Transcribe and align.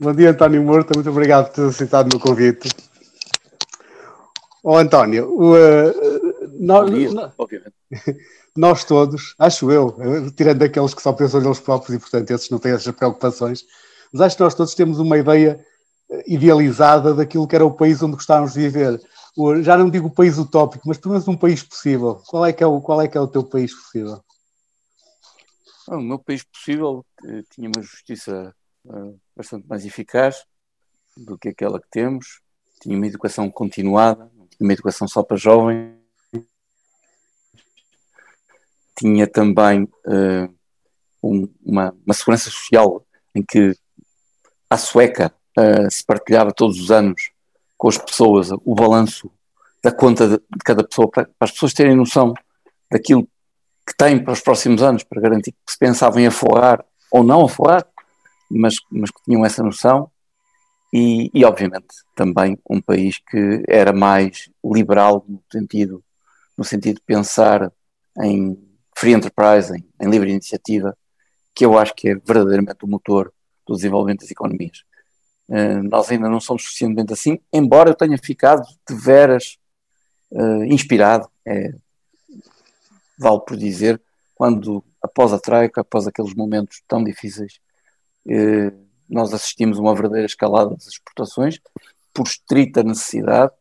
Bom 0.00 0.12
dia, 0.12 0.30
António 0.30 0.62
Morto. 0.62 0.94
Muito 0.94 1.10
obrigado 1.10 1.46
por 1.46 1.54
ter 1.54 1.68
aceitado 1.68 2.06
o 2.06 2.10
meu 2.16 2.20
convite. 2.20 2.68
Ó 4.62 4.74
oh, 4.74 4.76
António, 4.76 5.28
uh, 5.34 6.54
nós, 6.60 6.88
dia, 6.88 7.10
nós, 8.56 8.84
todos, 8.84 9.34
acho 9.36 9.72
eu, 9.72 9.96
tirando 10.36 10.62
aqueles 10.62 10.94
que 10.94 11.02
só 11.02 11.12
pensam 11.12 11.40
neles 11.40 11.58
próprios 11.58 11.96
e, 11.96 11.98
portanto, 11.98 12.30
esses 12.30 12.48
não 12.48 12.60
têm 12.60 12.72
essas 12.72 12.94
preocupações, 12.94 13.64
mas 14.12 14.22
acho 14.22 14.36
que 14.36 14.42
nós 14.44 14.54
todos 14.54 14.72
temos 14.76 15.00
uma 15.00 15.18
ideia 15.18 15.64
idealizada 16.28 17.12
daquilo 17.12 17.48
que 17.48 17.56
era 17.56 17.66
o 17.66 17.74
país 17.74 18.00
onde 18.00 18.14
gostávamos 18.14 18.52
de 18.52 18.60
viver. 18.60 19.02
Já 19.62 19.76
não 19.76 19.90
digo 19.90 20.06
o 20.06 20.14
país 20.14 20.38
utópico, 20.38 20.86
mas 20.86 20.98
pelo 20.98 21.14
menos 21.14 21.26
um 21.26 21.36
país 21.36 21.64
possível. 21.64 22.22
Qual 22.28 22.46
é 22.46 22.52
que 22.52 22.62
é 22.62 22.66
o, 22.66 22.80
qual 22.80 23.02
é, 23.02 23.08
que 23.08 23.18
é 23.18 23.20
o 23.20 23.26
teu 23.26 23.42
país 23.42 23.74
possível? 23.74 24.22
O 25.88 26.00
meu 26.00 26.20
país 26.20 26.44
possível 26.44 27.04
eh, 27.24 27.42
tinha 27.50 27.68
uma 27.74 27.82
justiça 27.82 28.54
uh, 28.84 29.18
bastante 29.38 29.68
mais 29.68 29.86
eficaz 29.86 30.44
do 31.16 31.38
que 31.38 31.48
aquela 31.48 31.80
que 31.80 31.88
temos, 31.88 32.40
tinha 32.82 32.96
uma 32.96 33.06
educação 33.06 33.48
continuada, 33.48 34.28
uma 34.60 34.72
educação 34.72 35.06
só 35.06 35.22
para 35.22 35.36
jovens, 35.36 35.96
tinha 38.96 39.28
também 39.28 39.84
uh, 39.84 40.52
um, 41.22 41.48
uma, 41.64 41.94
uma, 42.04 42.14
segurança 42.14 42.50
social 42.50 43.06
em 43.32 43.44
que 43.44 43.72
a 44.68 44.76
sueca 44.76 45.32
uh, 45.56 45.88
se 45.88 46.04
partilhava 46.04 46.52
todos 46.52 46.80
os 46.80 46.90
anos 46.90 47.30
com 47.76 47.88
as 47.88 47.96
pessoas 47.96 48.50
o 48.50 48.74
balanço 48.74 49.30
da 49.82 49.92
conta 49.92 50.26
de, 50.26 50.36
de 50.36 50.64
cada 50.64 50.82
pessoa, 50.82 51.08
para, 51.08 51.24
para, 51.26 51.34
as 51.46 51.52
pessoas 51.52 51.72
terem 51.72 51.94
noção 51.94 52.34
daquilo 52.90 53.22
que 53.86 53.96
têm 53.96 54.22
para 54.22 54.32
os 54.32 54.40
próximos 54.40 54.82
anos, 54.82 55.04
para 55.04 55.22
garantir 55.22 55.52
que 55.52 55.72
se 55.72 55.78
pensavam 55.78 56.18
em 56.18 56.26
aforrar 56.26 56.84
ou 57.12 57.22
não 57.22 57.44
aforrar, 57.44 57.86
mas, 58.50 58.76
mas 58.90 59.10
que 59.10 59.22
tinham 59.24 59.44
essa 59.44 59.62
noção 59.62 60.10
e, 60.92 61.30
e, 61.34 61.44
obviamente 61.44 61.86
também 62.16 62.58
um 62.68 62.80
país 62.80 63.18
que 63.18 63.62
era 63.68 63.92
mais 63.92 64.50
liberal 64.64 65.24
no 65.28 65.42
sentido, 65.52 66.02
no 66.56 66.64
sentido 66.64 66.96
de 66.96 67.02
pensar 67.02 67.70
em 68.22 68.58
free 68.96 69.12
enterprise, 69.12 69.72
em, 69.72 69.86
em 70.00 70.10
livre 70.10 70.30
iniciativa, 70.30 70.96
que 71.54 71.64
eu 71.64 71.78
acho 71.78 71.94
que 71.94 72.08
é 72.08 72.14
verdadeiramente 72.14 72.84
o 72.84 72.88
motor 72.88 73.32
do 73.66 73.74
desenvolvimento 73.74 74.20
das 74.20 74.30
economias. 74.30 74.82
Uh, 75.48 75.82
nós 75.82 76.10
ainda 76.10 76.28
não 76.28 76.40
somos 76.40 76.62
suficientemente 76.62 77.12
assim, 77.12 77.38
embora 77.52 77.90
eu 77.90 77.94
tenha 77.94 78.16
ficado 78.18 78.62
de 78.88 78.94
veras 78.94 79.58
uh, 80.30 80.64
inspirado, 80.64 81.28
é, 81.46 81.72
vale 83.18 83.40
por 83.40 83.56
dizer, 83.56 84.00
quando 84.34 84.84
após 85.02 85.32
a 85.32 85.38
Troika, 85.38 85.80
após 85.80 86.06
aqueles 86.06 86.34
momentos 86.34 86.82
tão 86.86 87.02
difíceis, 87.02 87.60
nós 89.08 89.32
assistimos 89.32 89.78
uma 89.78 89.94
verdadeira 89.94 90.26
escalada 90.26 90.70
das 90.70 90.86
exportações, 90.86 91.58
por 92.12 92.26
estrita 92.26 92.82
necessidade, 92.82 93.52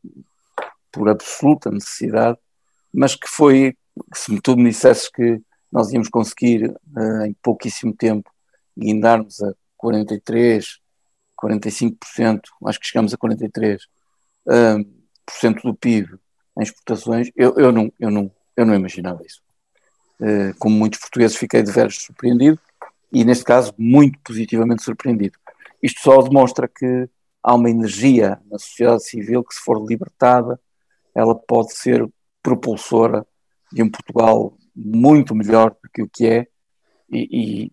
por 0.92 1.10
absoluta 1.10 1.72
necessidade, 1.72 2.38
mas 2.94 3.16
que 3.16 3.28
foi, 3.28 3.78
se 4.14 4.40
tu 4.42 4.58
me 4.58 4.70
dissesses 4.70 5.10
que 5.10 5.40
nós 5.72 5.92
íamos 5.92 6.10
conseguir 6.10 6.70
uh, 6.70 7.26
em 7.26 7.34
pouquíssimo 7.42 7.94
tempo 7.94 8.32
guindarmos 8.78 9.42
a 9.42 9.54
43, 9.78 10.80
45%, 11.40 12.42
acho 12.66 12.80
que 12.80 12.88
chegamos 12.88 13.14
a 13.14 13.18
43% 13.18 13.78
uh, 14.48 14.84
por 15.26 15.34
cento 15.34 15.62
do 15.62 15.76
PIB 15.76 16.18
em 16.58 16.64
exportações, 16.64 17.30
eu, 17.36 17.54
eu, 17.58 17.72
não, 17.72 17.92
eu, 18.00 18.10
não, 18.10 18.32
eu 18.56 18.66
não 18.66 18.74
imaginava 18.74 19.24
isso. 19.24 19.42
Como 20.58 20.76
muitos 20.76 21.00
portugueses, 21.00 21.38
fiquei 21.38 21.62
de 21.62 21.72
veras 21.72 21.98
surpreendido 21.98 22.60
e, 23.12 23.24
neste 23.24 23.44
caso, 23.44 23.74
muito 23.78 24.20
positivamente 24.20 24.84
surpreendido. 24.84 25.38
Isto 25.82 26.02
só 26.02 26.22
demonstra 26.22 26.68
que 26.68 27.10
há 27.42 27.56
uma 27.56 27.70
energia 27.70 28.40
na 28.50 28.60
sociedade 28.60 29.04
civil 29.04 29.44
que, 29.44 29.54
se 29.54 29.62
for 29.62 29.84
libertada, 29.86 30.60
ela 31.16 31.34
pode 31.36 31.74
ser 31.74 32.08
propulsora 32.42 33.26
de 33.72 33.84
um 33.84 33.90
Portugal 33.90 34.58
muito 34.76 35.34
melhor 35.34 35.72
do 35.72 35.90
que 35.92 36.02
o 36.02 36.10
que 36.10 36.28
é, 36.28 36.48
e, 37.10 37.72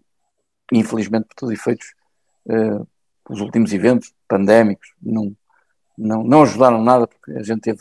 e 0.72 0.78
infelizmente, 0.78 1.26
por 1.26 1.34
todos 1.34 1.54
os 1.54 1.60
efeitos, 1.60 1.87
uh, 2.47 2.87
os 3.28 3.41
últimos 3.41 3.72
eventos 3.72 4.12
pandémicos 4.28 4.92
não, 5.00 5.37
não, 5.97 6.22
não 6.25 6.42
ajudaram 6.42 6.82
nada, 6.82 7.06
porque 7.06 7.32
a 7.32 7.42
gente 7.42 7.60
teve, 7.60 7.81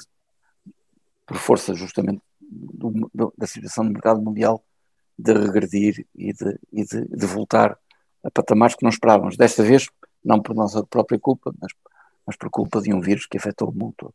por 1.25 1.37
força 1.37 1.73
justamente 1.73 2.21
do, 2.41 3.09
do, 3.13 3.33
da 3.37 3.47
situação 3.47 3.85
do 3.85 3.91
mercado 3.91 4.21
mundial, 4.21 4.63
de 5.23 5.33
regredir 5.33 6.05
e 6.15 6.33
de, 6.33 6.59
e 6.71 6.85
de, 6.85 7.05
de, 7.05 7.25
voltar 7.25 7.77
a 8.23 8.31
patamares 8.31 8.75
que 8.75 8.83
não 8.83 8.89
esperávamos. 8.89 9.37
Desta 9.37 9.63
vez, 9.63 9.87
não 10.23 10.41
por 10.41 10.55
nossa 10.55 10.83
própria 10.83 11.19
culpa, 11.19 11.53
mas, 11.59 11.71
mas 12.25 12.35
por 12.35 12.49
culpa 12.49 12.81
de 12.81 12.93
um 12.93 13.01
vírus 13.01 13.25
que 13.25 13.37
afetou 13.37 13.69
o 13.69 13.73
mundo 13.73 13.93
todo. 13.97 14.13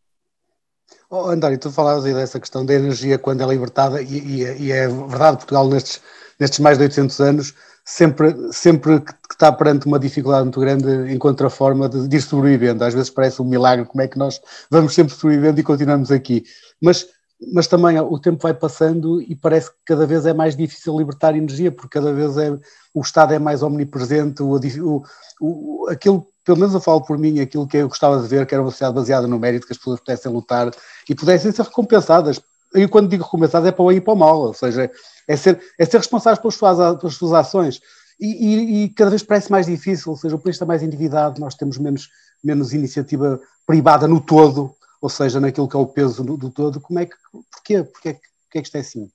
Oh, 1.11 1.29
António, 1.29 1.59
tu 1.59 1.71
falavas 1.71 2.05
aí 2.05 2.15
dessa 2.15 2.39
questão 2.41 2.65
da 2.65 2.75
energia 2.75 3.19
quando 3.19 3.43
é 3.43 3.47
libertada, 3.47 4.01
e, 4.03 4.19
e, 4.19 4.67
e, 4.67 4.73
é 4.73 4.89
verdade, 4.89 5.39
Portugal 5.39 5.69
nestes, 5.69 6.01
nestes 6.39 6.61
mais 6.61 6.79
de 6.79 6.85
800 6.85 7.21
anos, 7.21 7.55
sempre, 7.85 8.53
sempre 8.53 9.01
que 9.01 9.15
está 9.31 9.51
perante 9.51 9.87
uma 9.87 9.99
dificuldade 9.99 10.45
muito 10.45 10.61
grande, 10.61 11.13
encontra 11.13 11.47
a 11.47 11.51
forma 11.51 11.89
de, 11.89 12.07
de 12.09 12.17
ir 12.17 12.23
sobrevivendo. 12.23 12.85
Às 12.85 12.95
vezes 12.95 13.11
parece 13.11 13.41
um 13.41 13.47
milagre 13.47 13.87
como 13.87 14.03
é 14.03 14.09
que 14.09 14.19
nós 14.19 14.41
vamos 14.71 14.95
sempre 14.95 15.15
sobrevivendo 15.15 15.61
e 15.61 15.63
continuamos 15.63 16.11
aqui. 16.11 16.45
Mas 16.81 17.07
mas 17.53 17.66
também 17.66 17.99
o 18.00 18.19
tempo 18.19 18.43
vai 18.43 18.53
passando 18.53 19.22
e 19.22 19.34
parece 19.37 19.71
que 19.71 19.76
cada 19.87 20.06
vez 20.06 20.26
é 20.26 20.34
mais 20.34 20.56
difícil 20.56 20.99
libertar 20.99 21.37
energia, 21.37 21.71
porque 21.71 21.88
cada 21.88 22.12
vez 22.12 22.37
é, 22.37 22.50
o 22.93 23.00
Estado 23.00 23.32
é 23.32 23.38
mais 23.38 23.62
omnipresente, 23.62 24.43
o, 24.43 24.56
o, 24.56 25.03
o, 25.41 25.88
aquilo, 25.88 26.26
pelo 26.44 26.59
menos 26.59 26.75
eu 26.75 26.81
falo 26.81 27.00
por 27.03 27.16
mim, 27.16 27.38
aquilo 27.41 27.66
que 27.66 27.76
eu 27.76 27.88
gostava 27.88 28.21
de 28.21 28.26
ver, 28.26 28.44
que 28.44 28.54
era 28.54 28.62
uma 28.62 28.71
sociedade 28.71 28.97
baseada 28.97 29.26
no 29.28 29.38
mérito, 29.38 29.66
que 29.66 29.72
as 29.72 29.78
pessoas 29.78 30.00
pudessem 30.00 30.32
lutar 30.32 30.71
e 31.09 31.15
pudessem 31.15 31.53
ser 31.53 31.62
recompensadas. 31.62 32.41
E 32.75 32.88
quando 32.88 33.09
digo 33.09 33.25
recompensadas 33.25 33.69
é 33.69 33.72
para 33.72 33.84
o 33.84 33.88
bem 33.88 33.99
e 33.99 34.00
para 34.00 34.15
o 34.15 34.16
mal, 34.16 34.41
ou 34.41 34.55
seja, 34.55 34.91
é 35.28 35.37
ser, 35.37 35.60
é 35.78 35.84
ser 35.84 35.99
responsável 35.99 36.41
pelas 36.43 36.55
suas, 36.55 36.99
pelas 36.99 37.15
suas 37.15 37.32
ações. 37.32 37.81
E, 38.20 38.26
e, 38.26 38.84
e, 38.84 38.88
cada 38.91 39.10
vez 39.10 39.22
parece 39.22 39.50
mais 39.50 39.66
difícil, 39.66 40.10
ou 40.10 40.19
seja, 40.19 40.34
o 40.34 40.41
país 40.41 40.56
está 40.56 40.66
mais 40.66 40.82
endividado, 40.82 41.41
nós 41.41 41.55
temos 41.55 41.78
menos, 41.78 42.09
menos 42.43 42.75
iniciativa 42.75 43.41
privada 43.65 44.09
no 44.09 44.20
todo, 44.20 44.75
ou 45.01 45.09
seja, 45.09 45.41
naquilo 45.41 45.69
que 45.69 45.77
é 45.77 45.79
o 45.79 45.87
peso 45.87 46.25
do, 46.25 46.37
do 46.37 46.51
todo, 46.51 46.81
como 46.81 46.99
é 46.99 47.07
que, 47.07 47.15
porquê? 47.31 47.83
Porquê, 47.85 48.13
porquê 48.15 48.59
é 48.59 48.61
que 48.61 48.67
isto 48.67 48.77
é 48.77 48.81
assim? 48.81 49.11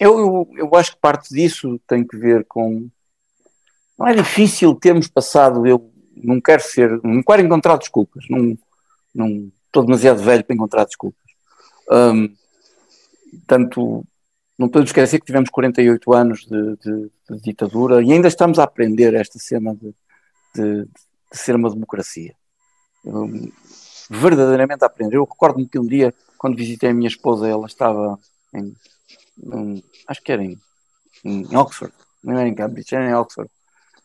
Eu, 0.00 0.18
eu, 0.18 0.48
eu, 0.56 0.74
acho 0.74 0.92
que 0.92 1.00
parte 1.00 1.32
disso 1.32 1.80
tem 1.86 2.06
que 2.06 2.16
ver 2.16 2.44
com. 2.46 2.88
Não 3.98 4.06
é 4.08 4.14
difícil 4.14 4.74
termos 4.74 5.06
passado. 5.06 5.66
Eu 5.66 5.92
não 6.16 6.40
quero 6.40 6.62
ser. 6.62 7.00
Não 7.02 7.22
quero 7.22 7.42
encontrar 7.42 7.76
desculpas. 7.76 8.24
Não, 8.28 8.58
não 9.14 9.50
estou 9.66 9.84
demasiado 9.84 10.22
velho 10.22 10.44
para 10.44 10.54
encontrar 10.54 10.84
desculpas. 10.84 11.22
Um, 11.90 12.34
tanto. 13.46 14.04
Não 14.58 14.68
podemos 14.68 14.90
esquecer 14.90 15.18
que 15.18 15.26
tivemos 15.26 15.50
48 15.50 16.12
anos 16.12 16.46
de, 16.46 16.76
de, 16.76 17.10
de 17.30 17.40
ditadura 17.42 18.02
e 18.02 18.12
ainda 18.12 18.28
estamos 18.28 18.58
a 18.58 18.64
aprender 18.64 19.14
esta 19.14 19.38
cena 19.38 19.74
de, 19.74 19.94
de 20.54 20.88
ser 21.32 21.56
uma 21.56 21.70
democracia. 21.70 22.34
Um, 23.04 23.50
verdadeiramente 24.10 24.84
a 24.84 24.86
aprender. 24.86 25.16
Eu 25.16 25.24
recordo-me 25.24 25.68
que 25.68 25.78
um 25.78 25.86
dia, 25.86 26.14
quando 26.38 26.56
visitei 26.56 26.90
a 26.90 26.94
minha 26.94 27.08
esposa, 27.08 27.48
ela 27.48 27.66
estava 27.66 28.18
em, 28.54 28.74
em 29.52 29.84
acho 30.06 30.22
que 30.22 30.32
era 30.32 30.42
em, 30.42 30.58
em, 31.24 31.56
Oxford, 31.56 31.92
não 32.22 32.38
era 32.38 32.48
em 32.48 32.54
Cambridge, 32.54 32.94
era 32.94 33.08
em 33.08 33.14
Oxford. 33.14 33.50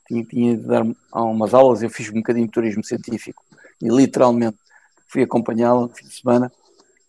Tinha, 0.07 0.23
tinha 0.23 0.57
de 0.57 0.63
dar 0.63 0.85
umas 1.13 1.53
aulas, 1.53 1.83
eu 1.83 1.89
fiz 1.89 2.09
um 2.09 2.15
bocadinho 2.15 2.45
de 2.45 2.51
turismo 2.51 2.83
científico 2.83 3.43
e 3.81 3.89
literalmente 3.89 4.57
fui 5.07 5.23
acompanhá-la 5.23 5.81
no 5.81 5.89
fim 5.89 6.05
de 6.05 6.13
semana. 6.13 6.51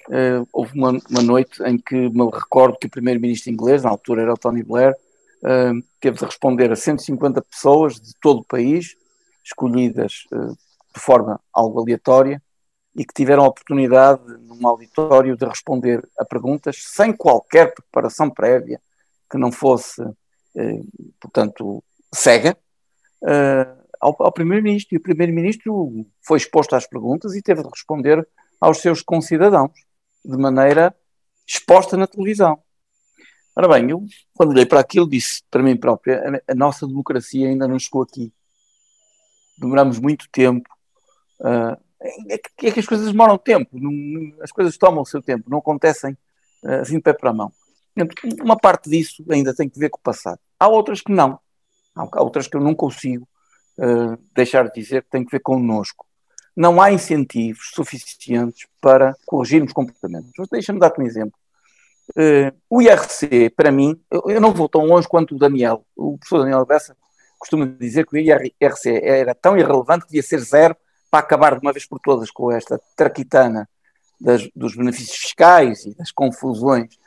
Uh, 0.08 0.48
houve 0.52 0.72
uma, 0.74 0.98
uma, 1.10 1.22
noite 1.22 1.62
em 1.64 1.76
que 1.76 1.94
me 1.94 2.24
recordo 2.30 2.78
que 2.78 2.86
o 2.86 2.90
primeiro-ministro 2.90 3.52
inglês, 3.52 3.82
na 3.82 3.90
altura 3.90 4.22
era 4.22 4.32
o 4.32 4.38
Tony 4.38 4.62
Blair, 4.62 4.94
uh, 5.42 5.84
teve 6.00 6.16
de 6.16 6.24
responder 6.24 6.72
a 6.72 6.76
150 6.76 7.42
pessoas 7.42 8.00
de 8.00 8.14
todo 8.20 8.40
o 8.40 8.44
país, 8.44 8.96
escolhidas 9.44 10.24
uh, 10.32 10.56
de 10.94 11.00
forma 11.00 11.38
algo 11.52 11.80
aleatória, 11.80 12.42
e 12.98 13.04
que 13.04 13.14
tiveram 13.14 13.44
a 13.44 13.48
oportunidade, 13.48 14.20
num 14.40 14.66
auditório, 14.66 15.36
de 15.36 15.46
responder 15.46 16.04
a 16.18 16.24
perguntas 16.24 16.82
sem 16.84 17.12
qualquer 17.12 17.72
preparação 17.72 18.28
prévia, 18.28 18.82
que 19.30 19.38
não 19.38 19.52
fosse, 19.52 20.02
eh, 20.56 20.80
portanto, 21.20 21.82
cega, 22.12 22.58
eh, 23.24 23.68
ao, 24.00 24.32
Primeiro-Ministro. 24.32 24.96
E 24.96 24.98
o 24.98 25.00
Primeiro-Ministro 25.00 26.04
foi 26.20 26.38
exposto 26.38 26.74
às 26.74 26.88
perguntas 26.88 27.36
e 27.36 27.42
teve 27.42 27.62
de 27.62 27.68
responder 27.68 28.26
aos 28.60 28.78
seus 28.78 29.00
concidadãos, 29.00 29.70
de 30.24 30.36
maneira 30.36 30.92
exposta 31.46 31.96
na 31.96 32.08
televisão. 32.08 32.60
Ora 33.54 33.68
bem, 33.68 33.90
eu, 33.90 34.04
quando 34.34 34.50
olhei 34.50 34.66
para 34.66 34.80
aquilo, 34.80 35.08
disse 35.08 35.44
para 35.48 35.62
mim 35.62 35.76
própria: 35.76 36.42
a, 36.48 36.52
a 36.52 36.54
nossa 36.56 36.84
democracia 36.84 37.48
ainda 37.48 37.68
não 37.68 37.78
chegou 37.78 38.02
aqui. 38.02 38.32
Demoramos 39.56 40.00
muito 40.00 40.28
tempo. 40.32 40.68
Uh, 41.38 41.87
é 42.00 42.38
que, 42.38 42.66
é 42.66 42.70
que 42.70 42.80
as 42.80 42.86
coisas 42.86 43.10
demoram 43.10 43.36
tempo, 43.36 43.70
não, 43.72 44.32
as 44.42 44.52
coisas 44.52 44.76
tomam 44.76 45.02
o 45.02 45.06
seu 45.06 45.20
tempo, 45.20 45.50
não 45.50 45.58
acontecem 45.58 46.16
uh, 46.62 46.80
assim 46.80 46.96
de 46.96 47.02
pé 47.02 47.12
para 47.12 47.30
a 47.30 47.34
mão. 47.34 47.52
Uma 48.40 48.56
parte 48.56 48.88
disso 48.88 49.24
ainda 49.28 49.52
tem 49.52 49.68
que 49.68 49.78
ver 49.78 49.90
com 49.90 49.98
o 49.98 50.02
passado. 50.02 50.38
Há 50.58 50.68
outras 50.68 51.00
que 51.00 51.10
não. 51.10 51.38
Há 51.96 52.22
outras 52.22 52.46
que 52.46 52.56
eu 52.56 52.60
não 52.60 52.74
consigo 52.74 53.28
uh, 53.78 54.16
deixar 54.32 54.68
de 54.68 54.80
dizer 54.80 55.02
que 55.02 55.10
tem 55.10 55.24
que 55.24 55.32
ver 55.32 55.40
connosco. 55.40 56.06
Não 56.56 56.80
há 56.80 56.92
incentivos 56.92 57.70
suficientes 57.74 58.68
para 58.80 59.16
corrigirmos 59.26 59.72
comportamentos. 59.72 60.30
Deixa-me 60.50 60.78
dar-te 60.78 61.00
um 61.00 61.06
exemplo. 61.06 61.34
Uh, 62.10 62.56
o 62.70 62.80
IRC, 62.80 63.50
para 63.50 63.72
mim, 63.72 64.00
eu 64.10 64.40
não 64.40 64.52
vou 64.52 64.68
tão 64.68 64.84
longe 64.84 65.08
quanto 65.08 65.34
o 65.34 65.38
Daniel. 65.38 65.84
O 65.96 66.18
professor 66.18 66.40
Daniel 66.40 66.64
Bessa 66.64 66.96
costuma 67.36 67.66
dizer 67.66 68.06
que 68.06 68.14
o 68.14 68.18
IRC 68.18 69.00
era 69.02 69.34
tão 69.34 69.56
irrelevante 69.56 70.04
que 70.04 70.12
devia 70.12 70.22
ser 70.22 70.38
zero 70.38 70.76
para 71.10 71.20
acabar 71.20 71.54
de 71.54 71.60
uma 71.60 71.72
vez 71.72 71.86
por 71.86 71.98
todas 72.00 72.30
com 72.30 72.52
esta 72.52 72.80
traquitana 72.96 73.68
das, 74.20 74.48
dos 74.54 74.74
benefícios 74.74 75.16
fiscais 75.16 75.86
e 75.86 75.94
das 75.94 76.10
confusões 76.10 76.98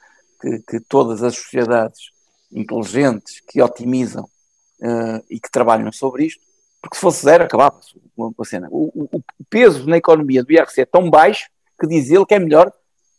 que, 0.42 0.60
que 0.60 0.80
todas 0.80 1.24
as 1.24 1.36
sociedades 1.36 2.12
inteligentes 2.52 3.42
que 3.48 3.62
otimizam 3.62 4.24
uh, 4.24 5.24
e 5.30 5.40
que 5.40 5.52
trabalham 5.52 5.92
sobre 5.92 6.26
isto, 6.26 6.42
porque 6.82 6.96
se 6.96 7.02
fosse 7.02 7.24
zero 7.24 7.44
acabava-se 7.44 7.96
a 8.18 8.46
cena. 8.46 8.68
O, 8.72 9.10
o, 9.12 9.24
peso 9.50 9.88
na 9.88 9.98
economia 9.98 10.44
do 10.44 10.52
IRC 10.52 10.82
é 10.82 10.86
tão 10.86 11.10
baixo 11.10 11.50
que 11.80 11.88
diz 11.88 12.10
ele 12.10 12.26
que 12.26 12.34
é 12.34 12.40
melhor 12.40 12.68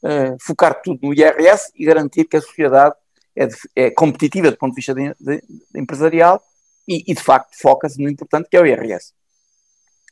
uh, 0.03 0.37
focar 0.41 0.81
tudo 0.83 0.99
no 1.03 1.15
IRS 1.15 1.73
e 1.77 1.85
garantir 1.85 2.25
que 2.25 2.37
a 2.37 2.41
sociedade 2.41 2.95
é, 3.35 3.47
de, 3.47 3.57
é 3.75 3.91
competitiva 3.91 4.51
do 4.51 4.57
ponto 4.57 4.73
de 4.73 4.77
vista 4.77 4.95
de, 4.95 5.15
de 5.21 5.43
empresarial 5.75 6.43
e, 6.87 7.11
e, 7.11 7.15
de 7.15 7.23
facto 7.23 7.57
foca-se 7.61 8.03
no 8.03 8.09
importante 8.09 8.49
que 8.51 8.57
é 8.57 8.61
o 8.61 8.67
IRS. 8.67 9.13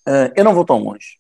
Uh, 0.07 0.33
eu 0.35 0.45
não 0.45 0.55
vou 0.55 0.65
tão 0.65 0.79
longe, 0.79 1.19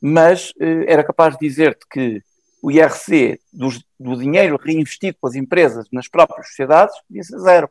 mas 0.00 0.50
uh, 0.52 0.84
era 0.86 1.04
capaz 1.04 1.36
de 1.36 1.46
dizer-te 1.46 1.86
que 1.88 2.22
o 2.62 2.70
IRC 2.70 3.40
dos, 3.52 3.82
do 3.98 4.16
dinheiro 4.16 4.58
reinvestido 4.62 5.16
pelas 5.20 5.34
empresas 5.34 5.86
nas 5.92 6.08
próprias 6.08 6.48
sociedades 6.48 6.94
devia 7.08 7.24
ser 7.24 7.38
zero. 7.38 7.70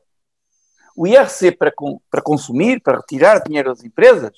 O 0.96 1.06
IRC 1.08 1.52
para, 1.52 1.72
para 2.10 2.22
consumir, 2.22 2.82
para 2.82 2.98
retirar 2.98 3.44
dinheiro 3.44 3.70
das 3.70 3.84
empresas, 3.84 4.34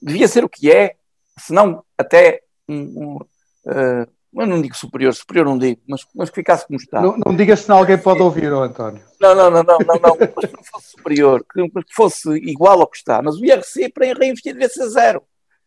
devia 0.00 0.28
ser 0.28 0.44
o 0.44 0.48
que 0.48 0.70
é, 0.70 0.96
se 1.38 1.52
não 1.52 1.84
até 1.98 2.42
um, 2.68 2.76
um 2.76 3.16
uh, 3.16 4.06
eu 4.34 4.46
não 4.46 4.62
digo 4.62 4.74
superior, 4.74 5.14
superior 5.14 5.44
não 5.44 5.58
digo, 5.58 5.80
mas, 5.86 6.06
mas 6.14 6.30
que 6.30 6.36
ficasse 6.36 6.66
como 6.66 6.78
está. 6.78 7.00
Não, 7.00 7.16
não 7.18 7.36
digas 7.36 7.60
se 7.60 7.68
não 7.68 7.76
alguém 7.76 7.98
pode 7.98 8.22
ouvir, 8.22 8.50
oh, 8.50 8.62
António. 8.62 9.02
Não, 9.22 9.36
não, 9.36 9.50
não, 9.52 9.62
não, 9.62 9.78
não, 9.78 9.94
não 10.00 10.16
mas 10.34 10.50
que 10.50 10.64
fosse 10.68 10.90
superior, 10.90 11.46
que, 11.48 11.94
fosse 11.94 12.28
igual 12.38 12.80
ao 12.80 12.88
que 12.88 12.96
está. 12.96 13.22
Mas 13.22 13.36
o 13.36 13.44
IRC 13.44 13.88
para 13.90 14.06
reinvestir 14.06 14.52
devia 14.52 14.68
ser 14.68 14.88
zero. 14.88 15.22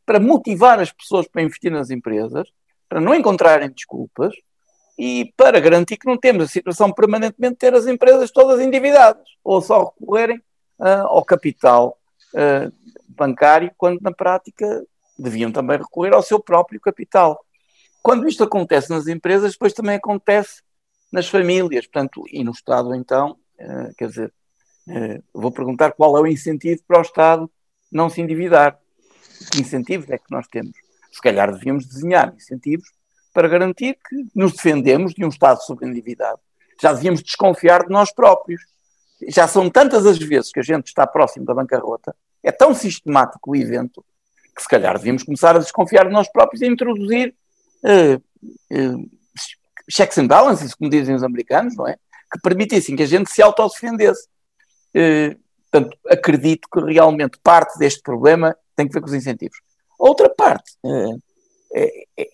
Para 0.06 0.20
motivar 0.20 0.78
as 0.82 0.92
pessoas 0.92 1.26
para 1.26 1.42
investir 1.42 1.72
nas 1.72 1.90
empresas, 1.90 2.50
para 2.90 3.00
não 3.00 3.16
encontrarem 3.16 3.70
desculpas 3.70 4.34
e 5.00 5.34
para 5.38 5.62
garantir 5.62 5.96
que 5.96 6.06
não 6.06 6.18
temos 6.18 6.44
a 6.44 6.48
situação 6.48 6.92
permanentemente 6.92 7.54
de 7.54 7.60
ter 7.60 7.74
as 7.74 7.88
empresas 7.88 8.30
todas 8.30 8.60
endividadas 8.60 9.26
ou 9.42 9.62
só 9.62 9.94
recorrerem 9.98 10.38
uh, 10.78 11.08
ao 11.08 11.24
capital 11.24 11.98
uh, 12.34 12.72
bancário, 13.08 13.72
quando 13.78 14.02
na 14.02 14.12
prática 14.12 14.86
deviam 15.18 15.50
também 15.50 15.78
recorrer 15.78 16.14
ao 16.14 16.22
seu 16.22 16.42
próprio 16.42 16.82
capital. 16.82 17.40
Quando 18.04 18.28
isto 18.28 18.44
acontece 18.44 18.90
nas 18.90 19.08
empresas, 19.08 19.54
depois 19.54 19.72
também 19.72 19.96
acontece 19.96 20.62
nas 21.10 21.30
famílias, 21.30 21.88
portanto, 21.88 22.26
e 22.30 22.44
no 22.44 22.52
Estado 22.52 22.94
então, 22.94 23.38
quer 23.98 24.08
dizer, 24.08 24.34
vou 25.34 25.52
perguntar 25.52 25.92
qual 25.94 26.18
é 26.18 26.22
o 26.22 26.28
incentivo 26.28 26.82
para 26.88 27.00
o 27.00 27.02
Estado 27.02 27.52
não 27.92 28.10
se 28.10 28.22
endividar. 28.22 28.80
Que 29.52 29.62
incentivos 29.62 30.10
é 30.10 30.18
que 30.18 30.32
nós 30.32 30.48
temos? 30.48 30.76
se 31.16 31.22
calhar 31.22 31.50
devíamos 31.52 31.86
desenhar 31.86 32.34
incentivos 32.36 32.90
para 33.34 33.48
garantir 33.48 33.98
que 34.08 34.28
nos 34.36 34.52
defendemos 34.52 35.14
de 35.14 35.24
um 35.24 35.30
Estado 35.30 35.64
sobreendividado. 35.64 36.40
Já 36.82 36.92
devíamos 36.92 37.24
desconfiar 37.24 37.86
de 37.86 37.90
nós 37.90 38.14
próprios. 38.14 38.62
Já 39.30 39.48
são 39.48 39.70
tantas 39.70 40.06
as 40.06 40.18
vezes 40.18 40.52
que 40.52 40.60
a 40.60 40.64
gente 40.64 40.88
está 40.88 41.08
próximo 41.08 41.46
da 41.46 41.54
bancarrota, 41.54 42.14
é 42.44 42.52
tão 42.52 42.76
sistemático 42.76 43.52
o 43.52 43.56
evento, 43.56 44.04
que 44.54 44.62
se 44.62 44.68
calhar 44.68 44.98
devíamos 44.98 45.24
começar 45.24 45.56
a 45.56 45.60
desconfiar 45.60 46.06
de 46.06 46.12
nós 46.12 46.30
próprios 46.30 46.62
e 46.62 46.68
introduzir 46.68 47.34
uh, 47.84 48.16
uh, 48.78 49.10
checks 49.90 50.18
and 50.18 50.28
balances, 50.28 50.76
como 50.76 50.90
dizem 50.90 51.16
os 51.16 51.24
americanos, 51.24 51.78
não 51.78 51.88
é? 51.88 51.98
Que 52.36 52.42
permitissem 52.42 52.96
que 52.96 53.04
a 53.04 53.08
gente 53.08 53.32
se 53.32 53.42
autodefendesse. 53.42 54.28
Uh, 54.94 55.40
portanto, 55.72 55.98
acredito 56.08 56.68
que 56.72 56.82
realmente 56.82 57.40
parte 57.42 57.80
deste 57.80 58.02
problema 58.02 58.56
tem 58.76 58.88
que 58.88 58.94
ver 58.94 59.00
com 59.00 59.08
os 59.08 59.14
incentivos. 59.14 59.58
Outra 59.98 60.30
parte 60.30 60.74
é, 61.74 61.96
é, 62.18 62.30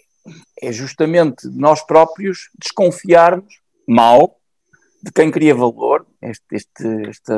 é 0.62 0.72
justamente 0.72 1.48
nós 1.48 1.84
próprios 1.86 2.50
desconfiarmos 2.58 3.62
mal 3.88 4.38
de 5.04 5.12
quem 5.12 5.32
cria 5.32 5.56
valor, 5.56 6.06
este, 6.22 6.46
este, 6.52 6.88
este, 7.10 7.34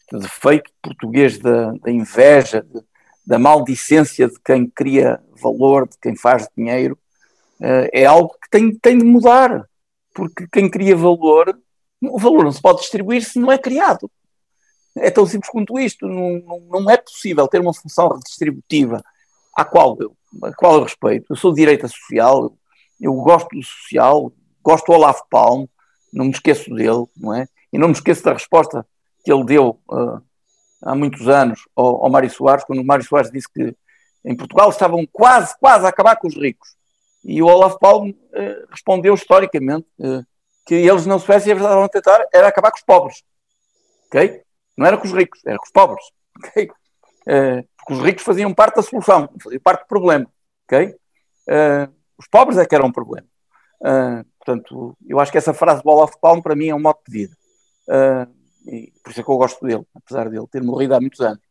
este 0.00 0.18
defeito 0.18 0.70
português 0.82 1.38
da, 1.38 1.72
da 1.72 1.90
inveja, 1.90 2.62
de, 2.62 2.80
da 3.26 3.38
maldicência 3.38 4.28
de 4.28 4.38
quem 4.44 4.68
cria 4.68 5.20
valor, 5.40 5.88
de 5.88 5.96
quem 6.00 6.16
faz 6.16 6.48
dinheiro, 6.56 6.98
uh, 7.60 7.88
é 7.92 8.04
algo 8.04 8.34
que 8.40 8.50
tem, 8.50 8.74
tem 8.76 8.98
de 8.98 9.04
mudar, 9.04 9.68
porque 10.14 10.46
quem 10.52 10.70
cria 10.70 10.96
valor, 10.96 11.58
o 12.02 12.18
valor 12.18 12.44
não 12.44 12.52
se 12.52 12.60
pode 12.60 12.80
distribuir 12.80 13.24
se 13.24 13.38
não 13.38 13.50
é 13.50 13.58
criado. 13.58 14.10
É 14.96 15.10
tão 15.10 15.26
simples 15.26 15.50
quanto 15.50 15.78
isto, 15.78 16.06
não, 16.06 16.40
não, 16.40 16.80
não 16.80 16.90
é 16.90 16.96
possível 16.96 17.48
ter 17.48 17.60
uma 17.60 17.74
função 17.74 18.08
redistributiva 18.08 19.02
à 19.56 19.64
qual 19.64 19.96
eu, 20.00 20.16
a 20.42 20.52
qual 20.54 20.74
eu 20.74 20.82
respeito. 20.84 21.26
Eu 21.30 21.36
sou 21.36 21.52
de 21.52 21.60
direita 21.60 21.88
social, 21.88 22.52
eu 23.00 23.12
gosto 23.14 23.48
do 23.48 23.62
social, 23.62 24.32
gosto 24.62 24.86
do 24.86 24.92
Olaf 24.92 25.20
Palme, 25.28 25.68
não 26.12 26.26
me 26.26 26.30
esqueço 26.30 26.72
dele, 26.72 27.04
não 27.16 27.34
é? 27.34 27.48
E 27.72 27.78
não 27.78 27.88
me 27.88 27.94
esqueço 27.94 28.22
da 28.22 28.32
resposta 28.32 28.86
que 29.24 29.32
ele 29.32 29.44
deu 29.44 29.80
uh, 29.90 30.22
há 30.80 30.94
muitos 30.94 31.28
anos 31.28 31.60
ao, 31.74 32.04
ao 32.04 32.10
Mário 32.10 32.30
Soares, 32.30 32.64
quando 32.64 32.80
o 32.80 32.84
Mário 32.84 33.04
Soares 33.04 33.30
disse 33.30 33.48
que 33.52 33.74
em 34.24 34.36
Portugal 34.36 34.70
estavam 34.70 35.06
quase, 35.12 35.54
quase 35.58 35.84
a 35.84 35.88
acabar 35.88 36.16
com 36.16 36.28
os 36.28 36.36
ricos. 36.36 36.68
E 37.24 37.42
o 37.42 37.46
Olaf 37.46 37.78
Palme 37.78 38.12
uh, 38.12 38.66
respondeu 38.70 39.14
historicamente 39.14 39.86
uh, 39.98 40.24
que 40.64 40.74
eles 40.74 41.06
na 41.06 41.18
Suécia 41.18 41.52
estavam 41.52 41.84
a 41.84 41.88
tentar 41.88 42.26
era 42.32 42.48
acabar 42.48 42.70
com 42.70 42.78
os 42.78 42.84
pobres. 42.84 43.22
Ok? 44.06 44.42
Não 44.76 44.86
era 44.86 44.96
com 44.96 45.06
os 45.06 45.12
ricos, 45.12 45.40
era 45.44 45.58
com 45.58 45.64
os 45.64 45.72
pobres. 45.72 46.04
Ok? 46.38 46.70
Uh, 47.26 47.66
porque 47.78 47.92
os 47.92 48.00
ricos 48.00 48.24
faziam 48.24 48.52
parte 48.52 48.76
da 48.76 48.82
solução, 48.82 49.28
faziam 49.42 49.60
parte 49.60 49.82
do 49.82 49.88
problema. 49.88 50.26
ok? 50.66 50.88
Uh, 50.88 51.92
os 52.18 52.26
pobres 52.28 52.58
é 52.58 52.66
que 52.66 52.74
eram 52.74 52.86
um 52.86 52.92
problema. 52.92 53.26
Uh, 53.80 54.24
portanto, 54.38 54.96
eu 55.06 55.20
acho 55.20 55.30
que 55.30 55.38
essa 55.38 55.52
frase 55.52 55.82
do 55.82 55.90
Olaf 55.90 56.14
Palme 56.20 56.42
para 56.42 56.56
mim 56.56 56.68
é 56.68 56.74
um 56.74 56.80
modo 56.80 56.98
de 57.06 57.12
vida. 57.12 57.36
e 58.66 58.92
por 59.02 59.10
isso 59.10 59.20
é 59.20 59.22
que 59.22 59.30
eu 59.30 59.36
gosto 59.36 59.64
dele, 59.64 59.84
apesar 59.94 60.28
dele 60.30 60.46
ter 60.50 60.62
morrido 60.62 60.94
há 60.94 61.00
muitos 61.00 61.20
anos. 61.20 61.42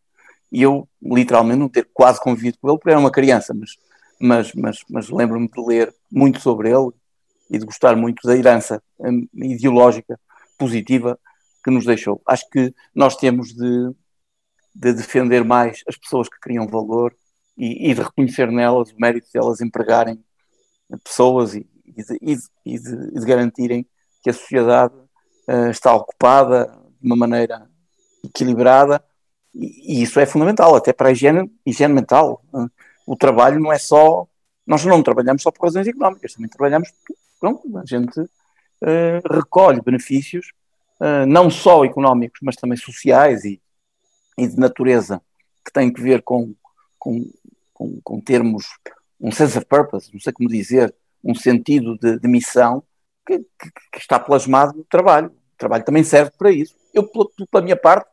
E 0.52 0.62
eu, 0.62 0.88
literalmente, 1.02 1.60
não 1.60 1.70
ter 1.70 1.88
quase 1.94 2.20
convivido 2.20 2.58
com 2.60 2.70
ele, 2.70 2.78
porque 2.78 2.92
era 2.92 3.00
uma 3.00 3.12
criança, 3.12 3.54
mas, 3.54 3.72
mas, 4.20 4.54
mas, 4.54 4.78
mas 4.90 5.10
lembro-me 5.10 5.48
de 5.48 5.62
ler 5.62 5.94
muito 6.12 6.40
sobre 6.40 6.70
ele 6.70 6.92
e 7.50 7.58
de 7.58 7.66
gostar 7.66 7.96
muito 7.96 8.28
da 8.28 8.36
herança 8.36 8.82
um, 9.00 9.28
ideológica 9.34 10.20
positiva 10.58 11.20
que 11.64 11.72
nos 11.72 11.86
deixou. 11.86 12.22
Acho 12.26 12.50
que 12.50 12.74
nós 12.94 13.16
temos 13.16 13.54
de 13.54 13.94
de 14.74 14.94
defender 14.94 15.44
mais 15.44 15.84
as 15.88 15.96
pessoas 15.96 16.28
que 16.28 16.40
criam 16.40 16.68
valor 16.68 17.16
e, 17.58 17.92
e 17.92 17.94
de 17.94 18.02
reconhecer 18.02 18.52
nelas 18.52 18.92
o 18.92 18.96
mérito 18.98 19.28
de 19.32 19.38
elas 19.38 19.62
empregarem 19.62 20.24
pessoas 21.04 21.54
e, 21.54 21.68
e, 21.86 22.04
de, 22.04 22.50
e 22.66 22.80
de, 22.80 23.12
de, 23.12 23.26
garantirem 23.26 23.86
que 24.24 24.30
a 24.30 24.34
sociedade 24.34 24.94
uh, 25.48 25.70
está 25.70 25.94
ocupada 25.94 26.66
de 27.00 27.08
uma 27.08 27.16
maneira 27.16 27.70
equilibrada 28.24 29.04
e, 29.54 30.02
isso 30.02 30.20
é 30.20 30.26
fundamental, 30.26 30.76
até 30.76 30.92
para 30.92 31.10
a 31.10 31.12
higiene, 31.12 31.52
higiene 31.66 31.94
mental. 31.94 32.44
Uh, 32.52 32.70
o 33.06 33.16
trabalho 33.16 33.60
não 33.60 33.72
é 33.72 33.78
só. 33.78 34.28
Nós 34.66 34.84
não 34.86 35.04
trabalhamos 35.04 35.44
só 35.44 35.52
por 35.52 35.66
razões 35.66 35.88
económicas, 35.88 36.34
também 36.34 36.50
trabalhamos. 36.50 36.90
Pronto, 37.44 37.78
a 37.78 37.84
gente 37.86 38.18
uh, 38.22 39.34
recolhe 39.34 39.82
benefícios, 39.82 40.54
não 41.28 41.50
só 41.50 41.84
económicos, 41.84 42.40
mas 42.42 42.56
também 42.56 42.78
sociais 42.78 43.44
e, 43.44 43.62
e 44.38 44.48
de 44.48 44.58
natureza 44.58 45.22
que 45.66 45.74
tem 45.74 45.92
que 45.92 46.02
ver 46.02 46.22
com, 46.22 46.56
com, 46.98 47.30
com, 47.74 48.00
com 48.02 48.22
termos 48.22 48.64
um 49.20 49.30
sense 49.30 49.58
of 49.58 49.68
purpose, 49.68 50.10
não 50.14 50.22
sei 50.22 50.32
como 50.32 50.48
dizer, 50.48 50.96
um 51.22 51.36
sentido 51.36 51.98
de, 51.98 52.18
de 52.18 52.28
missão 52.30 52.82
que, 53.26 53.40
que, 53.40 53.72
que, 53.92 53.98
está 53.98 54.18
plasmado 54.18 54.78
no 54.78 54.86
trabalho. 54.86 55.28
O 55.28 55.58
trabalho 55.58 55.84
também 55.84 56.06
serve 56.06 56.32
para 56.38 56.50
isso. 56.50 56.74
Eu, 56.94 57.06
pela 57.52 57.62
minha 57.62 57.76
parte, 57.76 58.08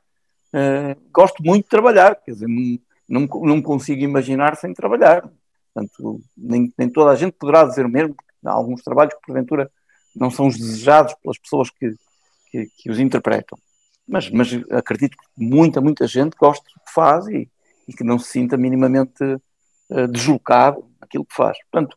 uh, 0.54 1.00
gosto 1.12 1.40
muito 1.44 1.66
de 1.66 1.70
trabalhar, 1.70 2.16
quer 2.16 2.32
dizer, 2.32 2.48
não, 2.48 2.80
não, 3.08 3.40
não 3.42 3.62
consigo 3.62 4.02
imaginar 4.02 4.56
sem 4.56 4.74
trabalhar. 4.74 5.30
Portanto, 5.72 6.20
nem, 6.36 6.74
nem 6.76 6.88
toda 6.88 7.12
a 7.12 7.14
gente 7.14 7.34
poderá 7.34 7.62
dizer 7.62 7.86
o 7.86 7.88
mesmo, 7.88 8.16
há 8.44 8.52
alguns 8.52 8.82
trabalhos 8.82 9.14
que, 9.14 9.26
porventura, 9.26 9.70
não 10.14 10.30
são 10.30 10.46
os 10.46 10.56
desejados 10.56 11.14
pelas 11.22 11.38
pessoas 11.38 11.70
que, 11.70 11.94
que, 12.50 12.66
que 12.76 12.90
os 12.90 12.98
interpretam 12.98 13.58
mas, 14.10 14.28
mas 14.28 14.48
acredito 14.72 15.16
que 15.16 15.44
muita, 15.44 15.80
muita 15.80 16.06
gente 16.06 16.36
gosta 16.36 16.64
do 16.64 16.84
que 16.84 16.92
faz 16.92 17.28
e, 17.28 17.48
e 17.86 17.92
que 17.92 18.02
não 18.02 18.18
se 18.18 18.28
sinta 18.28 18.56
minimamente 18.56 19.22
uh, 19.22 20.08
deslocado 20.08 20.84
naquilo 21.00 21.24
que 21.24 21.34
faz. 21.34 21.56
Portanto, 21.70 21.96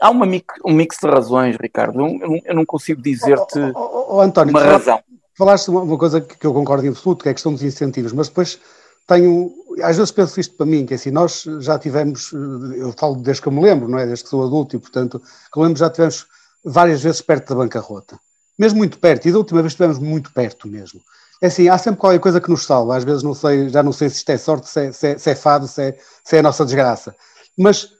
há 0.00 0.10
uma 0.10 0.26
mix, 0.26 0.46
um 0.64 0.72
mix 0.72 0.98
de 1.00 1.08
razões, 1.08 1.56
Ricardo. 1.56 2.00
Eu, 2.00 2.18
eu, 2.20 2.40
eu 2.44 2.54
não 2.56 2.66
consigo 2.66 3.00
dizer-te 3.00 3.60
oh, 3.60 3.78
oh, 3.78 4.16
oh, 4.16 4.20
António, 4.20 4.50
uma 4.50 4.64
razão. 4.64 5.00
Falaste 5.38 5.68
uma, 5.68 5.82
uma 5.82 5.96
coisa 5.96 6.20
que, 6.20 6.36
que 6.36 6.46
eu 6.46 6.52
concordo 6.52 6.84
em 6.84 6.88
absoluto, 6.88 7.22
que 7.22 7.28
é 7.28 7.30
a 7.30 7.34
questão 7.34 7.52
dos 7.52 7.62
incentivos, 7.62 8.12
mas 8.12 8.28
depois 8.28 8.60
tenho, 9.06 9.52
às 9.82 9.96
vezes 9.96 10.10
penso 10.10 10.40
isto 10.40 10.56
para 10.56 10.66
mim, 10.66 10.86
que 10.86 10.94
é 10.94 10.96
assim, 10.96 11.10
nós 11.10 11.44
já 11.60 11.78
tivemos, 11.78 12.32
eu 12.32 12.92
falo 12.98 13.16
desde 13.16 13.42
que 13.42 13.48
eu 13.48 13.52
me 13.52 13.62
lembro, 13.62 13.88
não 13.88 13.98
é? 13.98 14.06
Desde 14.06 14.24
que 14.24 14.30
sou 14.30 14.44
adulto 14.44 14.76
e, 14.76 14.78
portanto, 14.78 15.20
que 15.20 15.58
eu 15.58 15.62
lembro 15.62 15.78
já 15.78 15.90
tivemos 15.90 16.26
várias 16.64 17.02
vezes 17.02 17.20
perto 17.20 17.50
da 17.50 17.56
bancarrota. 17.56 18.18
Mesmo 18.58 18.78
muito 18.78 18.98
perto, 18.98 19.26
e 19.28 19.32
da 19.32 19.38
última 19.38 19.60
vez 19.60 19.72
estivemos 19.72 19.98
muito 19.98 20.32
perto 20.32 20.68
mesmo. 20.68 21.00
É 21.42 21.48
assim, 21.48 21.68
há 21.68 21.76
sempre 21.76 22.00
qualquer 22.00 22.20
coisa 22.20 22.40
que 22.40 22.48
nos 22.48 22.64
salva, 22.64 22.96
às 22.96 23.04
vezes 23.04 23.22
não 23.22 23.34
sei, 23.34 23.68
já 23.68 23.82
não 23.82 23.92
sei 23.92 24.08
se 24.08 24.16
isto 24.16 24.30
é 24.30 24.38
sorte, 24.38 24.68
se 24.68 24.80
é, 24.80 24.92
se 24.92 25.06
é, 25.08 25.18
se 25.18 25.30
é 25.30 25.34
fado, 25.34 25.68
se 25.68 25.82
é, 25.82 25.98
se 26.24 26.36
é 26.36 26.38
a 26.38 26.42
nossa 26.42 26.64
desgraça. 26.64 27.14
Mas 27.58 27.90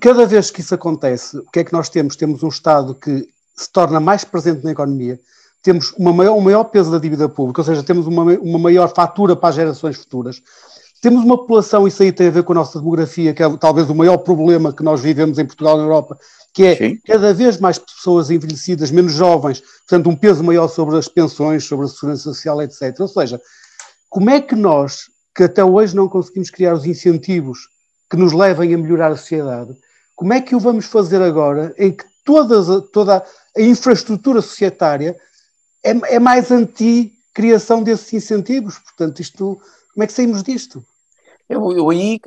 cada 0.00 0.26
vez 0.26 0.50
que 0.50 0.60
isso 0.60 0.74
acontece, 0.74 1.38
o 1.38 1.50
que 1.50 1.60
é 1.60 1.64
que 1.64 1.72
nós 1.72 1.88
temos? 1.88 2.16
Temos 2.16 2.42
um 2.42 2.48
Estado 2.48 2.94
que 2.94 3.28
se 3.54 3.70
torna 3.70 4.00
mais 4.00 4.24
presente 4.24 4.64
na 4.64 4.72
economia, 4.72 5.20
temos 5.62 5.92
uma 5.96 6.12
maior, 6.12 6.36
um 6.36 6.40
maior 6.40 6.64
peso 6.64 6.90
da 6.90 6.98
dívida 6.98 7.28
pública, 7.28 7.60
ou 7.60 7.64
seja, 7.64 7.82
temos 7.82 8.06
uma, 8.06 8.24
uma 8.24 8.58
maior 8.58 8.92
fatura 8.92 9.36
para 9.36 9.50
as 9.50 9.54
gerações 9.54 9.96
futuras, 9.96 10.42
temos 11.00 11.24
uma 11.24 11.36
população, 11.36 11.86
isso 11.86 12.02
aí 12.02 12.12
tem 12.12 12.28
a 12.28 12.30
ver 12.30 12.44
com 12.44 12.52
a 12.52 12.56
nossa 12.56 12.78
demografia, 12.78 13.34
que 13.34 13.42
é 13.42 13.56
talvez 13.56 13.90
o 13.90 13.94
maior 13.94 14.18
problema 14.18 14.72
que 14.72 14.84
nós 14.84 15.00
vivemos 15.00 15.38
em 15.38 15.44
Portugal 15.44 15.74
e 15.74 15.78
na 15.78 15.84
Europa, 15.84 16.16
que 16.54 16.64
é 16.64 16.76
Sim. 16.76 16.98
cada 17.04 17.32
vez 17.32 17.58
mais 17.58 17.78
pessoas 17.78 18.30
envelhecidas, 18.30 18.90
menos 18.90 19.12
jovens, 19.12 19.60
portanto 19.60 20.08
um 20.08 20.16
peso 20.16 20.44
maior 20.44 20.68
sobre 20.68 20.96
as 20.96 21.08
pensões, 21.08 21.64
sobre 21.64 21.86
a 21.86 21.88
segurança 21.88 22.22
social, 22.22 22.62
etc. 22.62 22.94
Ou 23.00 23.08
seja, 23.08 23.40
como 24.08 24.30
é 24.30 24.40
que 24.40 24.54
nós, 24.54 25.10
que 25.34 25.44
até 25.44 25.64
hoje 25.64 25.96
não 25.96 26.08
conseguimos 26.08 26.50
criar 26.50 26.74
os 26.74 26.84
incentivos 26.84 27.68
que 28.08 28.16
nos 28.16 28.32
levem 28.32 28.74
a 28.74 28.78
melhorar 28.78 29.10
a 29.10 29.16
sociedade, 29.16 29.74
como 30.14 30.34
é 30.34 30.40
que 30.40 30.54
o 30.54 30.60
vamos 30.60 30.84
fazer 30.84 31.20
agora 31.20 31.74
em 31.76 31.90
que 31.90 32.04
todas, 32.24 32.66
toda 32.92 33.24
a 33.56 33.60
infraestrutura 33.60 34.40
societária 34.40 35.16
é, 35.82 35.90
é 36.14 36.18
mais 36.18 36.50
anti-criação 36.50 37.82
desses 37.82 38.12
incentivos? 38.12 38.78
Portanto, 38.78 39.20
isto, 39.20 39.60
como 39.92 40.04
é 40.04 40.06
que 40.06 40.12
saímos 40.12 40.42
disto? 40.42 40.84
Eu, 41.48 41.72
eu 41.72 41.90
aí, 41.90 42.18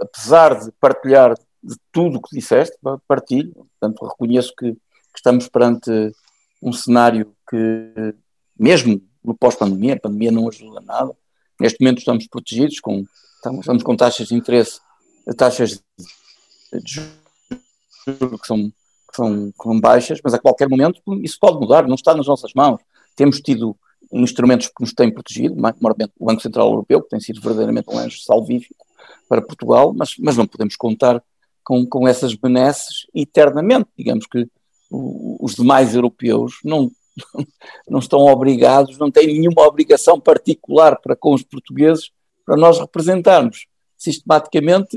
apesar 0.00 0.64
de 0.64 0.72
partilhar 0.80 1.34
de 1.62 1.76
tudo 1.92 2.18
o 2.18 2.22
que 2.22 2.34
disseste, 2.34 2.76
partilho, 3.06 3.52
portanto 3.52 4.06
reconheço 4.06 4.52
que, 4.56 4.72
que 4.72 4.78
estamos 5.16 5.48
perante 5.48 5.90
um 6.62 6.72
cenário 6.72 7.34
que, 7.48 8.14
mesmo 8.58 9.00
no 9.22 9.34
pós-pandemia, 9.34 9.94
a 9.94 10.00
pandemia 10.00 10.32
não 10.32 10.48
ajuda 10.48 10.80
nada, 10.80 11.16
neste 11.60 11.80
momento 11.80 11.98
estamos 11.98 12.26
protegidos, 12.26 12.80
com, 12.80 13.04
estamos 13.60 13.82
com 13.82 13.96
taxas 13.96 14.28
de 14.28 14.34
interesse, 14.34 14.80
taxas 15.36 15.82
de 16.72 17.02
juros 18.06 18.40
que 18.40 18.46
são, 18.46 18.72
que 19.12 19.16
são, 19.16 19.52
que 19.52 19.62
são 19.62 19.78
baixas, 19.78 20.20
mas 20.24 20.34
a 20.34 20.38
qualquer 20.38 20.68
momento 20.68 21.00
isso 21.22 21.36
pode 21.38 21.58
mudar, 21.58 21.86
não 21.86 21.94
está 21.94 22.14
nas 22.14 22.26
nossas 22.26 22.52
mãos. 22.54 22.80
Temos 23.14 23.40
tido 23.40 23.76
instrumentos 24.12 24.68
que 24.68 24.80
nos 24.80 24.92
têm 24.92 25.12
protegido, 25.12 25.54
maiormente 25.56 26.12
o 26.18 26.26
Banco 26.26 26.42
Central 26.42 26.68
Europeu, 26.68 27.02
que 27.02 27.10
tem 27.10 27.20
sido 27.20 27.40
verdadeiramente 27.40 27.88
um 27.90 27.98
anjo 27.98 28.18
salvífico 28.20 28.84
para 29.28 29.42
Portugal, 29.42 29.92
mas, 29.94 30.14
mas 30.18 30.36
não 30.36 30.46
podemos 30.46 30.76
contar 30.76 31.22
com, 31.64 31.86
com 31.86 32.06
essas 32.08 32.34
benesses 32.34 33.06
eternamente. 33.14 33.88
Digamos 33.96 34.26
que 34.26 34.46
os 34.90 35.54
demais 35.54 35.94
europeus 35.94 36.54
não, 36.64 36.90
não 37.88 37.98
estão 37.98 38.20
obrigados, 38.20 38.98
não 38.98 39.10
têm 39.10 39.26
nenhuma 39.26 39.66
obrigação 39.66 40.20
particular 40.20 41.00
para 41.00 41.16
com 41.16 41.32
os 41.32 41.42
portugueses 41.42 42.10
para 42.44 42.56
nós 42.56 42.78
representarmos 42.78 43.66
sistematicamente 43.96 44.96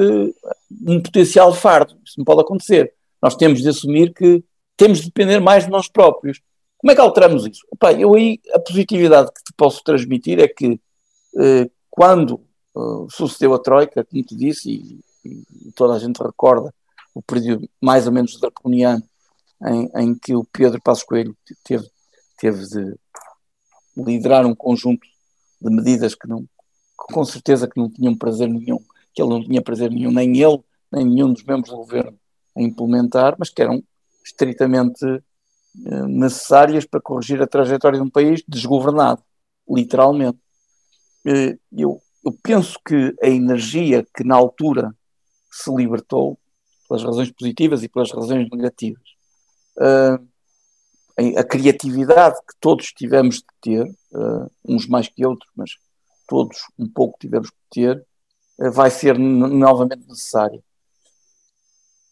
um 0.86 1.00
potencial 1.02 1.54
fardo. 1.54 1.96
Isso 2.04 2.16
não 2.18 2.26
pode 2.26 2.42
acontecer. 2.42 2.94
Nós 3.26 3.36
temos 3.36 3.60
de 3.60 3.70
assumir 3.70 4.14
que 4.14 4.44
temos 4.78 5.00
de 5.00 5.06
depender 5.06 5.40
mais 5.40 5.66
de 5.66 5.72
nós 5.72 5.88
próprios. 5.88 6.40
Como 6.78 6.92
é 6.92 6.96
que 6.96 7.02
alteramos 7.02 7.48
isso? 7.48 7.66
Eu 7.98 8.14
aí, 8.14 8.40
a 8.54 8.60
positividade 8.60 9.32
que 9.34 9.44
te 9.44 9.54
posso 9.58 9.84
transmitir 9.84 10.40
é 10.40 10.48
que 10.48 10.80
eh, 11.40 11.68
quando 11.90 12.40
eh, 12.78 13.08
sucedeu 13.10 13.56
a 13.56 13.60
Troika, 13.60 14.06
como 14.06 14.24
te 14.24 14.36
disse, 14.36 14.70
e 14.70 15.00
e 15.26 15.72
toda 15.72 15.96
a 15.96 16.00
gente 16.00 16.22
recorda 16.22 16.74
o 17.14 17.22
período 17.22 17.68
mais 17.82 18.06
ou 18.06 18.14
menos 18.14 18.40
draconiano 18.40 19.04
em, 19.66 19.90
em 19.96 20.16
que 20.16 20.36
o 20.36 20.46
Pedro 20.46 20.82
Passos 20.82 21.04
Coelho 21.04 21.36
teve, 21.64 21.90
teve 22.38 22.64
de 22.68 22.96
liderar 23.98 24.46
um 24.46 24.54
conjunto 24.54 25.08
de 25.62 25.74
medidas 25.74 26.14
que 26.14 26.28
não, 26.28 26.46
com 26.96 27.26
certeza 27.26 27.68
que 27.68 27.80
não 27.80 27.90
tinham 27.90 28.16
prazer 28.16 28.48
nenhum, 28.48 28.80
que 29.14 29.22
ele 29.22 29.30
não 29.30 29.44
tinha 29.44 29.62
prazer 29.62 29.90
nenhum, 29.90 30.12
nem 30.12 30.38
ele, 30.38 30.60
nem 30.92 31.06
nenhum 31.06 31.34
dos 31.34 31.44
membros 31.44 31.72
do 31.72 31.78
governo 31.78 32.18
a 32.56 32.62
implementar, 32.62 33.36
mas 33.38 33.50
que 33.50 33.62
eram 33.62 33.84
estritamente 34.24 35.06
eh, 35.06 36.08
necessárias 36.08 36.86
para 36.86 37.02
corrigir 37.02 37.42
a 37.42 37.48
trajetória 37.48 38.00
de 38.00 38.06
um 38.06 38.10
país 38.10 38.44
desgovernado, 38.48 39.22
literalmente. 39.70 40.40
Eh, 41.26 41.58
eu, 41.72 42.02
eu 42.24 42.32
penso 42.42 42.80
que 42.86 43.14
a 43.22 43.28
energia 43.28 44.06
que 44.16 44.24
na 44.24 44.36
altura 44.36 44.96
se 45.52 45.74
libertou 45.74 46.40
pelas 46.88 47.04
razões 47.04 47.32
positivas 47.32 47.84
e 47.84 47.90
pelas 47.90 48.12
razões 48.12 48.50
negativas. 48.50 49.04
Uh, 49.78 50.26
a 51.38 51.44
criatividade 51.44 52.36
que 52.40 52.56
todos 52.60 52.88
tivemos 52.88 53.38
de 53.38 53.46
ter, 53.62 53.96
uns 54.66 54.86
mais 54.86 55.08
que 55.08 55.26
outros, 55.26 55.50
mas 55.56 55.72
todos 56.28 56.58
um 56.78 56.90
pouco 56.90 57.18
tivemos 57.18 57.48
de 57.48 57.56
ter, 57.72 58.06
vai 58.74 58.92
ser 58.92 59.18
novamente 59.18 60.06
necessária. 60.10 60.62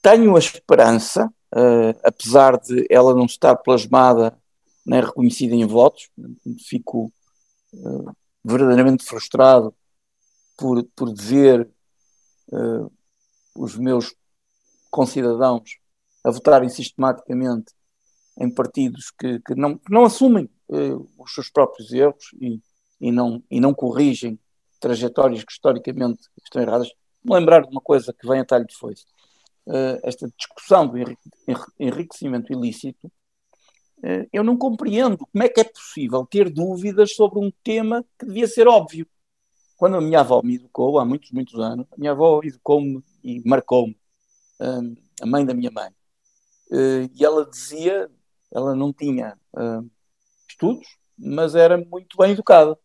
Tenho 0.03 0.35
a 0.35 0.39
esperança, 0.39 1.33
apesar 2.03 2.59
de 2.59 2.85
ela 2.89 3.15
não 3.15 3.25
estar 3.25 3.55
plasmada 3.55 4.37
nem 4.85 5.01
reconhecida 5.01 5.55
em 5.55 5.65
votos, 5.65 6.11
fico 6.67 7.11
verdadeiramente 8.43 9.03
frustrado 9.03 9.73
por, 10.55 10.83
por 10.95 11.11
ver 11.15 11.67
os 13.55 13.75
meus 13.77 14.13
concidadãos 14.91 15.79
a 16.23 16.29
votarem 16.29 16.69
sistematicamente 16.69 17.73
em 18.39 18.49
partidos 18.49 19.11
que, 19.11 19.39
que, 19.39 19.55
não, 19.55 19.77
que 19.77 19.91
não, 19.91 20.05
assumem 20.05 20.49
uh, 20.69 21.09
os 21.17 21.33
seus 21.33 21.49
próprios 21.49 21.91
erros 21.91 22.31
e, 22.39 22.59
e, 22.99 23.11
não, 23.11 23.43
e 23.49 23.59
não 23.59 23.73
corrigem 23.73 24.39
trajetórias 24.79 25.43
que 25.43 25.51
historicamente 25.51 26.21
estão 26.43 26.61
erradas. 26.61 26.89
Me 27.23 27.35
lembrar 27.35 27.61
de 27.61 27.69
uma 27.69 27.81
coisa 27.81 28.13
que 28.13 28.27
vem 28.27 28.39
a 28.39 28.45
talho 28.45 28.65
de 28.65 28.75
foice. 28.75 29.05
Uh, 29.65 29.97
esta 30.03 30.27
discussão 30.37 30.85
do 30.87 30.97
enriquecimento 31.79 32.51
ilícito, 32.51 33.07
uh, 33.07 34.27
eu 34.33 34.43
não 34.43 34.57
compreendo 34.57 35.17
como 35.17 35.43
é 35.43 35.47
que 35.47 35.61
é 35.61 35.63
possível 35.63 36.25
ter 36.25 36.49
dúvidas 36.49 37.15
sobre 37.15 37.39
um 37.39 37.49
tema 37.63 38.03
que 38.19 38.25
devia 38.25 38.45
ser 38.47 38.67
óbvio. 38.67 39.07
Quando 39.77 39.95
a 39.95 40.01
minha 40.01 40.19
avó 40.19 40.41
me 40.43 40.55
educou, 40.55 40.99
há 40.99 41.05
muitos, 41.05 41.31
muitos 41.31 41.59
anos, 41.59 41.87
a 41.91 41.95
minha 41.97 42.11
avó 42.11 42.41
educou-me 42.43 43.01
e 43.23 43.41
marcou-me, 43.47 43.97
um, 44.59 44.95
a 45.21 45.25
mãe 45.25 45.45
da 45.45 45.53
minha 45.53 45.71
mãe. 45.71 45.89
E 47.15 47.23
ela 47.23 47.45
dizia, 47.49 48.09
ela 48.51 48.75
não 48.75 48.91
tinha 48.91 49.37
estudos, 50.47 50.87
mas 51.17 51.53
era 51.55 51.77
muito 51.77 52.17
bem 52.17 52.31
educada. 52.31 52.77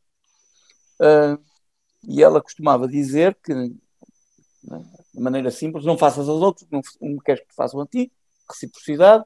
E 2.05 2.23
ela 2.23 2.43
costumava 2.43 2.89
dizer 2.89 3.37
que, 3.43 3.53
de 5.19 5.25
maneira 5.25 5.51
simples, 5.51 5.85
não 5.85 5.99
faças 5.99 6.29
aos 6.29 6.41
outros, 6.41 6.67
não, 6.71 6.81
não 7.01 7.19
queres 7.19 7.43
que 7.43 7.55
façam 7.55 7.81
a 7.81 7.87
ti, 7.87 8.11
reciprocidade, 8.49 9.25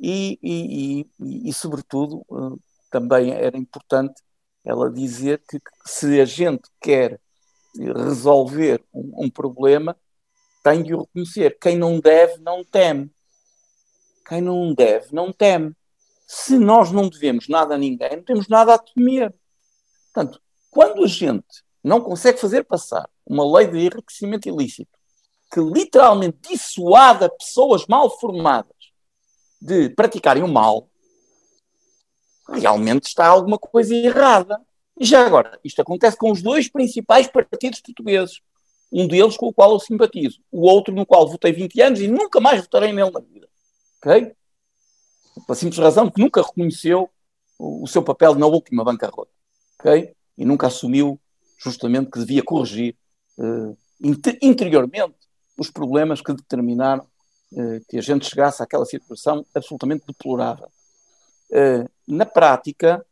e, 0.00 0.38
e, 0.42 1.06
e, 1.20 1.50
e 1.50 1.52
sobretudo, 1.52 2.24
também 2.90 3.32
era 3.32 3.56
importante 3.56 4.22
ela 4.64 4.90
dizer 4.90 5.42
que, 5.48 5.60
que 5.60 5.70
se 5.84 6.20
a 6.20 6.24
gente 6.24 6.68
quer 6.80 7.20
resolver 7.76 8.82
um, 8.92 9.26
um 9.26 9.30
problema, 9.30 9.96
tem 10.64 10.82
de 10.82 10.94
o 10.94 11.00
reconhecer. 11.00 11.58
Quem 11.58 11.76
não 11.76 12.00
deve, 12.00 12.38
não 12.38 12.64
teme. 12.64 13.10
Quem 14.26 14.40
não 14.40 14.74
deve, 14.74 15.14
não 15.14 15.32
teme. 15.32 15.74
Se 16.26 16.58
nós 16.58 16.90
não 16.90 17.08
devemos 17.08 17.48
nada 17.48 17.74
a 17.74 17.78
ninguém, 17.78 18.16
não 18.16 18.22
temos 18.22 18.48
nada 18.48 18.74
a 18.74 18.78
temer. 18.78 19.34
Portanto, 20.12 20.40
quando 20.70 21.04
a 21.04 21.06
gente 21.06 21.62
não 21.82 22.00
consegue 22.00 22.38
fazer 22.38 22.64
passar 22.64 23.08
uma 23.26 23.44
lei 23.58 23.66
de 23.66 23.78
enriquecimento 23.78 24.48
ilícito 24.48 24.99
que 25.50 25.60
literalmente 25.60 26.38
dissuada 26.48 27.28
pessoas 27.28 27.86
mal 27.86 28.08
formadas 28.18 28.76
de 29.60 29.90
praticarem 29.90 30.42
o 30.42 30.48
mal, 30.48 30.88
realmente 32.48 33.08
está 33.08 33.26
alguma 33.26 33.58
coisa 33.58 33.94
errada. 33.94 34.60
E 34.98 35.04
já 35.04 35.26
agora, 35.26 35.58
isto 35.64 35.82
acontece 35.82 36.16
com 36.16 36.30
os 36.30 36.40
dois 36.40 36.68
principais 36.68 37.26
partidos 37.26 37.80
portugueses, 37.80 38.40
um 38.92 39.06
deles 39.06 39.36
com 39.36 39.46
o 39.46 39.52
qual 39.52 39.72
eu 39.72 39.80
simpatizo, 39.80 40.40
o 40.50 40.62
outro 40.62 40.94
no 40.94 41.06
qual 41.06 41.28
votei 41.28 41.52
20 41.52 41.80
anos 41.80 42.00
e 42.00 42.08
nunca 42.08 42.40
mais 42.40 42.60
votarei 42.60 42.92
nele 42.92 43.10
na 43.10 43.20
vida. 43.20 43.48
Ok? 43.98 44.32
Pela 45.46 45.56
simples 45.56 45.78
razão 45.78 46.10
que 46.10 46.20
nunca 46.20 46.42
reconheceu 46.42 47.10
o, 47.58 47.86
seu 47.86 48.02
papel 48.02 48.34
na 48.34 48.46
última 48.46 48.84
bancarrota. 48.84 49.30
Ok? 49.78 50.14
E 50.36 50.44
nunca 50.44 50.66
assumiu 50.66 51.20
justamente 51.58 52.10
que 52.10 52.18
devia 52.18 52.42
corrigir 52.42 52.96
uh, 53.38 53.76
interiormente 54.42 55.19
os 55.60 55.70
problemas 55.70 56.22
que 56.22 56.32
determinaram 56.32 57.06
uh, 57.52 57.84
que 57.86 57.98
a 57.98 58.00
gente 58.00 58.26
chegasse 58.26 58.62
àquela 58.62 58.86
situação 58.86 59.44
absolutamente 59.54 60.06
deplorável. 60.06 60.72
Uh, 61.50 61.86
na 62.08 62.24
prática, 62.24 63.04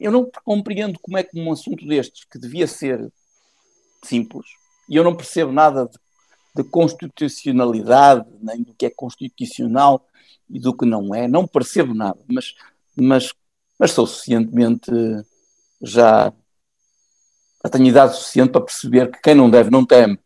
eu 0.00 0.10
não 0.10 0.30
compreendo 0.42 0.98
como 1.00 1.18
é 1.18 1.22
que 1.22 1.38
um 1.38 1.52
assunto 1.52 1.86
destes, 1.86 2.24
que 2.24 2.38
devia 2.38 2.66
ser 2.66 3.12
simples, 4.02 4.46
e 4.88 4.96
eu 4.96 5.04
não 5.04 5.14
percebo 5.14 5.52
nada 5.52 5.84
de, 5.84 5.98
de 6.56 6.68
constitucionalidade, 6.70 8.26
nem 8.40 8.62
do 8.62 8.72
que 8.72 8.86
é 8.86 8.90
constitucional 8.90 10.06
e 10.48 10.58
do 10.58 10.74
que 10.74 10.86
não 10.86 11.14
é, 11.14 11.28
não 11.28 11.46
percebo 11.46 11.92
nada, 11.92 12.18
mas, 12.26 12.54
mas, 12.96 13.34
mas 13.78 13.90
sou 13.90 14.06
suficientemente 14.06 14.90
já, 15.82 16.32
já 17.62 17.70
tenho 17.70 17.86
idade 17.86 18.16
suficiente 18.16 18.52
para 18.52 18.62
perceber 18.62 19.10
que 19.10 19.20
quem 19.20 19.34
não 19.34 19.50
deve 19.50 19.70
não 19.70 19.84
teme 19.84 20.18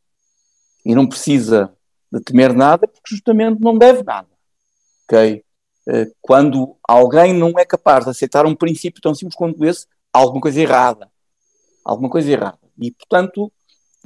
e 0.85 0.95
não 0.95 1.07
precisa 1.07 1.73
de 2.13 2.21
temer 2.21 2.53
nada 2.53 2.87
porque 2.87 3.15
justamente 3.15 3.61
não 3.61 3.77
deve 3.77 4.03
nada. 4.03 4.29
Ok? 5.05 5.45
Eh, 5.87 6.11
quando 6.21 6.77
alguém 6.87 7.35
não 7.35 7.53
é 7.59 7.65
capaz 7.65 8.05
de 8.05 8.11
aceitar 8.11 8.47
um 8.47 8.55
princípio 8.55 9.01
tão 9.01 9.15
simples 9.15 9.37
quanto 9.37 9.65
esse, 9.65 9.87
há 10.13 10.19
alguma 10.19 10.41
coisa 10.41 10.61
errada. 10.61 11.11
Alguma 11.85 12.09
coisa 12.09 12.31
errada. 12.31 12.59
E, 12.79 12.91
portanto, 12.91 13.53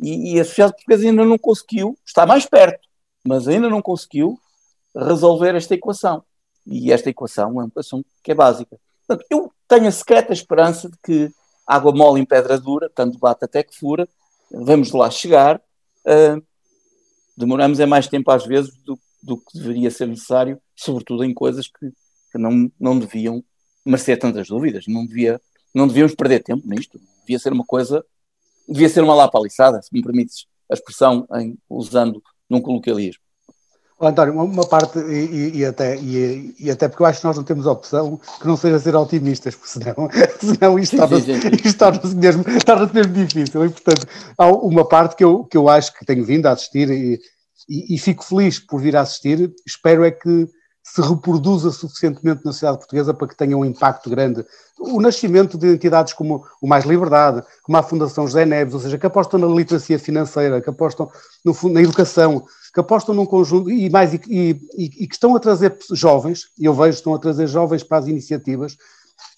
e, 0.03 0.35
e 0.35 0.41
a 0.41 0.45
sociedade 0.45 0.75
portuguesa 0.75 1.09
ainda 1.09 1.25
não 1.25 1.39
conseguiu, 1.39 1.97
está 2.05 2.27
mais 2.27 2.47
perto, 2.47 2.89
mas 3.25 3.47
ainda 3.49 3.69
não 3.69 3.83
conseguiu 3.83 4.39
resolver 4.95 5.55
esta 5.55 5.75
equação. 5.75 6.25
E 6.67 6.93
esta 6.93 7.11
equação 7.11 7.49
é 7.49 7.53
uma 7.53 7.67
equação 7.67 8.05
que 8.23 8.33
é 8.33 8.35
básica. 8.35 8.79
Portanto, 9.07 9.27
eu 9.31 9.53
tenho 9.67 9.87
a 9.87 9.93
secreta 9.93 10.33
esperança 10.33 10.89
de 10.89 10.97
que 11.03 11.33
água 11.67 11.93
mole 11.93 12.21
em 12.21 12.25
pedra 12.25 12.59
dura, 12.59 12.91
tanto 12.95 13.19
bate 13.19 13.45
até 13.45 13.63
que 13.63 13.77
fura, 13.77 14.09
vamos 14.51 14.93
lá 14.93 15.11
chegar. 15.11 15.61
Uh, 16.05 16.43
demoramos 17.39 17.79
é 17.79 17.87
mais 17.87 18.09
tempo 18.09 18.31
às 18.31 18.45
vezes 18.45 18.75
do, 18.85 18.99
do 19.23 19.39
que 19.39 19.59
deveria 19.59 19.91
ser 19.91 20.07
necessário, 20.07 20.61
sobretudo 20.75 21.25
em 21.25 21.33
coisas 21.33 21.69
que, 21.69 21.91
que, 22.33 22.39
não, 22.39 22.71
não 22.79 22.99
deviam 22.99 23.43
merecer 23.85 24.19
tantas 24.19 24.49
dúvidas, 24.49 24.85
não, 24.89 25.07
devia, 25.07 25.41
não 25.73 25.87
devíamos 25.87 26.15
perder 26.15 26.43
tempo 26.43 26.69
nisto, 26.69 27.01
devia 27.21 27.39
ser 27.39 27.53
uma 27.53 27.65
coisa, 27.65 28.05
devia 28.69 28.89
ser 28.89 29.03
uma 29.03 29.15
lapaliçada, 29.15 29.81
se 29.81 29.89
me 29.93 30.03
permites 30.03 30.47
a 30.71 30.75
expressão 30.75 31.27
em, 31.35 31.57
usando 31.71 32.23
num 32.51 32.61
coloquialismo. 32.61 33.23
António, 34.01 34.35
uma 34.35 34.67
parte, 34.67 34.99
e, 35.01 35.59
e 35.59 35.65
até, 35.65 35.97
e, 35.97 36.55
e, 36.61 36.71
até 36.71 36.89
porque 36.89 37.03
eu 37.03 37.07
acho 37.07 37.21
que 37.21 37.27
nós 37.27 37.37
não 37.37 37.43
temos 37.43 37.67
opção 37.67 38.21
que 38.41 38.47
não 38.47 38.57
seja 38.57 38.79
ser 38.79 38.95
otimistas, 38.95 39.57
porque 39.57 39.71
senão, 39.71 40.09
senão 40.41 40.79
isto 40.79 40.97
torna-se 40.97 41.73
torna 41.77 42.01
mesmo, 42.15 42.45
torna 42.65 42.91
mesmo 42.95 43.13
difícil. 43.13 43.65
E, 43.65 43.69
portanto, 43.69 44.07
há 44.37 44.47
uma 44.47 44.87
parte 44.87 45.17
que 45.17 45.25
eu, 45.25 45.45
que 45.45 45.57
eu 45.57 45.69
acho 45.69 45.93
que 45.99 46.07
tenho 46.07 46.25
vindo 46.25 46.47
a 46.47 46.53
assistir 46.53 46.89
e, 46.91 47.19
e, 47.69 47.99
fico 47.99 48.25
feliz 48.25 48.61
por 48.61 48.81
vir 48.81 48.97
a 48.97 49.01
assistir. 49.01 49.53
Espero 49.67 50.05
é 50.05 50.13
que 50.13 50.49
se 50.95 51.03
reproduza 51.03 51.71
suficientemente 51.71 52.45
na 52.45 52.53
sociedade 52.53 52.79
portuguesa 52.79 53.13
para 53.13 53.29
que 53.29 53.37
tenha 53.37 53.57
um 53.57 53.65
impacto 53.65 54.09
grande. 54.09 54.45
O 54.79 55.01
nascimento 55.01 55.59
de 55.59 55.73
entidades 55.73 56.13
como 56.13 56.45
o 56.63 56.67
Mais 56.67 56.85
Liberdade, 56.85 57.43
como 57.63 57.77
a 57.77 57.83
Fundação 57.83 58.27
José 58.27 58.47
Neves, 58.47 58.75
ou 58.75 58.81
seja, 58.81 58.97
que 58.97 59.07
apostam 59.07 59.39
na 59.39 59.47
literacia 59.47 59.99
financeira, 59.99 60.61
que 60.61 60.71
apostam 60.71 61.11
no, 61.45 61.55
na 61.71 61.83
educação, 61.83 62.45
que 62.73 62.81
apostam 62.81 63.15
num 63.15 63.27
conjunto 63.27 63.71
e 63.71 63.91
mais 63.91 64.15
e, 64.15 64.21
e, 64.29 64.61
e, 64.77 65.07
que 65.07 65.15
estão 65.15 65.37
a 65.37 65.41
trazer 65.41 65.77
jovens, 65.93 66.49
eu 66.59 66.73
vejo 66.73 66.99
estão 66.99 67.15
a 67.15 67.19
trazer 67.19 67.47
jovens 67.47 67.83
para 67.83 67.99
as 67.99 68.07
iniciativas, 68.07 68.77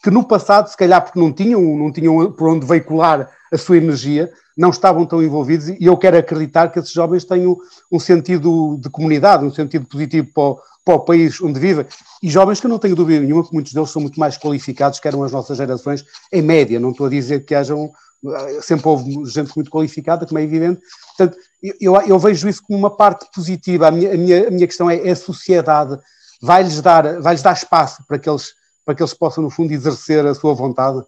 que 0.03 0.11
no 0.11 0.25
passado, 0.25 0.69
se 0.69 0.77
calhar 0.77 1.03
porque 1.03 1.19
não 1.19 1.33
tinham, 1.33 1.61
não 1.61 1.93
tinham 1.93 2.33
por 2.33 2.49
onde 2.49 2.67
veicular 2.67 3.31
a 3.53 3.59
sua 3.59 3.77
energia, 3.77 4.31
não 4.57 4.71
estavam 4.71 5.07
tão 5.07 5.23
envolvidos, 5.23 5.69
e 5.69 5.87
eu 5.87 5.97
quero 5.97 6.19
acreditar 6.19 6.69
que 6.69 6.79
esses 6.79 6.93
jovens 6.93 7.25
tenham 7.25 7.57
um 7.91 7.99
sentido 7.99 8.79
de 8.81 8.89
comunidade, 8.91 9.45
um 9.45 9.53
sentido 9.53 9.87
positivo 9.87 10.29
para 10.33 10.43
o, 10.43 10.61
para 10.85 10.95
o 10.95 11.01
país 11.01 11.41
onde 11.41 11.59
vivem, 11.59 11.87
e 12.23 12.29
jovens 12.29 12.61
que 12.61 12.67
eu 12.67 12.71
não 12.71 12.79
tenho 12.79 12.97
dúvida 12.97 13.21
nenhuma 13.21 13.47
que 13.47 13.53
muitos 13.53 13.73
deles 13.73 13.91
são 13.91 14.03
muito 14.03 14.19
mais 14.19 14.37
qualificados 14.37 15.01
que 15.01 15.09
eram 15.09 15.23
as 15.23 15.33
nossas 15.33 15.57
gerações, 15.57 16.05
em 16.33 16.43
média, 16.43 16.81
não 16.81 16.91
estou 16.91 17.07
a 17.07 17.11
dizer 17.11 17.45
que 17.45 17.55
hajam 17.55 17.91
eh, 18.27 18.61
sempre 18.63 18.87
houve 18.87 19.25
gente 19.27 19.53
muito 19.57 19.71
qualificada, 19.71 20.27
como 20.27 20.39
é 20.39 20.43
evidente. 20.43 20.81
Portanto, 21.17 21.39
eu, 21.81 21.97
eu 22.03 22.19
vejo 22.19 22.49
isso 22.49 22.63
como 22.63 22.79
uma 22.79 22.91
parte 22.91 23.27
positiva. 23.35 23.89
A 23.89 23.91
minha, 23.91 24.13
a 24.13 24.17
minha, 24.17 24.49
a 24.49 24.51
minha 24.51 24.67
questão 24.67 24.91
é, 24.91 24.97
é 25.09 25.11
a 25.11 25.17
sociedade 25.17 25.99
vai-lhes 26.41 26.81
dar, 26.81 27.21
vai 27.21 27.37
dar 27.37 27.53
espaço 27.53 28.03
para 28.07 28.19
que, 28.19 28.29
eles, 28.29 28.53
para 28.91 28.97
que 28.97 29.03
eles 29.03 29.15
possam, 29.15 29.45
no 29.45 29.51
fundo, 29.51 29.73
exercer 29.73 30.27
a 30.27 30.35
sua 30.35 30.53
vontade? 30.53 31.01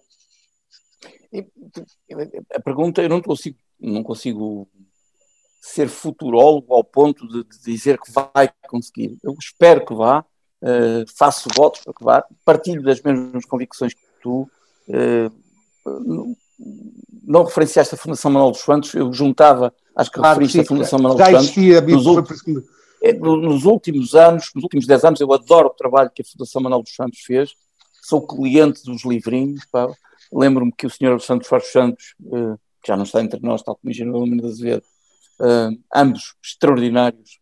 A 2.53 2.59
pergunta, 2.61 3.01
eu 3.01 3.09
não 3.09 3.21
consigo, 3.21 3.57
não 3.77 4.01
consigo 4.01 4.69
ser 5.61 5.89
futurólogo 5.89 6.73
ao 6.73 6.83
ponto 6.83 7.27
de, 7.27 7.43
de 7.43 7.63
dizer 7.65 7.99
que 7.99 8.09
vai 8.09 8.49
conseguir. 8.69 9.17
Eu 9.21 9.35
espero 9.37 9.85
que 9.85 9.93
vá, 9.93 10.21
uh, 10.61 11.05
faço 11.17 11.49
votos 11.53 11.81
para 11.81 11.93
que 11.93 12.03
vá, 12.03 12.25
partilho 12.45 12.81
das 12.81 13.01
mesmas 13.01 13.43
convicções 13.43 13.93
que 13.93 14.01
tu. 14.21 14.49
Uh, 14.87 16.37
não 17.25 17.43
referenciaste 17.43 17.95
a 17.95 17.97
Fundação 17.97 18.31
Manuel 18.31 18.51
dos 18.51 18.61
Santos, 18.61 18.93
eu 18.93 19.11
juntava, 19.11 19.73
acho 19.93 20.09
que 20.09 20.19
claro, 20.19 20.39
referiste 20.39 20.59
sim, 20.59 20.63
a 20.63 20.67
Fundação 20.67 20.99
Manuel 20.99 21.17
dos 21.17 21.25
Santos. 21.25 21.43
Existia, 21.43 21.81
nos, 21.81 22.05
últimos, 22.05 22.63
é, 23.01 23.11
nos 23.11 23.65
últimos 23.65 24.15
anos, 24.15 24.51
nos 24.55 24.63
últimos 24.63 24.87
10 24.87 25.03
anos, 25.03 25.19
eu 25.19 25.33
adoro 25.33 25.67
o 25.67 25.73
trabalho 25.73 26.09
que 26.13 26.21
a 26.21 26.25
Fundação 26.25 26.61
Manuel 26.61 26.81
dos 26.81 26.95
Santos 26.95 27.19
fez, 27.19 27.53
sou 28.03 28.25
cliente 28.27 28.83
dos 28.83 29.05
livrinhos, 29.05 29.61
lembro-me 30.31 30.73
que 30.73 30.85
o 30.85 30.89
senhor 30.89 31.19
Santos 31.21 31.47
Faz 31.47 31.71
Santos, 31.71 32.15
uh, 32.25 32.59
que 32.81 32.87
já 32.87 32.97
não 32.97 33.03
está 33.03 33.21
entre 33.21 33.39
nós, 33.41 33.63
tal 33.63 33.75
como 33.75 33.89
o 33.89 33.91
engenheiro 33.91 34.19
Lumina 34.19 34.41
de 34.41 34.49
Azevedo, 34.49 34.83
uh, 35.39 35.79
ambos 35.95 36.35
extraordinários 36.43 37.39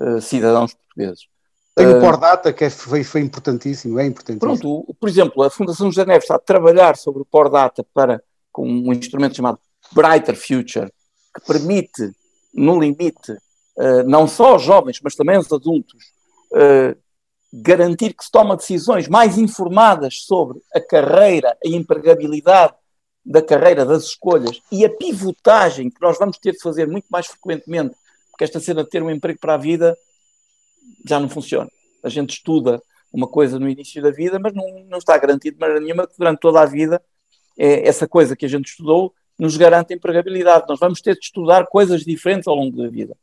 uh, 0.00 0.20
cidadãos 0.20 0.72
portugueses. 0.72 1.26
Tem 1.74 1.86
o 1.86 2.00
Pordata, 2.00 2.52
que 2.52 2.64
é, 2.64 2.70
foi, 2.70 3.04
foi 3.04 3.20
importantíssimo, 3.20 4.00
é 4.00 4.06
importantíssimo. 4.06 4.58
Pronto, 4.58 4.96
por 4.98 5.08
exemplo, 5.08 5.44
a 5.44 5.50
Fundação 5.50 5.92
José 5.92 6.04
Neves 6.04 6.24
está 6.24 6.34
a 6.34 6.40
trabalhar 6.40 6.96
sobre 6.96 7.22
o 7.22 7.24
Pordata 7.24 7.86
para 7.94 8.20
com 8.50 8.66
um 8.66 8.92
instrumento 8.92 9.36
chamado 9.36 9.60
Brighter 9.92 10.34
Future, 10.34 10.90
que 11.32 11.46
permite, 11.46 12.10
no 12.52 12.80
limite, 12.80 13.38
não 14.06 14.26
só 14.26 14.54
aos 14.54 14.62
jovens, 14.62 14.98
mas 15.00 15.14
também 15.14 15.36
aos 15.36 15.52
adultos, 15.52 16.02
garantir 17.52 18.14
que 18.14 18.24
se 18.24 18.30
toma 18.30 18.56
decisões 18.56 19.08
mais 19.08 19.38
informadas 19.38 20.22
sobre 20.22 20.60
a 20.74 20.80
carreira, 20.80 21.56
a 21.64 21.68
empregabilidade 21.68 22.74
da 23.24 23.42
carreira, 23.42 23.84
das 23.84 24.04
escolhas 24.04 24.60
e 24.70 24.84
a 24.84 24.90
pivotagem 24.90 25.90
que 25.90 26.00
nós 26.00 26.18
vamos 26.18 26.38
ter 26.38 26.52
de 26.52 26.60
fazer 26.60 26.86
muito 26.86 27.06
mais 27.10 27.26
frequentemente, 27.26 27.94
porque 28.30 28.44
esta 28.44 28.60
cena 28.60 28.84
de 28.84 28.90
ter 28.90 29.02
um 29.02 29.10
emprego 29.10 29.38
para 29.38 29.54
a 29.54 29.58
vida 29.58 29.96
já 31.06 31.18
não 31.18 31.28
funciona. 31.28 31.70
A 32.02 32.08
gente 32.08 32.30
estuda 32.30 32.82
uma 33.12 33.26
coisa 33.26 33.58
no 33.58 33.68
início 33.68 34.02
da 34.02 34.10
vida, 34.10 34.38
mas 34.38 34.52
não, 34.54 34.64
não 34.84 34.98
está 34.98 35.16
garantido 35.18 35.56
de 35.56 35.60
maneira 35.60 35.80
nenhuma 35.80 36.06
que 36.06 36.14
durante 36.18 36.40
toda 36.40 36.60
a 36.60 36.66
vida 36.66 37.02
é, 37.58 37.86
essa 37.86 38.06
coisa 38.06 38.36
que 38.36 38.46
a 38.46 38.48
gente 38.48 38.68
estudou 38.68 39.12
nos 39.38 39.56
garante 39.56 39.94
empregabilidade. 39.94 40.66
Nós 40.68 40.80
vamos 40.80 41.00
ter 41.00 41.14
de 41.14 41.24
estudar 41.24 41.66
coisas 41.66 42.02
diferentes 42.02 42.46
ao 42.46 42.54
longo 42.54 42.76
da 42.76 42.88
vida. 42.88 43.16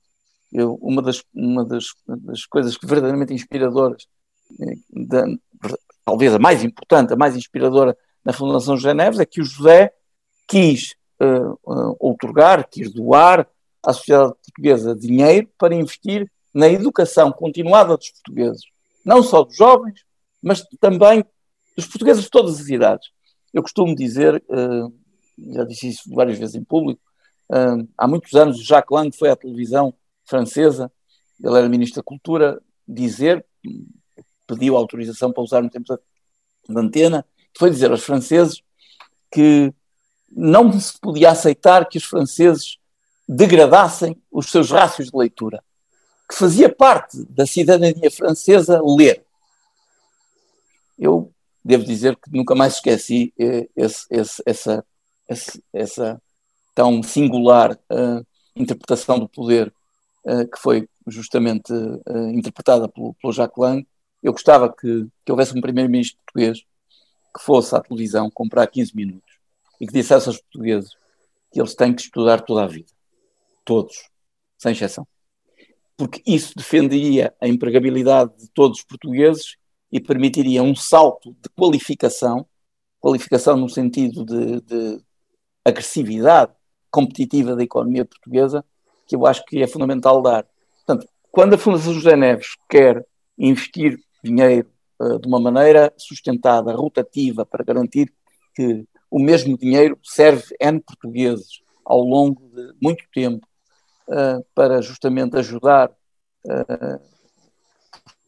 Eu, 0.51 0.75
uma 0.81 1.01
das, 1.01 1.23
uma 1.33 1.65
das, 1.65 1.87
das 2.07 2.45
coisas 2.45 2.77
que 2.77 2.85
verdadeiramente 2.85 3.33
inspiradoras, 3.33 4.07
da, 4.91 5.25
talvez 6.03 6.33
a 6.33 6.39
mais 6.39 6.63
importante, 6.63 7.13
a 7.13 7.15
mais 7.15 7.35
inspiradora 7.35 7.97
na 8.23 8.33
Fundação 8.33 8.75
José 8.77 8.93
Neves, 8.93 9.19
é 9.19 9.25
que 9.25 9.41
o 9.41 9.45
José 9.45 9.91
quis 10.47 10.95
uh, 11.21 11.53
uh, 11.63 11.95
outorgar, 11.99 12.67
quis 12.69 12.91
doar 12.91 13.47
à 13.83 13.93
sociedade 13.93 14.33
portuguesa 14.43 14.95
dinheiro 14.95 15.49
para 15.57 15.75
investir 15.75 16.31
na 16.53 16.69
educação 16.69 17.31
continuada 17.31 17.97
dos 17.97 18.09
portugueses, 18.11 18.63
não 19.03 19.21
só 19.21 19.43
dos 19.43 19.55
jovens, 19.55 20.05
mas 20.41 20.63
também 20.79 21.25
dos 21.75 21.87
portugueses 21.87 22.23
de 22.23 22.29
todas 22.29 22.59
as 22.59 22.69
idades. 22.69 23.09
Eu 23.53 23.61
costumo 23.61 23.95
dizer, 23.95 24.43
uh, 24.49 24.93
já 25.53 25.63
disse 25.63 25.89
isso 25.89 26.03
várias 26.13 26.37
vezes 26.37 26.55
em 26.55 26.63
público, 26.63 27.01
há 27.95 28.07
muitos 28.07 28.33
anos 28.33 28.65
Jacques 28.65 28.89
Lang 28.89 29.15
foi 29.15 29.29
à 29.29 29.35
televisão 29.35 29.93
francesa, 30.25 30.91
ele 31.43 31.57
era 31.57 31.69
ministro 31.69 32.01
da 32.01 32.03
Cultura, 32.03 32.59
dizer, 32.87 33.45
pediu 34.47 34.77
autorização 34.77 35.31
para 35.31 35.43
usar 35.43 35.61
no 35.61 35.69
tempo 35.69 35.85
da, 35.87 36.81
antena, 36.81 37.25
foi 37.57 37.69
dizer 37.69 37.91
aos 37.91 38.03
franceses 38.03 38.61
que 39.31 39.73
não 40.31 40.77
se 40.79 40.99
podia 40.99 41.31
aceitar 41.31 41.87
que 41.87 41.97
os 41.97 42.03
franceses 42.03 42.77
degradassem 43.27 44.21
os 44.31 44.47
seus 44.47 44.71
rácios 44.71 45.09
de 45.09 45.17
leitura, 45.17 45.63
que 46.29 46.35
fazia 46.35 46.73
parte 46.73 47.23
da 47.29 47.45
cidadania 47.45 48.11
francesa 48.11 48.81
ler. 48.83 49.23
Eu 50.97 51.31
devo 51.63 51.83
dizer 51.83 52.15
que 52.15 52.31
nunca 52.31 52.53
mais 52.55 52.75
esqueci 52.75 53.33
eh, 53.39 53.67
esse, 53.75 54.05
esse, 54.11 54.43
essa, 54.45 54.85
esse, 55.27 55.63
essa 55.73 56.21
tão 56.75 57.01
singular 57.01 57.71
uh, 57.73 58.25
interpretação 58.55 59.17
do 59.17 59.29
poder 59.29 59.73
uh, 60.25 60.47
que 60.47 60.59
foi 60.59 60.87
justamente 61.07 61.71
uh, 61.73 62.29
interpretada 62.33 62.89
pelo, 62.89 63.13
pelo 63.15 63.33
Jacques 63.33 63.57
Lang. 63.57 63.87
Eu 64.25 64.31
gostava 64.31 64.73
que, 64.73 65.07
que 65.23 65.31
houvesse 65.31 65.55
um 65.55 65.61
primeiro-ministro 65.61 66.17
português 66.25 66.65
que 67.31 67.43
fosse 67.43 67.75
à 67.75 67.79
televisão 67.79 68.27
comprar 68.33 68.65
15 68.65 68.95
minutos 68.95 69.35
e 69.79 69.85
que 69.85 69.93
dissesse 69.93 70.27
aos 70.27 70.41
portugueses 70.41 70.89
que 71.51 71.61
eles 71.61 71.75
têm 71.75 71.93
que 71.93 72.01
estudar 72.01 72.41
toda 72.41 72.63
a 72.63 72.67
vida. 72.67 72.91
Todos, 73.63 74.09
sem 74.57 74.71
exceção. 74.71 75.07
Porque 75.95 76.23
isso 76.25 76.53
defenderia 76.55 77.35
a 77.39 77.47
empregabilidade 77.47 78.35
de 78.39 78.49
todos 78.49 78.79
os 78.79 78.83
portugueses 78.83 79.57
e 79.91 79.99
permitiria 79.99 80.63
um 80.63 80.75
salto 80.75 81.31
de 81.33 81.47
qualificação, 81.55 82.47
qualificação 82.99 83.55
no 83.55 83.69
sentido 83.69 84.25
de, 84.25 84.59
de 84.61 85.03
agressividade 85.63 86.51
competitiva 86.89 87.55
da 87.55 87.61
economia 87.61 88.05
portuguesa, 88.05 88.65
que 89.05 89.15
eu 89.15 89.27
acho 89.27 89.45
que 89.45 89.61
é 89.61 89.67
fundamental 89.67 90.19
dar. 90.19 90.47
Portanto, 90.77 91.07
quando 91.31 91.53
a 91.53 91.59
Fundação 91.59 91.93
José 91.93 92.15
Neves 92.15 92.55
quer 92.67 93.05
investir 93.37 93.99
dinheiro 94.25 94.69
uh, 94.99 95.19
de 95.19 95.27
uma 95.27 95.39
maneira 95.39 95.93
sustentada, 95.97 96.73
rotativa, 96.73 97.45
para 97.45 97.63
garantir 97.63 98.11
que 98.53 98.85
o 99.09 99.19
mesmo 99.19 99.57
dinheiro 99.57 99.97
serve 100.03 100.55
N 100.59 100.79
portugueses 100.79 101.61
ao 101.85 102.01
longo 102.01 102.49
de 102.49 102.73
muito 102.81 103.03
tempo 103.13 103.47
uh, 104.07 104.45
para 104.53 104.81
justamente 104.81 105.37
ajudar 105.37 105.89
uh, 105.89 106.99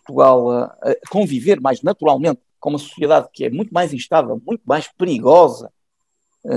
Portugal 0.06 0.52
a, 0.52 0.64
a, 0.66 0.96
conviver 1.10 1.60
mais 1.60 1.82
naturalmente 1.82 2.42
com 2.60 2.70
uma 2.70 2.80
sociedade 2.80 3.28
que 3.34 3.46
é 3.46 3.50
muito 3.50 3.74
mais 3.74 3.94
instável, 3.94 4.42
muito 4.46 4.64
mais 4.66 4.88
perigosa 4.88 5.72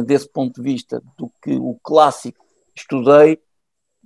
desse 0.06 0.28
ponto 0.28 0.62
de 0.62 0.62
vista 0.62 1.02
do 1.18 1.32
que 1.42 1.52
o 1.52 1.76
clássico 1.82 2.46
estudei, 2.76 3.40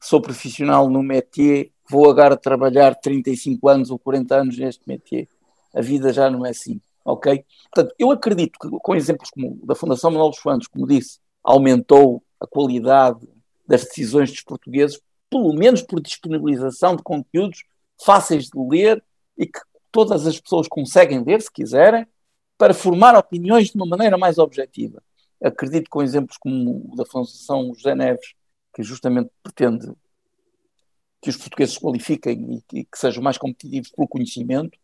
sou 0.03 0.21
profissional 0.21 0.89
no 0.89 1.03
métier, 1.03 1.74
vou 1.89 2.11
agora 2.11 2.37
trabalhar 2.37 2.95
35 2.95 3.69
anos 3.69 3.91
ou 3.91 3.99
40 3.99 4.35
anos 4.35 4.59
neste 4.59 4.87
métier. 4.87 5.29
A 5.75 5.81
vida 5.81 6.13
já 6.13 6.31
não 6.31 6.45
é 6.47 6.51
assim, 6.51 6.81
ok? 7.05 7.45
Portanto, 7.73 7.95
eu 7.99 8.11
acredito 8.11 8.59
que 8.59 8.69
com 8.71 8.95
exemplos 8.95 9.31
como 9.31 9.59
da 9.65 9.75
Fundação 9.75 10.11
Manuel 10.11 10.31
dos 10.31 10.41
Santos, 10.41 10.69
como 10.69 10.87
disse, 10.87 11.19
aumentou 11.43 12.23
a 12.41 12.47
qualidade 12.47 13.29
das 13.67 13.85
decisões 13.85 14.31
dos 14.31 14.43
portugueses, 14.43 15.01
pelo 15.29 15.53
menos 15.53 15.83
por 15.83 16.01
disponibilização 16.01 16.97
de 16.97 17.03
conteúdos 17.03 17.65
fáceis 18.03 18.45
de 18.45 18.59
ler 18.59 19.03
e 19.37 19.47
que 19.47 19.61
todas 19.91 20.27
as 20.27 20.41
pessoas 20.41 20.69
conseguem 20.69 21.23
ler, 21.23 21.41
se 21.41 21.51
quiserem, 21.51 22.07
para 22.57 22.75
formar 22.75 23.17
opiniões 23.17 23.69
de 23.69 23.77
uma 23.77 23.87
maneira 23.87 24.17
mais 24.17 24.39
objetiva. 24.39 25.03
Acredito 25.43 25.91
com 25.91 26.03
exemplos 26.03 26.37
como 26.39 26.91
o 26.93 26.97
da 26.97 27.05
Fundação 27.05 27.73
José 27.75 27.95
Neves, 27.95 28.35
que 28.75 28.83
justamente 28.83 29.31
pretende 29.43 29.93
que 31.25 31.31
os 31.31 31.39
portugueses 31.39 31.77
se 31.77 31.81
qualifiquem 31.81 32.63
e 32.71 32.85
que, 32.85 32.99
sejam 32.99 33.23
mais 33.23 33.39
competitivos 33.39 33.89
pelo 33.89 34.07
conhecimento, 34.07 34.79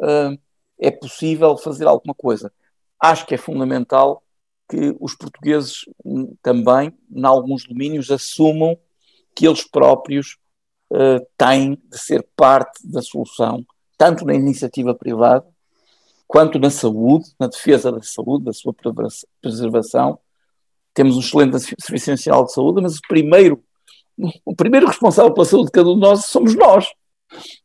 uh, 0.00 0.36
é 0.80 0.90
possível 0.90 1.56
fazer 1.56 1.86
alguma 1.86 2.12
coisa. 2.12 2.52
Acho 3.00 3.24
que 3.24 3.36
é 3.36 3.38
fundamental 3.38 4.20
que 4.68 4.96
os 4.98 5.14
portugueses 5.14 5.84
hum, 6.04 6.34
também, 6.42 6.92
em 7.08 7.24
alguns 7.24 7.64
domínios, 7.64 8.10
assumam 8.10 8.76
que 9.32 9.46
eles 9.46 9.62
próprios 9.62 10.38
uh, 10.90 11.24
têm 11.38 11.80
de 11.84 11.98
ser 12.00 12.26
parte 12.34 12.84
da 12.84 13.00
solução, 13.00 13.64
tanto 13.96 14.24
na 14.24 14.34
iniciativa 14.34 14.92
privada, 14.92 15.46
quanto 16.26 16.58
na 16.58 16.68
saúde, 16.68 17.30
na 17.38 17.46
defesa 17.46 17.92
da 17.92 18.02
saúde, 18.02 18.46
da 18.46 18.52
sua 18.52 18.74
preservação. 19.40 20.18
Temos 20.92 21.16
um 21.16 21.20
excelente 21.20 21.60
Serviço 21.78 22.10
Nacional 22.10 22.44
de 22.44 22.52
Saúde, 22.52 22.82
mas 22.82 22.96
o 22.96 23.02
primeiro, 23.06 23.62
o 24.44 24.54
primeiro 24.54 24.86
responsável 24.86 25.32
pela 25.32 25.44
saúde 25.44 25.66
de 25.66 25.72
cada 25.72 25.88
um 25.88 25.94
de 25.94 26.00
nós 26.00 26.24
somos 26.26 26.54
nós. 26.54 26.86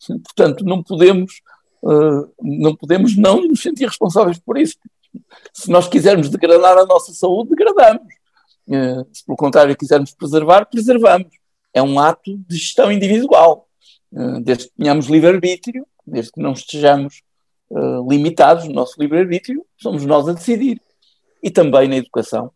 Portanto, 0.07 0.65
não 0.65 0.83
podemos, 0.83 1.41
uh, 1.83 2.31
não 2.41 2.75
podemos 2.75 3.15
não 3.15 3.47
nos 3.47 3.61
sentir 3.61 3.85
responsáveis 3.85 4.39
por 4.39 4.57
isso. 4.57 4.75
Se 5.53 5.69
nós 5.69 5.87
quisermos 5.87 6.29
degradar 6.29 6.77
a 6.77 6.85
nossa 6.85 7.13
saúde, 7.13 7.51
degradamos. 7.51 8.13
Uh, 8.67 9.07
se 9.11 9.25
pelo 9.25 9.37
contrário 9.37 9.75
quisermos 9.77 10.13
preservar, 10.13 10.65
preservamos. 10.65 11.29
É 11.73 11.81
um 11.81 11.99
ato 11.99 12.37
de 12.37 12.57
gestão 12.57 12.91
individual. 12.91 13.67
Uh, 14.11 14.41
desde 14.41 14.65
que 14.65 14.73
tenhamos 14.77 15.07
livre-arbítrio, 15.07 15.85
desde 16.05 16.31
que 16.31 16.41
não 16.41 16.53
estejamos 16.53 17.21
limitados 18.05 18.67
no 18.67 18.73
nosso 18.73 18.99
livre-arbítrio, 18.99 19.65
somos 19.77 20.05
nós 20.05 20.27
a 20.27 20.33
decidir. 20.33 20.81
E 21.41 21.49
também 21.49 21.87
na 21.87 21.95
educação, 21.95 22.51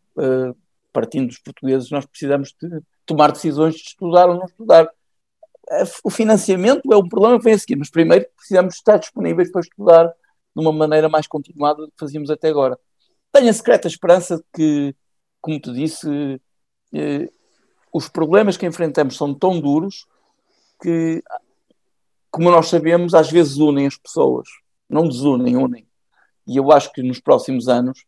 partindo 0.96 1.26
dos 1.26 1.38
portugueses, 1.38 1.90
nós 1.90 2.06
precisamos 2.06 2.54
de 2.58 2.80
tomar 3.04 3.30
decisões 3.30 3.74
de 3.74 3.82
estudar 3.82 4.30
ou 4.30 4.36
não 4.36 4.46
estudar. 4.46 4.88
O 6.02 6.08
financiamento 6.08 6.90
é 6.90 6.96
um 6.96 7.06
problema 7.06 7.36
que 7.36 7.44
vem 7.44 7.52
a 7.52 7.58
seguir, 7.58 7.76
mas 7.76 7.90
primeiro 7.90 8.24
precisamos 8.34 8.76
estar 8.76 8.96
disponíveis 8.96 9.52
para 9.52 9.60
estudar 9.60 10.06
de 10.06 10.14
uma 10.62 10.72
maneira 10.72 11.06
mais 11.06 11.26
continuada 11.26 11.82
do 11.82 11.88
que 11.88 11.98
fazíamos 12.00 12.30
até 12.30 12.48
agora. 12.48 12.78
Tenho 13.30 13.50
a 13.50 13.52
secreta 13.52 13.86
esperança 13.86 14.38
de 14.38 14.44
que, 14.54 14.96
como 15.42 15.60
te 15.60 15.70
disse, 15.70 16.40
eh, 16.94 17.28
os 17.92 18.08
problemas 18.08 18.56
que 18.56 18.64
enfrentamos 18.64 19.18
são 19.18 19.34
tão 19.34 19.60
duros 19.60 20.06
que 20.80 21.22
como 22.30 22.50
nós 22.50 22.68
sabemos, 22.68 23.12
às 23.12 23.30
vezes 23.30 23.58
unem 23.58 23.86
as 23.86 23.98
pessoas, 23.98 24.48
não 24.88 25.06
desunem, 25.06 25.58
unem. 25.58 25.86
E 26.46 26.56
eu 26.56 26.72
acho 26.72 26.90
que 26.90 27.02
nos 27.02 27.20
próximos 27.20 27.68
anos 27.68 28.04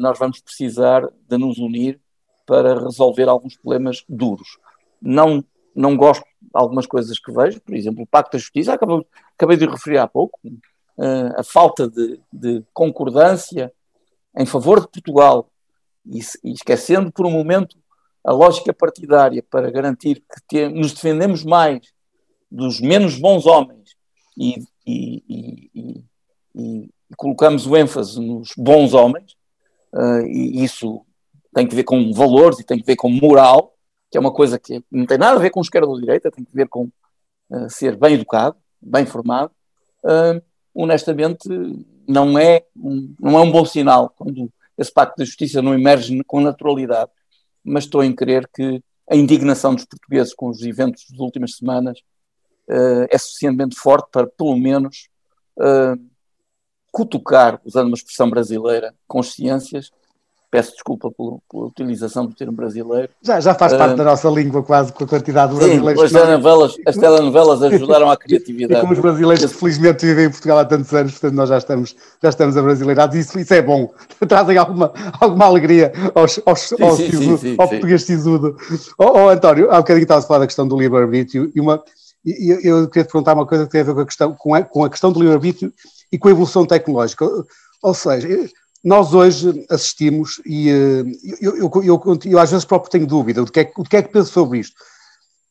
nós 0.00 0.18
vamos 0.18 0.40
precisar 0.40 1.06
de 1.28 1.36
nos 1.36 1.58
unir 1.58 2.00
para 2.46 2.78
resolver 2.80 3.28
alguns 3.28 3.56
problemas 3.56 4.04
duros. 4.08 4.58
Não, 5.00 5.44
não 5.74 5.96
gosto 5.96 6.24
de 6.40 6.48
algumas 6.52 6.86
coisas 6.86 7.18
que 7.18 7.32
vejo, 7.32 7.60
por 7.60 7.74
exemplo, 7.74 8.02
o 8.02 8.06
Pacto 8.06 8.32
da 8.32 8.38
Justiça, 8.38 8.74
acabei, 8.74 9.06
acabei 9.36 9.56
de 9.56 9.66
referir 9.66 9.98
há 9.98 10.06
pouco, 10.06 10.38
uh, 10.44 11.38
a 11.40 11.42
falta 11.42 11.88
de, 11.88 12.20
de, 12.32 12.64
concordância 12.72 13.72
em 14.36 14.46
favor 14.46 14.80
de 14.80 14.88
Portugal 14.88 15.48
e, 16.06 16.20
e, 16.44 16.52
esquecendo 16.52 17.10
por 17.12 17.26
um 17.26 17.30
momento 17.30 17.76
a 18.24 18.32
lógica 18.32 18.72
partidária 18.72 19.42
para 19.42 19.70
garantir 19.70 20.16
que 20.16 20.40
te, 20.46 20.68
nos 20.68 20.92
defendemos 20.92 21.44
mais 21.44 21.92
dos 22.50 22.80
menos 22.80 23.18
bons 23.18 23.46
homens 23.46 23.96
e, 24.36 24.64
e, 24.86 26.04
e, 26.54 26.90
colocamos 27.16 27.66
o 27.66 27.76
ênfase 27.76 28.20
nos 28.20 28.50
bons 28.56 28.94
homens, 28.94 29.36
uh, 29.94 30.26
e 30.26 30.64
isso 30.64 31.04
tem 31.54 31.66
que 31.66 31.74
ver 31.74 31.84
com 31.84 32.12
valores 32.12 32.58
e 32.58 32.64
tem 32.64 32.78
que 32.78 32.86
ver 32.86 32.96
com 32.96 33.10
moral, 33.10 33.74
que 34.10 34.16
é 34.16 34.20
uma 34.20 34.32
coisa 34.32 34.58
que 34.58 34.82
não 34.90 35.06
tem 35.06 35.18
nada 35.18 35.36
a 35.36 35.40
ver 35.40 35.50
com 35.50 35.60
esquerda 35.60 35.88
ou 35.88 36.00
direita, 36.00 36.30
tem 36.30 36.44
que 36.44 36.54
ver 36.54 36.68
com 36.68 36.90
uh, 37.50 37.68
ser 37.68 37.96
bem 37.96 38.14
educado, 38.14 38.56
bem 38.80 39.06
formado. 39.06 39.52
Uh, 40.04 40.42
honestamente, 40.74 41.48
não 42.08 42.38
é, 42.38 42.64
um, 42.76 43.14
não 43.20 43.38
é 43.38 43.42
um 43.42 43.50
bom 43.50 43.64
sinal 43.64 44.10
quando 44.16 44.50
esse 44.76 44.92
pacto 44.92 45.22
de 45.22 45.26
justiça 45.26 45.62
não 45.62 45.74
emerge 45.74 46.22
com 46.24 46.40
naturalidade, 46.40 47.10
mas 47.62 47.84
estou 47.84 48.02
em 48.02 48.14
crer 48.14 48.48
que 48.52 48.82
a 49.10 49.14
indignação 49.14 49.74
dos 49.74 49.84
portugueses 49.84 50.34
com 50.34 50.48
os 50.48 50.62
eventos 50.62 51.04
das 51.10 51.20
últimas 51.20 51.56
semanas 51.56 52.00
é 53.10 53.18
suficientemente 53.18 53.76
forte 53.76 54.08
para, 54.10 54.26
pelo 54.26 54.56
menos, 54.56 55.08
cutucar, 56.92 57.58
usando 57.64 57.86
uma 57.86 57.96
expressão 57.96 58.28
brasileira, 58.28 58.94
consciências. 59.08 59.90
Peço 60.50 60.72
desculpa 60.72 61.10
pela, 61.10 61.38
pela 61.50 61.64
utilização 61.64 62.26
do 62.26 62.34
termo 62.34 62.52
brasileiro. 62.52 63.08
Já, 63.22 63.40
já 63.40 63.54
faz 63.54 63.72
parte 63.72 63.94
uh, 63.94 63.96
da 63.96 64.04
nossa 64.04 64.28
língua, 64.28 64.62
quase, 64.62 64.92
com 64.92 65.02
a 65.04 65.06
quantidade 65.08 65.54
de 65.54 65.58
brasileiros. 65.58 65.98
Sim, 65.98 66.04
as, 66.04 66.12
telenovelas, 66.12 66.76
as 66.86 66.96
telenovelas 66.98 67.62
ajudaram 67.62 68.10
à 68.10 68.16
criatividade. 68.18 68.74
E 68.76 68.80
como 68.82 68.92
os 68.92 68.98
brasileiros 68.98 69.50
que 69.50 69.58
felizmente 69.58 70.04
vivem 70.04 70.26
em 70.26 70.30
Portugal 70.30 70.58
há 70.58 70.64
tantos 70.66 70.92
anos, 70.92 71.12
portanto 71.12 71.34
nós 71.34 71.48
já 71.48 71.56
estamos, 71.56 71.96
já 72.22 72.28
estamos 72.28 72.54
abrasileirados, 72.58 73.16
isso, 73.16 73.38
isso 73.38 73.54
é 73.54 73.62
bom. 73.62 73.90
Trazem 74.28 74.58
alguma, 74.58 74.92
alguma 75.18 75.46
alegria 75.46 75.90
aos, 76.14 76.38
aos, 76.44 76.60
sim, 76.60 76.76
ao, 76.82 76.96
sim, 76.96 77.10
sisu, 77.10 77.38
sim, 77.38 77.56
ao 77.58 77.66
português 77.66 78.02
sisudo. 78.02 78.54
Oh, 78.98 79.20
oh, 79.20 79.28
António, 79.30 79.70
há 79.70 79.78
bocadinho 79.78 80.02
estava 80.02 80.20
a 80.20 80.22
falar 80.22 80.40
da 80.40 80.46
questão 80.46 80.68
do 80.68 80.78
livre-arbítrio 80.78 81.50
e 81.54 81.60
uma 81.62 81.82
e 82.24 82.50
eu, 82.50 82.60
eu 82.60 82.88
queria 82.88 83.04
te 83.04 83.10
perguntar 83.10 83.34
uma 83.34 83.46
coisa 83.46 83.64
que 83.64 83.72
tem 83.72 83.80
a 83.80 83.84
ver 83.84 83.94
com 83.94 84.00
a 84.00 84.06
questão, 84.06 84.34
com 84.34 84.54
a, 84.54 84.62
com 84.62 84.84
a 84.84 84.90
questão 84.90 85.10
do 85.10 85.18
livre-arbítrio 85.18 85.72
e 86.12 86.18
com 86.18 86.28
a 86.28 86.30
evolução 86.30 86.66
tecnológica. 86.66 87.26
Ou 87.82 87.94
seja, 87.94 88.28
nós 88.84 89.14
hoje 89.14 89.64
assistimos, 89.70 90.40
e 90.44 90.68
eh, 90.68 91.04
eu, 91.40 91.56
eu, 91.56 91.70
eu, 91.82 92.18
eu, 92.24 92.38
às 92.38 92.50
vezes 92.50 92.64
próprio 92.64 92.90
tenho 92.90 93.06
dúvida 93.06 93.42
do 93.42 93.50
que, 93.50 93.60
é, 93.60 93.64
do 93.64 93.84
que 93.84 93.96
é 93.96 94.02
que 94.02 94.12
penso 94.12 94.30
sobre 94.30 94.58
isto. 94.58 94.76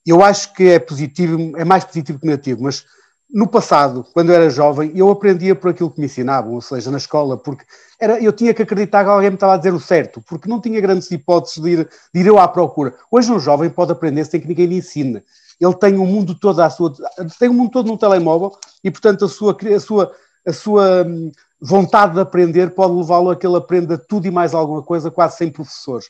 Eu 0.05 0.23
acho 0.23 0.53
que 0.53 0.63
é 0.69 0.79
positivo, 0.79 1.57
é 1.57 1.65
mais 1.65 1.83
positivo 1.83 2.19
que 2.19 2.25
negativo, 2.25 2.63
mas 2.63 2.85
no 3.33 3.47
passado, 3.47 4.05
quando 4.13 4.29
eu 4.29 4.35
era 4.35 4.49
jovem, 4.49 4.91
eu 4.93 5.09
aprendia 5.09 5.55
por 5.55 5.71
aquilo 5.71 5.89
que 5.89 5.99
me 5.99 6.05
ensinavam, 6.05 6.53
ou 6.53 6.61
seja, 6.61 6.91
na 6.91 6.97
escola, 6.97 7.37
porque 7.37 7.63
era, 7.99 8.21
eu 8.21 8.33
tinha 8.33 8.53
que 8.53 8.61
acreditar 8.61 9.03
que 9.03 9.09
alguém 9.09 9.29
me 9.29 9.35
estava 9.35 9.53
a 9.53 9.57
dizer 9.57 9.73
o 9.73 9.79
certo, 9.79 10.21
porque 10.27 10.49
não 10.49 10.59
tinha 10.59 10.81
grandes 10.81 11.09
hipóteses 11.11 11.61
de 11.63 11.69
ir, 11.69 11.89
de 12.13 12.19
ir 12.19 12.27
eu 12.27 12.37
à 12.37 12.47
procura. 12.47 12.93
Hoje 13.09 13.31
um 13.31 13.39
jovem 13.39 13.69
pode 13.69 13.91
aprender 13.91 14.25
sem 14.25 14.41
que 14.41 14.47
ninguém 14.47 14.65
lhe 14.65 14.77
ensine 14.77 15.23
ele 15.61 15.75
tem 15.75 15.97
o 15.97 16.05
mundo 16.05 16.33
todo 16.33 16.59
à 16.59 16.69
sua, 16.69 16.91
tem 17.39 17.47
o 17.47 17.53
mundo 17.53 17.69
todo 17.69 17.87
no 17.87 17.97
telemóvel 17.97 18.57
e, 18.83 18.89
portanto, 18.89 19.25
a 19.25 19.29
sua, 19.29 19.55
a 19.55 19.79
sua, 19.79 20.11
a 20.45 20.53
sua 20.53 21.03
hum, 21.05 21.31
vontade 21.59 22.15
de 22.15 22.19
aprender 22.19 22.71
pode 22.71 22.93
levá-lo 22.93 23.29
a 23.29 23.35
que 23.35 23.45
ele 23.45 23.57
aprenda 23.57 23.97
tudo 23.97 24.27
e 24.27 24.31
mais 24.31 24.53
alguma 24.53 24.81
coisa, 24.81 25.11
quase 25.11 25.37
sem 25.37 25.51
professores. 25.51 26.05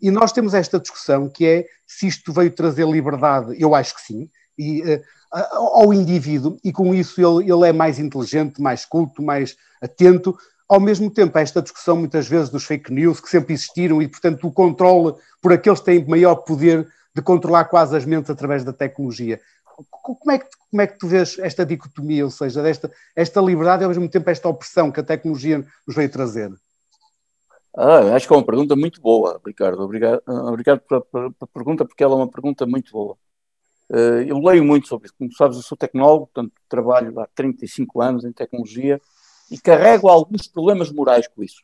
E 0.00 0.10
nós 0.10 0.32
temos 0.32 0.54
esta 0.54 0.78
discussão 0.78 1.28
que 1.28 1.46
é 1.46 1.66
se 1.86 2.06
isto 2.06 2.32
veio 2.32 2.50
trazer 2.50 2.86
liberdade, 2.86 3.54
eu 3.58 3.74
acho 3.74 3.94
que 3.94 4.02
sim, 4.02 4.28
e, 4.58 4.82
uh, 4.82 5.00
ao 5.74 5.92
indivíduo, 5.92 6.58
e 6.64 6.72
com 6.72 6.94
isso 6.94 7.20
ele, 7.20 7.50
ele 7.50 7.68
é 7.68 7.72
mais 7.72 7.98
inteligente, 7.98 8.60
mais 8.60 8.84
culto, 8.84 9.22
mais 9.22 9.56
atento. 9.82 10.36
Ao 10.68 10.80
mesmo 10.80 11.10
tempo, 11.10 11.38
esta 11.38 11.62
discussão 11.62 11.96
muitas 11.96 12.26
vezes 12.26 12.48
dos 12.48 12.64
fake 12.64 12.92
news 12.92 13.20
que 13.20 13.28
sempre 13.28 13.54
existiram 13.54 14.02
e, 14.02 14.08
portanto, 14.08 14.46
o 14.46 14.52
controle 14.52 15.14
por 15.40 15.52
aqueles 15.52 15.78
que 15.78 15.86
têm 15.86 16.04
maior 16.06 16.36
poder 16.36 16.86
de 17.14 17.22
controlar 17.22 17.66
quase 17.66 17.96
as 17.96 18.04
mentes 18.04 18.30
através 18.30 18.64
da 18.64 18.72
tecnologia. 18.72 19.40
Como 20.00 20.30
é, 20.30 20.38
que, 20.38 20.48
como 20.70 20.82
é 20.82 20.86
que 20.86 20.98
tu 20.98 21.06
vês 21.06 21.38
esta 21.38 21.64
dicotomia, 21.64 22.24
ou 22.24 22.30
seja, 22.30 22.62
desta, 22.62 22.90
esta 23.14 23.40
liberdade 23.40 23.82
e 23.82 23.84
ao 23.84 23.90
mesmo 23.90 24.08
tempo 24.08 24.30
esta 24.30 24.48
opressão 24.48 24.90
que 24.90 25.00
a 25.00 25.04
tecnologia 25.04 25.64
nos 25.86 25.96
veio 25.96 26.10
trazer? 26.10 26.52
Ah, 27.76 28.14
acho 28.14 28.26
que 28.26 28.32
é 28.32 28.36
uma 28.36 28.44
pergunta 28.44 28.74
muito 28.74 29.00
boa, 29.02 29.40
Ricardo. 29.44 29.82
Obrigado, 29.82 30.22
obrigado 30.26 30.80
pela, 30.80 31.02
pela, 31.02 31.30
pergunta, 31.52 31.84
porque 31.84 32.02
ela 32.02 32.14
é 32.14 32.16
uma 32.16 32.30
pergunta 32.30 32.64
muito 32.64 32.90
boa. 32.90 33.18
Uh, 33.90 34.22
eu 34.26 34.38
leio 34.38 34.64
muito 34.64 34.88
sobre 34.88 35.06
isso. 35.06 35.14
Como 35.18 35.32
sabes, 35.32 35.58
eu 35.58 35.62
sou 35.62 35.76
tecnólogo, 35.76 36.30
portanto, 36.32 36.54
trabalho 36.68 37.20
há 37.20 37.28
35 37.34 38.00
anos 38.00 38.24
em 38.24 38.32
tecnologia 38.32 39.00
e 39.50 39.58
carrego 39.58 40.08
alguns 40.08 40.48
problemas 40.48 40.90
morais 40.90 41.28
com 41.28 41.42
isso. 41.42 41.62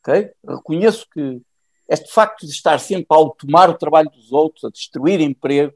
Okay? 0.00 0.32
Reconheço 0.46 1.06
que 1.08 1.40
este 1.88 2.12
facto 2.12 2.46
de 2.46 2.52
estar 2.52 2.78
sempre 2.78 3.06
a 3.10 3.30
tomar 3.30 3.70
o 3.70 3.78
trabalho 3.78 4.10
dos 4.10 4.32
outros, 4.32 4.64
a 4.64 4.70
destruir 4.70 5.20
emprego, 5.20 5.72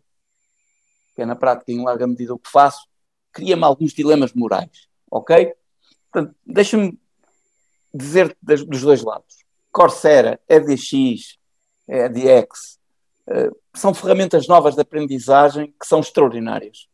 que 1.14 1.22
é 1.22 1.26
na 1.26 1.36
prática 1.36 1.72
em 1.72 1.84
larga 1.84 2.06
medida 2.06 2.34
o 2.34 2.38
que 2.38 2.50
faço, 2.50 2.86
cria-me 3.32 3.64
alguns 3.64 3.92
dilemas 3.92 4.32
morais. 4.32 4.88
Ok? 5.10 5.54
Portanto, 6.10 6.34
deixa-me 6.46 6.98
dizer 7.92 8.36
dos 8.42 8.82
dois 8.82 9.02
lados. 9.02 9.44
Coursera, 9.72 10.40
EDX, 10.48 11.38
EDX, 11.88 12.78
uh, 13.28 13.56
são 13.74 13.92
ferramentas 13.92 14.46
novas 14.46 14.74
de 14.74 14.80
aprendizagem 14.80 15.74
que 15.78 15.86
são 15.86 16.00
extraordinárias. 16.00 16.88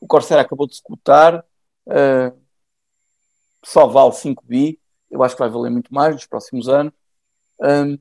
O 0.00 0.06
Coursera 0.06 0.40
acabou 0.40 0.66
de 0.66 0.76
se 0.76 0.82
cotar, 0.82 1.44
uh, 1.86 2.42
só 3.64 3.86
vale 3.86 4.12
5 4.12 4.44
bi, 4.46 4.80
eu 5.10 5.22
acho 5.22 5.34
que 5.34 5.42
vai 5.42 5.50
valer 5.50 5.70
muito 5.70 5.92
mais 5.92 6.14
nos 6.14 6.26
próximos 6.26 6.68
anos. 6.68 6.92
Um, 7.60 7.98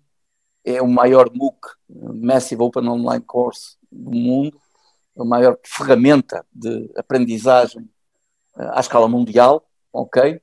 é 0.63 0.81
o 0.81 0.87
maior 0.87 1.29
MOOC, 1.33 1.67
Massive 1.89 2.61
Open 2.61 2.87
Online 2.87 3.23
Course 3.23 3.75
do 3.91 4.11
mundo, 4.11 4.60
a 5.17 5.25
maior 5.25 5.57
ferramenta 5.63 6.45
de 6.51 6.89
aprendizagem 6.95 7.83
uh, 8.55 8.71
à 8.73 8.79
escala 8.79 9.07
mundial, 9.07 9.67
ok? 9.91 10.41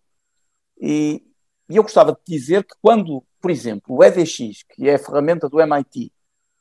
E, 0.80 1.22
e 1.68 1.76
eu 1.76 1.82
gostava 1.82 2.12
de 2.12 2.20
dizer 2.26 2.64
que 2.64 2.74
quando, 2.80 3.24
por 3.40 3.50
exemplo, 3.50 3.96
o 3.96 4.04
EDX, 4.04 4.62
que 4.68 4.88
é 4.88 4.94
a 4.94 4.98
ferramenta 4.98 5.48
do 5.48 5.60
MIT, 5.60 6.12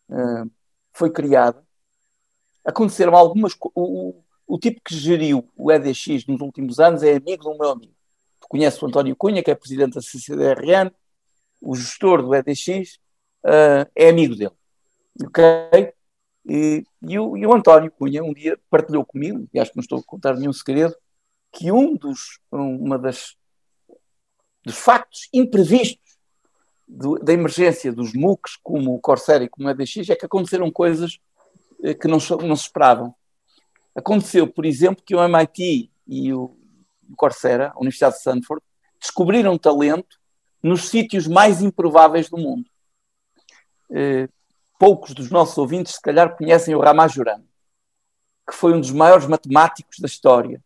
uh, 0.10 0.50
foi 0.94 1.12
criada, 1.12 1.64
aconteceram 2.66 3.16
algumas. 3.16 3.56
O, 3.74 4.24
o, 4.48 4.58
tipo 4.60 4.82
que 4.84 4.96
geriu 4.96 5.48
o 5.56 5.72
EDX 5.72 6.26
nos 6.28 6.42
últimos 6.42 6.80
anos 6.80 7.04
é 7.04 7.16
amigo 7.16 7.44
do 7.44 7.58
meu 7.58 7.70
amigo. 7.70 7.94
Tu 8.40 8.48
conheces 8.48 8.82
o 8.82 8.86
António 8.88 9.16
Cunha, 9.16 9.44
que 9.44 9.52
é 9.52 9.56
presidente 9.56 9.96
da 9.96 10.02
CCDRN, 10.02 10.92
o 11.62 11.76
gestor 11.76 12.22
do 12.22 12.34
EDX 12.34 12.96
uh, 13.44 13.90
é 13.96 14.10
amigo 14.10 14.36
dele. 14.36 14.56
Ok? 15.24 15.94
E, 16.48 16.86
e, 17.02 17.20
o, 17.20 17.36
e, 17.36 17.46
o, 17.46 17.54
António 17.54 17.92
Cunha 17.92 18.24
um 18.24 18.34
dia 18.34 18.58
partilhou 18.70 19.06
comigo, 19.06 19.48
e 19.54 19.60
acho 19.60 19.72
que 19.72 19.78
não 19.78 19.82
estou 19.82 20.00
a 20.00 20.04
contar 20.04 20.36
nenhum 20.36 20.54
segredo, 20.54 20.96
que 21.52 21.72
um 21.72 21.96
dos, 21.96 22.40
uma 22.52 22.98
das 22.98 23.36
dos 24.64 24.78
factos 24.78 25.30
imprevistos 25.34 26.18
do, 26.88 27.18
da 27.20 27.32
emergência 27.34 27.92
dos 27.92 28.14
MOOCs, 28.14 28.58
como 28.62 28.94
o 28.94 29.00
Corsair 29.00 29.42
e 29.42 29.50
como 29.50 29.68
o 29.68 29.72
EDX, 29.72 30.10
é 30.10 30.16
que 30.16 30.26
aconteceram 30.26 30.70
coisas 30.70 31.20
eh, 31.84 31.94
que 31.94 32.08
não, 32.08 32.18
não 32.46 32.56
se 32.56 32.64
esperavam. 32.64 33.16
Aconteceu, 33.96 34.46
por 34.46 34.66
exemplo, 34.66 35.04
que 35.06 35.16
o 35.16 35.24
MIT 35.24 35.90
e 36.06 36.34
o, 36.34 36.56
Coursera, 37.16 37.72
a 37.74 37.80
Universidade 37.80 38.16
de 38.16 38.20
Stanford, 38.20 38.64
descobriram 39.00 39.58
talento 39.58 40.20
nos 40.62 40.90
sítios 40.90 41.28
mais 41.28 41.62
improváveis 41.62 42.30
do 42.30 42.38
mundo. 42.38 42.70
Poucos 44.78 45.14
dos 45.14 45.30
nossos 45.30 45.58
ouvintes, 45.58 45.96
se 45.96 46.02
calhar, 46.02 46.36
conhecem 46.36 46.76
o 46.76 46.80
Ramajuran, 46.80 47.42
que 48.48 48.56
foi 48.56 48.74
um 48.74 48.80
dos 48.80 48.92
maiores 48.92 49.28
matemáticos 49.28 50.00
da 50.00 50.06
história, 50.06 50.64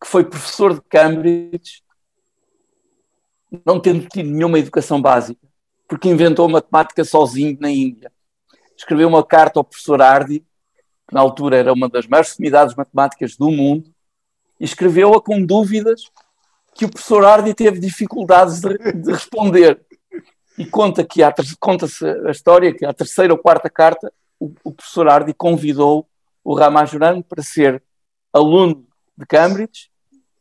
que 0.00 0.08
foi 0.08 0.24
professor 0.24 0.74
de 0.74 0.80
Cambridge 0.82 1.84
não 3.64 3.78
tendo 3.78 4.08
tido 4.08 4.30
nenhuma 4.30 4.58
educação 4.58 5.00
básica, 5.00 5.40
porque 5.86 6.08
inventou 6.08 6.48
matemática 6.48 7.04
sozinho 7.04 7.56
na 7.60 7.70
Índia. 7.70 8.10
Escreveu 8.76 9.08
uma 9.08 9.24
carta 9.24 9.60
ao 9.60 9.64
professor 9.64 10.00
Hardy, 10.00 10.40
que 11.06 11.14
na 11.14 11.20
altura 11.20 11.56
era 11.56 11.72
uma 11.72 11.88
das 11.88 12.06
maiores 12.06 12.30
sumidades 12.30 12.74
matemáticas 12.74 13.36
do 13.36 13.50
mundo, 13.50 13.92
e 14.58 14.64
escreveu-a 14.64 15.20
com 15.20 15.44
dúvidas 15.44 16.10
que 16.74 16.84
o 16.84 16.90
professor 16.90 17.24
Hardy 17.24 17.54
teve 17.54 17.78
dificuldades 17.78 18.60
de, 18.60 18.76
de 18.92 19.12
responder. 19.12 19.80
E 20.56 20.64
conta 20.64 21.04
que 21.04 21.20
conta-se 21.58 22.06
a 22.06 22.30
história 22.30 22.74
que 22.74 22.84
a 22.84 22.92
terceira 22.92 23.32
ou 23.32 23.38
quarta 23.38 23.68
carta 23.68 24.12
o, 24.38 24.52
o 24.62 24.72
professor 24.72 25.08
Hardy 25.08 25.34
convidou 25.34 26.08
o 26.42 26.54
Ramajuran 26.54 27.22
para 27.22 27.42
ser 27.42 27.82
aluno 28.32 28.86
de 29.16 29.26
Cambridge 29.26 29.90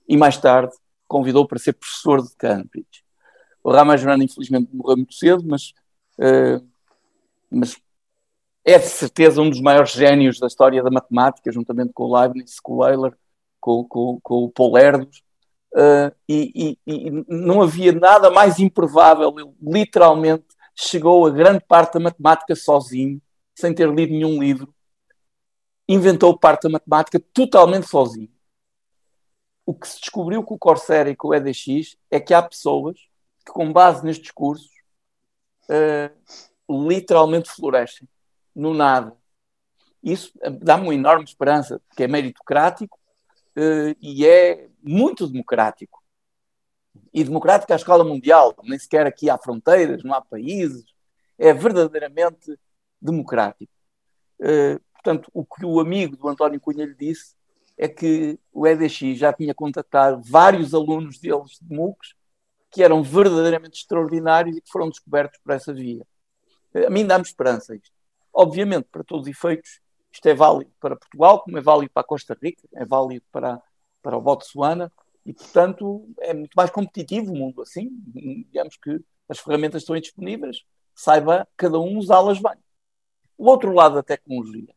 e 0.07 0.17
mais 0.17 0.37
tarde 0.37 0.73
convidou 1.07 1.47
para 1.47 1.59
ser 1.59 1.73
professor 1.73 2.21
de 2.21 2.35
Cambridge. 2.35 3.03
O 3.63 3.71
Ramajuran, 3.71 4.17
infelizmente, 4.17 4.69
morreu 4.73 4.97
muito 4.97 5.13
cedo, 5.13 5.43
mas, 5.45 5.73
uh, 6.19 6.67
mas 7.49 7.79
é 8.65 8.77
de 8.77 8.87
certeza 8.87 9.41
um 9.41 9.49
dos 9.49 9.61
maiores 9.61 9.91
génios 9.91 10.39
da 10.39 10.47
história 10.47 10.83
da 10.83 10.91
matemática, 10.91 11.51
juntamente 11.51 11.93
com 11.93 12.03
o 12.03 12.19
Leibniz, 12.19 12.59
com 12.59 12.77
o 12.77 12.87
Euler, 12.87 13.13
com, 13.59 13.83
com, 13.85 14.19
com 14.21 14.43
o 14.43 14.51
Paul 14.51 14.77
Erdős, 14.77 15.23
uh, 15.73 16.15
e, 16.27 16.77
e, 16.85 16.93
e, 16.93 17.25
não 17.27 17.61
havia 17.61 17.91
nada 17.91 18.29
mais 18.29 18.59
improvável. 18.59 19.33
Ele 19.37 19.51
literalmente 19.61 20.45
chegou 20.75 21.25
a 21.25 21.29
grande 21.29 21.63
parte 21.67 21.93
da 21.93 21.99
matemática 21.99 22.55
sozinho, 22.55 23.21
sem 23.55 23.73
ter 23.73 23.89
lido 23.89 24.11
nenhum 24.11 24.41
livro, 24.41 24.73
inventou 25.87 26.37
parte 26.37 26.63
da 26.63 26.69
matemática 26.69 27.19
totalmente 27.33 27.87
sozinho. 27.87 28.31
O 29.65 29.73
que 29.73 29.87
se 29.87 29.99
descobriu 29.99 30.43
com 30.43 30.55
o 30.55 30.59
Corsair 30.59 31.07
e 31.07 31.15
com 31.15 31.29
o 31.29 31.33
EDX 31.33 31.95
é 32.11 32.19
que 32.19 32.33
há 32.33 32.41
pessoas 32.41 32.97
que, 33.45 33.51
com 33.51 33.71
base 33.71 34.03
nestes 34.03 34.31
cursos, 34.31 34.69
uh, 35.69 36.87
literalmente 36.87 37.49
florescem 37.49 38.07
no 38.55 38.73
nada. 38.73 39.15
Isso 40.01 40.31
dá-me 40.61 40.83
uma 40.83 40.95
enorme 40.95 41.23
esperança, 41.23 41.81
porque 41.87 42.03
é 42.03 42.07
meritocrático 42.07 42.99
uh, 43.57 43.95
e 44.01 44.25
é 44.25 44.69
muito 44.83 45.27
democrático. 45.27 46.03
E 47.13 47.23
democrático 47.23 47.71
à 47.73 47.75
escala 47.75 48.03
mundial, 48.03 48.55
nem 48.63 48.77
sequer 48.77 49.07
aqui 49.07 49.29
há 49.29 49.37
fronteiras, 49.37 50.03
não 50.03 50.13
há 50.13 50.21
países, 50.21 50.85
é 51.37 51.53
verdadeiramente 51.53 52.59
democrático. 53.01 53.73
Uh, 54.39 54.79
portanto, 54.93 55.29
o 55.33 55.45
que 55.45 55.65
o 55.65 55.79
amigo 55.79 56.17
do 56.17 56.27
António 56.27 56.59
Cunha 56.59 56.85
lhe 56.85 56.95
disse 56.95 57.35
é 57.77 57.87
que 57.87 58.39
o 58.51 58.67
EDX 58.67 59.17
já 59.17 59.33
tinha 59.33 59.53
contactado 59.53 60.21
vários 60.23 60.73
alunos 60.73 61.17
deles 61.17 61.57
de 61.61 61.75
MOOCs 61.75 62.15
que 62.69 62.83
eram 62.83 63.03
verdadeiramente 63.03 63.79
extraordinários 63.79 64.57
e 64.57 64.61
que 64.61 64.69
foram 64.69 64.89
descobertos 64.89 65.39
por 65.43 65.53
essa 65.53 65.73
via. 65.73 66.05
A 66.87 66.89
mim 66.89 67.05
dá-me 67.05 67.23
esperança 67.23 67.75
isto. 67.75 67.91
Obviamente, 68.33 68.87
para 68.91 69.03
todos 69.03 69.27
os 69.27 69.31
efeitos, 69.31 69.79
isto 70.11 70.27
é 70.27 70.33
válido 70.33 70.71
para 70.79 70.95
Portugal, 70.95 71.41
como 71.41 71.57
é 71.57 71.61
válido 71.61 71.91
para 71.93 72.01
a 72.01 72.05
Costa 72.05 72.37
Rica, 72.41 72.67
é 72.73 72.83
válido 72.83 73.23
para, 73.31 73.61
para 74.03 74.17
o 74.17 74.21
Botsuana, 74.21 74.91
e, 75.25 75.33
portanto, 75.33 76.07
é 76.19 76.33
muito 76.33 76.53
mais 76.55 76.69
competitivo 76.69 77.31
o 77.31 77.35
mundo 77.35 77.61
assim. 77.61 77.89
Digamos 78.13 78.77
que 78.77 78.99
as 79.27 79.39
ferramentas 79.39 79.81
estão 79.81 79.97
disponíveis, 79.97 80.63
saiba 80.93 81.47
cada 81.57 81.79
um 81.79 81.97
usá-las 81.97 82.39
bem. 82.39 82.53
O 83.37 83.47
outro 83.47 83.73
lado 83.73 83.95
da 83.95 84.03
tecnologia. 84.03 84.75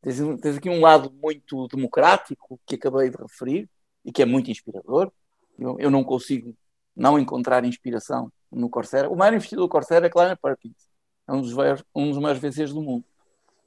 Tens, 0.00 0.16
tens 0.40 0.56
aqui 0.56 0.68
um 0.68 0.80
lado 0.80 1.12
muito 1.12 1.68
democrático, 1.68 2.58
que 2.66 2.74
acabei 2.74 3.10
de 3.10 3.16
referir, 3.16 3.68
e 4.04 4.10
que 4.10 4.22
é 4.22 4.24
muito 4.24 4.50
inspirador. 4.50 5.12
Eu, 5.58 5.78
eu 5.78 5.90
não 5.90 6.02
consigo 6.02 6.56
não 6.96 7.18
encontrar 7.18 7.64
inspiração 7.64 8.32
no 8.50 8.68
Corsair. 8.70 9.10
O 9.10 9.16
maior 9.16 9.34
investidor 9.34 9.64
do 9.64 9.68
Corsair 9.68 10.02
é 10.04 10.08
Kleiner 10.08 10.38
Perkins, 10.38 10.88
é 11.26 11.32
um 11.32 11.40
dos, 11.40 11.52
um 11.94 12.10
dos 12.10 12.18
maiores 12.18 12.40
VCs 12.40 12.72
do 12.72 12.82
mundo. 12.82 13.04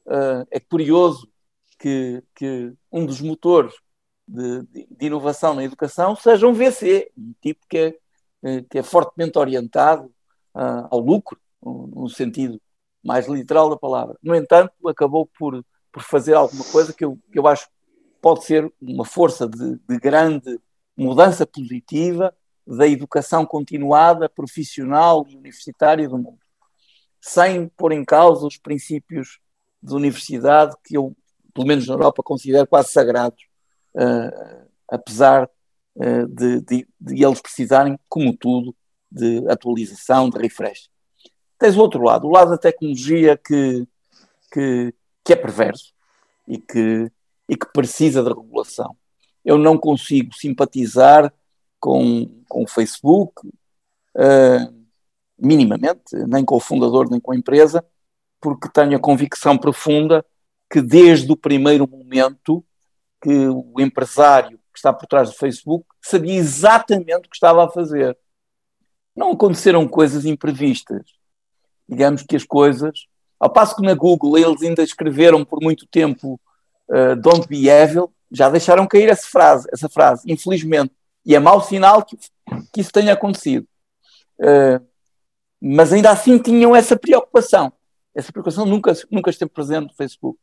Uh, 0.06 0.48
é 0.50 0.60
curioso 0.60 1.30
que, 1.78 2.24
que, 2.34 2.74
um 2.92 3.06
dos 3.06 3.20
motores 3.20 3.74
de, 4.28 4.64
de, 4.64 5.06
inovação 5.06 5.54
na 5.54 5.64
educação 5.64 6.16
seja 6.16 6.48
um 6.48 6.54
VC, 6.54 7.12
um 7.18 7.34
tipo 7.42 7.66
que 7.70 7.78
é, 7.78 7.98
eh, 8.44 8.66
que 8.70 8.78
é 8.80 8.84
fortemente 8.84 9.38
orientado 9.38 10.06
uh, 10.54 10.88
ao 10.92 11.00
lucro, 11.00 11.40
no 11.64 12.10
sentido 12.10 12.62
mais 13.04 13.28
literal 13.28 13.70
da 13.70 13.78
palavra. 13.78 14.18
No 14.22 14.36
entanto, 14.36 14.74
acabou 14.88 15.30
por, 15.40 15.64
por 15.92 16.04
fazer 16.04 16.34
alguma 16.34 16.64
coisa 16.66 16.94
que 16.94 17.06
eu, 17.06 17.18
que 17.32 17.40
eu 17.40 17.48
acho 17.48 17.68
pode 18.22 18.44
ser 18.44 18.72
uma 18.82 19.06
força 19.06 19.48
de, 19.48 19.80
de 19.88 19.98
grande 20.00 20.60
mudança 20.96 21.46
positiva 21.46 22.36
da 22.66 22.88
educação 22.88 23.46
continuada, 23.46 24.28
profissional 24.28 25.26
e 25.30 25.36
universitária 25.36 26.10
do 26.10 26.18
mundo, 26.18 26.40
sem 27.22 27.70
pôr 27.70 27.94
em 27.94 28.04
causa 28.04 28.46
os 28.46 28.58
princípios 28.58 29.40
de 29.82 29.94
universidade 29.94 30.76
que 30.84 30.98
eu, 30.98 31.16
pelo 31.54 31.68
menos 31.68 31.88
na 31.88 31.94
Europa, 31.94 32.22
considero 32.22 32.68
quase 32.68 32.90
sagrados, 32.90 33.47
apesar 34.88 35.50
uh, 35.96 36.28
de, 36.28 36.62
de, 36.62 36.88
de, 37.00 37.24
eles 37.24 37.42
precisarem, 37.42 38.00
como 38.08 38.36
tudo, 38.36 38.76
de 39.12 39.48
atualização, 39.50 40.30
de 40.30 40.38
refresh. 40.38 40.90
Tens 41.58 41.76
o 41.76 41.82
outro 41.82 42.04
lado, 42.04 42.28
o 42.28 42.32
lado 42.32 42.52
da 42.52 42.58
tecnologia 42.58 43.38
que, 43.38 43.88
que, 44.52 44.94
que 45.24 45.34
é 45.34 45.36
perverso 45.36 45.94
e 46.48 46.58
que, 46.58 47.12
e 47.50 47.58
que 47.58 47.66
precisa 47.74 48.22
de 48.22 48.30
regulação. 48.30 48.96
Eu 49.44 49.58
não 49.58 49.78
consigo 49.78 50.34
simpatizar 50.36 51.34
com, 51.80 52.30
com 52.48 52.64
o 52.64 52.68
Facebook, 52.68 53.48
uh, 53.48 54.78
minimamente, 55.38 56.16
nem 56.28 56.44
com 56.44 56.56
o 56.56 56.60
fundador, 56.60 57.10
nem 57.10 57.20
com 57.20 57.32
a 57.32 57.36
empresa, 57.36 57.84
porque 58.40 58.70
tenho 58.70 58.96
a 58.96 59.00
convicção 59.00 59.58
profunda 59.58 60.26
que 60.70 60.82
desde 60.82 61.32
o 61.32 61.38
primeiro 61.38 61.88
momento 61.88 62.64
que 63.22 63.48
o 63.48 63.74
empresário 63.80 64.58
que 64.74 64.80
está 64.80 64.94
por 64.94 65.08
trás 65.08 65.30
do 65.30 65.36
Facebook 65.36 65.86
sabia 66.02 66.36
exatamente 66.36 67.28
o 67.28 67.30
que 67.30 67.36
estava 67.36 67.66
a 67.66 67.70
fazer. 67.70 68.18
Não 69.16 69.32
aconteceram 69.32 69.88
coisas 69.88 70.26
imprevistas. 70.26 71.02
Digamos 71.90 72.24
que 72.24 72.36
as 72.36 72.44
coisas, 72.44 73.08
ao 73.40 73.50
passo 73.50 73.76
que 73.76 73.82
na 73.82 73.96
Google 73.96 74.38
eles 74.38 74.62
ainda 74.62 74.84
escreveram 74.84 75.44
por 75.44 75.62
muito 75.62 75.88
tempo 75.88 76.40
uh, 76.90 77.16
Don't 77.16 77.48
be 77.48 77.70
evil, 77.70 78.14
já 78.32 78.50
deixaram 78.50 78.88
cair 78.88 79.10
essa 79.10 79.28
frase, 79.28 79.68
essa 79.72 79.90
frase, 79.90 80.24
infelizmente. 80.32 80.94
E 81.26 81.36
é 81.36 81.40
mau 81.40 81.62
sinal 81.62 82.04
que, 82.04 82.18
que 82.72 82.82
isso 82.82 82.92
tenha 82.92 83.14
acontecido. 83.14 83.68
Uh, 84.40 84.86
mas 85.60 85.92
ainda 85.92 86.12
assim 86.12 86.38
tinham 86.38 86.76
essa 86.76 86.96
preocupação. 86.96 87.74
Essa 88.14 88.32
preocupação 88.32 88.66
nunca, 88.66 88.94
nunca 89.12 89.30
esteve 89.30 89.52
presente 89.52 89.88
no 89.88 89.94
Facebook. 89.94 90.40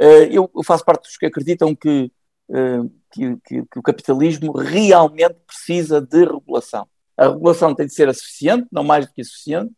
Uh, 0.00 0.30
eu, 0.30 0.50
faço 0.64 0.84
parte 0.84 1.02
dos 1.02 1.16
que 1.16 1.26
acreditam 1.26 1.74
que, 1.74 2.12
uh, 2.48 2.90
que, 3.12 3.36
que, 3.44 3.66
que, 3.66 3.78
o 3.78 3.82
capitalismo 3.82 4.52
realmente 4.52 5.36
precisa 5.46 6.00
de 6.00 6.24
regulação. 6.24 6.88
A 7.16 7.28
regulação 7.28 7.74
tem 7.74 7.86
de 7.86 7.94
ser 7.94 8.12
suficiente, 8.14 8.66
não 8.70 8.84
mais 8.84 9.06
do 9.06 9.12
que 9.12 9.24
suficiente, 9.24 9.72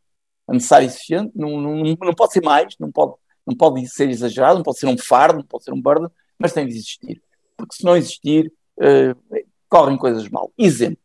a 0.47 0.53
necessária 0.53 0.87
e 0.87 0.91
suficiente, 0.91 1.33
não, 1.35 1.61
não, 1.61 1.77
não 1.83 2.15
pode 2.15 2.33
ser 2.33 2.43
mais, 2.43 2.75
não 2.79 2.93
pode, 2.93 3.15
não 3.47 3.57
pode 3.57 3.87
ser 3.89 4.11
exagerado, 4.11 4.57
não 4.57 4.63
pode 4.63 4.79
ser 4.79 4.87
um 4.87 4.99
fardo, 4.99 5.39
não 5.39 5.47
pode 5.47 5.65
ser 5.65 5.73
um 5.73 5.81
burden, 5.81 6.11
mas 6.39 6.53
tem 6.53 6.67
de 6.67 6.75
existir. 6.75 7.23
Porque 7.57 7.75
se 7.75 7.85
não 7.85 7.97
existir, 7.97 8.53
uh, 8.79 9.45
correm 9.69 9.97
coisas 9.97 10.29
mal. 10.29 10.53
Exemplo 10.59 11.01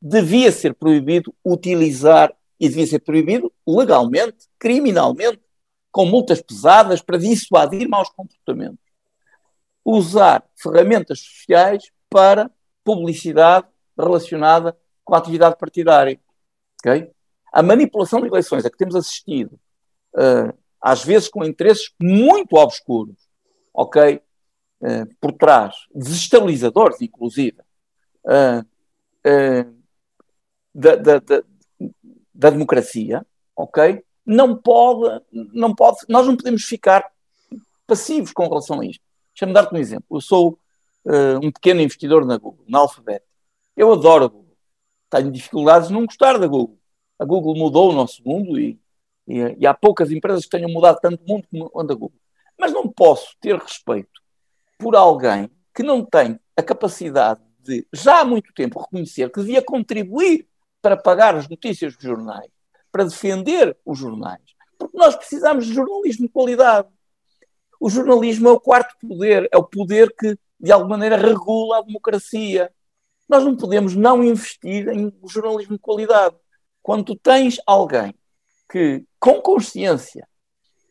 devia 0.00 0.50
ser 0.50 0.74
proibido 0.74 1.34
utilizar, 1.44 2.32
e 2.58 2.68
devia 2.68 2.86
ser 2.86 3.00
proibido 3.00 3.52
legalmente, 3.66 4.46
criminalmente, 4.58 5.40
com 5.90 6.06
multas 6.06 6.40
pesadas 6.40 7.02
para 7.02 7.18
dissuadir 7.18 7.88
maus 7.88 8.08
comportamentos. 8.10 8.78
Usar 9.84 10.44
ferramentas 10.56 11.20
sociais 11.20 11.90
para 12.08 12.50
publicidade 12.84 13.66
relacionada 13.98 14.76
com 15.04 15.14
a 15.14 15.18
atividade 15.18 15.56
partidária. 15.58 16.18
Okay? 16.80 17.10
A 17.52 17.62
manipulação 17.62 18.20
de 18.20 18.28
eleições 18.28 18.64
a 18.64 18.70
que 18.70 18.76
temos 18.76 18.94
assistido, 18.94 19.58
uh, 20.14 20.56
às 20.80 21.04
vezes 21.04 21.28
com 21.28 21.44
interesses 21.44 21.92
muito 22.00 22.56
obscuros, 22.56 23.16
ok? 23.74 24.22
Uh, 24.80 25.14
por 25.20 25.32
trás, 25.32 25.74
desestabilizadores, 25.94 27.02
inclusive, 27.02 27.58
uh, 28.24 28.64
da, 30.72 30.96
da, 30.96 31.18
da, 31.18 31.42
da 32.32 32.50
democracia, 32.50 33.26
ok? 33.54 34.02
Não 34.32 34.56
pode, 34.56 35.24
não 35.32 35.74
pode, 35.74 35.98
nós 36.08 36.24
não 36.24 36.36
podemos 36.36 36.62
ficar 36.62 37.04
passivos 37.84 38.32
com 38.32 38.46
relação 38.46 38.80
a 38.80 38.86
isto. 38.86 39.02
Deixa-me 39.34 39.52
dar-te 39.52 39.74
um 39.74 39.78
exemplo. 39.78 40.06
Eu 40.08 40.20
sou 40.20 40.56
uh, 41.04 41.44
um 41.44 41.50
pequeno 41.50 41.80
investidor 41.80 42.24
na 42.24 42.36
Google, 42.36 42.64
na 42.68 42.78
Alphabet. 42.78 43.24
Eu 43.76 43.92
adoro 43.92 44.26
a 44.26 44.28
Google. 44.28 44.56
Tenho 45.10 45.32
dificuldades 45.32 45.88
de 45.88 45.94
não 45.94 46.06
gostar 46.06 46.38
da 46.38 46.46
Google. 46.46 46.78
A 47.18 47.24
Google 47.24 47.56
mudou 47.56 47.90
o 47.90 47.92
nosso 47.92 48.22
mundo 48.24 48.56
e, 48.56 48.78
e, 49.26 49.56
e 49.58 49.66
há 49.66 49.74
poucas 49.74 50.12
empresas 50.12 50.44
que 50.44 50.50
tenham 50.50 50.70
mudado 50.70 51.00
tanto 51.02 51.24
o 51.24 51.28
mundo 51.28 51.48
como 51.50 51.68
a 51.74 51.82
Google. 51.82 52.12
Mas 52.56 52.72
não 52.72 52.86
posso 52.88 53.34
ter 53.40 53.58
respeito 53.58 54.22
por 54.78 54.94
alguém 54.94 55.50
que 55.74 55.82
não 55.82 56.04
tem 56.04 56.38
a 56.56 56.62
capacidade 56.62 57.40
de, 57.58 57.84
já 57.92 58.20
há 58.20 58.24
muito 58.24 58.52
tempo, 58.54 58.78
reconhecer 58.78 59.28
que 59.32 59.40
devia 59.40 59.60
contribuir 59.60 60.46
para 60.80 60.96
pagar 60.96 61.34
as 61.34 61.48
notícias 61.48 61.96
dos 61.96 62.04
jornais, 62.04 62.48
para 62.90 63.04
defender 63.04 63.76
os 63.84 63.98
jornais. 63.98 64.42
Porque 64.78 64.96
nós 64.96 65.14
precisamos 65.16 65.66
de 65.66 65.74
jornalismo 65.74 66.26
de 66.26 66.32
qualidade. 66.32 66.88
O 67.78 67.88
jornalismo 67.88 68.48
é 68.48 68.52
o 68.52 68.60
quarto 68.60 68.94
poder, 69.00 69.48
é 69.52 69.56
o 69.56 69.64
poder 69.64 70.14
que, 70.16 70.38
de 70.58 70.72
alguma 70.72 70.90
maneira, 70.96 71.16
regula 71.16 71.78
a 71.78 71.82
democracia. 71.82 72.70
Nós 73.28 73.44
não 73.44 73.56
podemos 73.56 73.94
não 73.94 74.24
investir 74.24 74.88
em 74.88 75.12
jornalismo 75.28 75.76
de 75.76 75.82
qualidade. 75.82 76.36
Quando 76.82 77.14
tens 77.14 77.60
alguém 77.66 78.14
que, 78.70 79.04
com 79.18 79.40
consciência, 79.40 80.26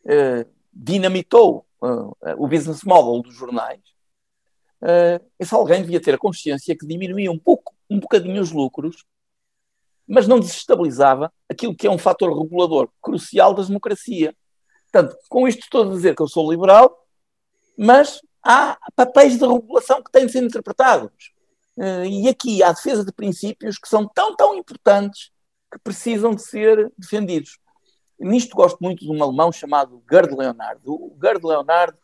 eh, 0.06 0.46
dinamitou 0.72 1.66
eh, 1.82 2.34
o 2.36 2.46
business 2.46 2.82
model 2.84 3.22
dos 3.22 3.34
jornais, 3.34 3.80
eh, 4.82 5.20
esse 5.38 5.54
alguém 5.54 5.82
devia 5.82 6.00
ter 6.00 6.14
a 6.14 6.18
consciência 6.18 6.76
que 6.76 6.86
diminuía 6.86 7.30
um 7.30 7.38
pouco, 7.38 7.74
um 7.88 7.98
bocadinho 7.98 8.40
os 8.40 8.52
lucros 8.52 9.04
mas 10.10 10.26
não 10.26 10.40
desestabilizava 10.40 11.32
aquilo 11.48 11.72
que 11.72 11.86
é 11.86 11.90
um 11.90 11.96
fator 11.96 12.36
regulador 12.36 12.88
crucial 13.00 13.54
da 13.54 13.62
democracia. 13.62 14.34
Portanto, 14.90 15.16
com 15.28 15.46
isto 15.46 15.60
estou 15.60 15.84
a 15.84 15.94
dizer 15.94 16.16
que 16.16 16.22
eu 16.22 16.26
sou 16.26 16.50
liberal, 16.50 17.06
mas 17.78 18.20
há 18.42 18.76
papéis 18.96 19.38
de 19.38 19.46
regulação 19.46 20.02
que 20.02 20.10
têm 20.10 20.26
de 20.26 20.32
ser 20.32 20.42
interpretados. 20.42 21.12
Eh, 21.78 22.06
e 22.08 22.28
aqui 22.28 22.60
há 22.60 22.72
defesa 22.72 23.04
de 23.04 23.12
princípios 23.12 23.78
que 23.78 23.88
são 23.88 24.04
tão, 24.08 24.34
tão 24.34 24.56
importantes 24.56 25.30
que 25.72 25.78
precisam 25.78 26.34
de 26.34 26.42
ser 26.42 26.92
defendidos. 26.98 27.56
Nisto 28.18 28.56
gosto 28.56 28.78
muito 28.80 29.04
de 29.04 29.10
um 29.12 29.22
alemão 29.22 29.52
chamado 29.52 30.02
Gerd 30.10 30.34
Leonard. 30.34 30.80
O 30.86 31.16
Gerd 31.22 31.46
Leonard, 31.46 31.96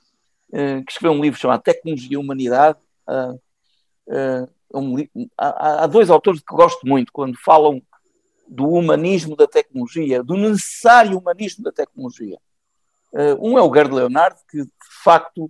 eh, 0.53 0.81
que 0.83 0.93
escreveu 0.93 1.19
um 1.19 1.21
livro 1.21 1.41
chamado 1.41 1.61
Tecnologia 1.61 2.11
e 2.13 2.17
Humanidade, 2.17 2.79
eh, 3.09 4.47
há, 5.37 5.87
dois 5.89 6.09
autores 6.09 6.41
que 6.41 6.55
gosto 6.55 6.87
muito 6.87 7.13
quando 7.13 7.37
falam 7.45 7.83
do 8.49 8.69
humanismo 8.69 9.37
da 9.37 9.47
tecnologia, 9.47 10.23
do 10.23 10.37
necessário 10.37 11.19
humanismo 11.19 11.65
da 11.65 11.73
tecnologia. 11.73 12.39
Uh, 13.13 13.37
um 13.41 13.59
é 13.59 13.63
o 13.63 13.73
Gerd 13.73 13.93
Leonard, 13.93 14.39
que 14.49 14.63
de 14.63 14.71
facto 15.03 15.45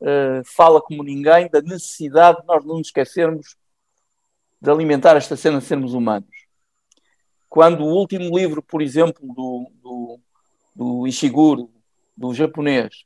uh, 0.00 0.44
fala 0.44 0.80
como 0.80 1.02
ninguém 1.02 1.48
da 1.48 1.60
necessidade 1.60 2.40
de 2.40 2.46
nós 2.46 2.64
não 2.64 2.78
nos 2.78 2.88
esquecermos 2.88 3.56
de 4.60 4.70
alimentar 4.70 5.16
esta 5.16 5.36
cena 5.36 5.58
de 5.58 5.64
sermos 5.64 5.94
humanos. 5.94 6.28
Quando 7.48 7.84
o 7.84 7.94
último 7.94 8.36
livro, 8.36 8.62
por 8.62 8.80
exemplo, 8.80 9.26
do, 9.34 9.70
do, 9.82 10.20
do 10.74 11.06
Ishiguro, 11.06 11.70
do 12.16 12.32
japonês, 12.34 13.04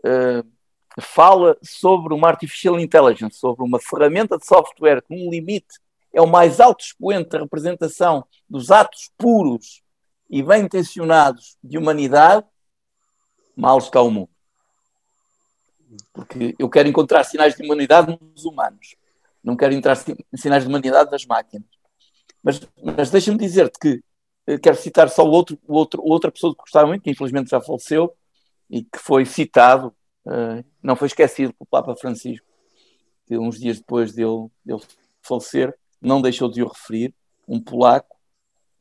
uh, 0.00 0.46
fala 1.00 1.56
sobre 1.62 2.14
uma 2.14 2.28
artificial 2.28 2.78
intelligence, 2.78 3.38
sobre 3.38 3.64
uma 3.64 3.80
ferramenta 3.80 4.36
de 4.36 4.46
software 4.46 5.02
com 5.02 5.14
um 5.14 5.30
limite 5.30 5.80
é 6.14 6.20
o 6.20 6.26
mais 6.26 6.60
alto 6.60 6.84
expoente 6.84 7.30
da 7.30 7.40
representação 7.40 8.24
dos 8.48 8.70
atos 8.70 9.10
puros 9.18 9.82
e 10.30 10.42
bem 10.42 10.62
intencionados 10.62 11.58
de 11.62 11.76
humanidade, 11.76 12.46
mal 13.56 13.78
está 13.78 14.00
o 14.00 14.10
mundo. 14.10 14.30
Porque 16.12 16.54
eu 16.58 16.70
quero 16.70 16.88
encontrar 16.88 17.24
sinais 17.24 17.54
de 17.54 17.64
humanidade 17.64 18.16
nos 18.20 18.44
humanos, 18.44 18.96
não 19.42 19.56
quero 19.56 19.74
encontrar 19.74 19.96
sinais 20.34 20.62
de 20.62 20.68
humanidade 20.68 21.10
das 21.10 21.26
máquinas. 21.26 21.68
Mas, 22.42 22.60
mas 22.82 23.10
deixa-me 23.10 23.38
dizer-te 23.38 23.78
que 23.78 24.02
eh, 24.46 24.58
quero 24.58 24.76
citar 24.76 25.08
só 25.08 25.24
o 25.24 25.30
outro, 25.30 25.58
o 25.66 25.74
outro, 25.74 26.02
outra 26.04 26.30
pessoa 26.30 26.54
que 26.54 26.60
gostava 26.60 26.86
muito, 26.86 27.02
que 27.02 27.10
infelizmente 27.10 27.50
já 27.50 27.60
faleceu, 27.60 28.14
e 28.70 28.82
que 28.82 28.98
foi 28.98 29.24
citado, 29.24 29.94
uh, 30.26 30.64
não 30.82 30.96
foi 30.96 31.06
esquecido 31.06 31.52
pelo 31.54 31.66
Papa 31.66 31.94
Francisco, 31.96 32.46
que 33.26 33.36
uns 33.38 33.58
dias 33.58 33.78
depois 33.78 34.12
dele, 34.12 34.48
dele 34.64 34.82
falecer, 35.22 35.74
não 36.04 36.20
deixou 36.20 36.50
de 36.50 36.62
o 36.62 36.68
referir, 36.68 37.14
um 37.48 37.60
polaco, 37.60 38.16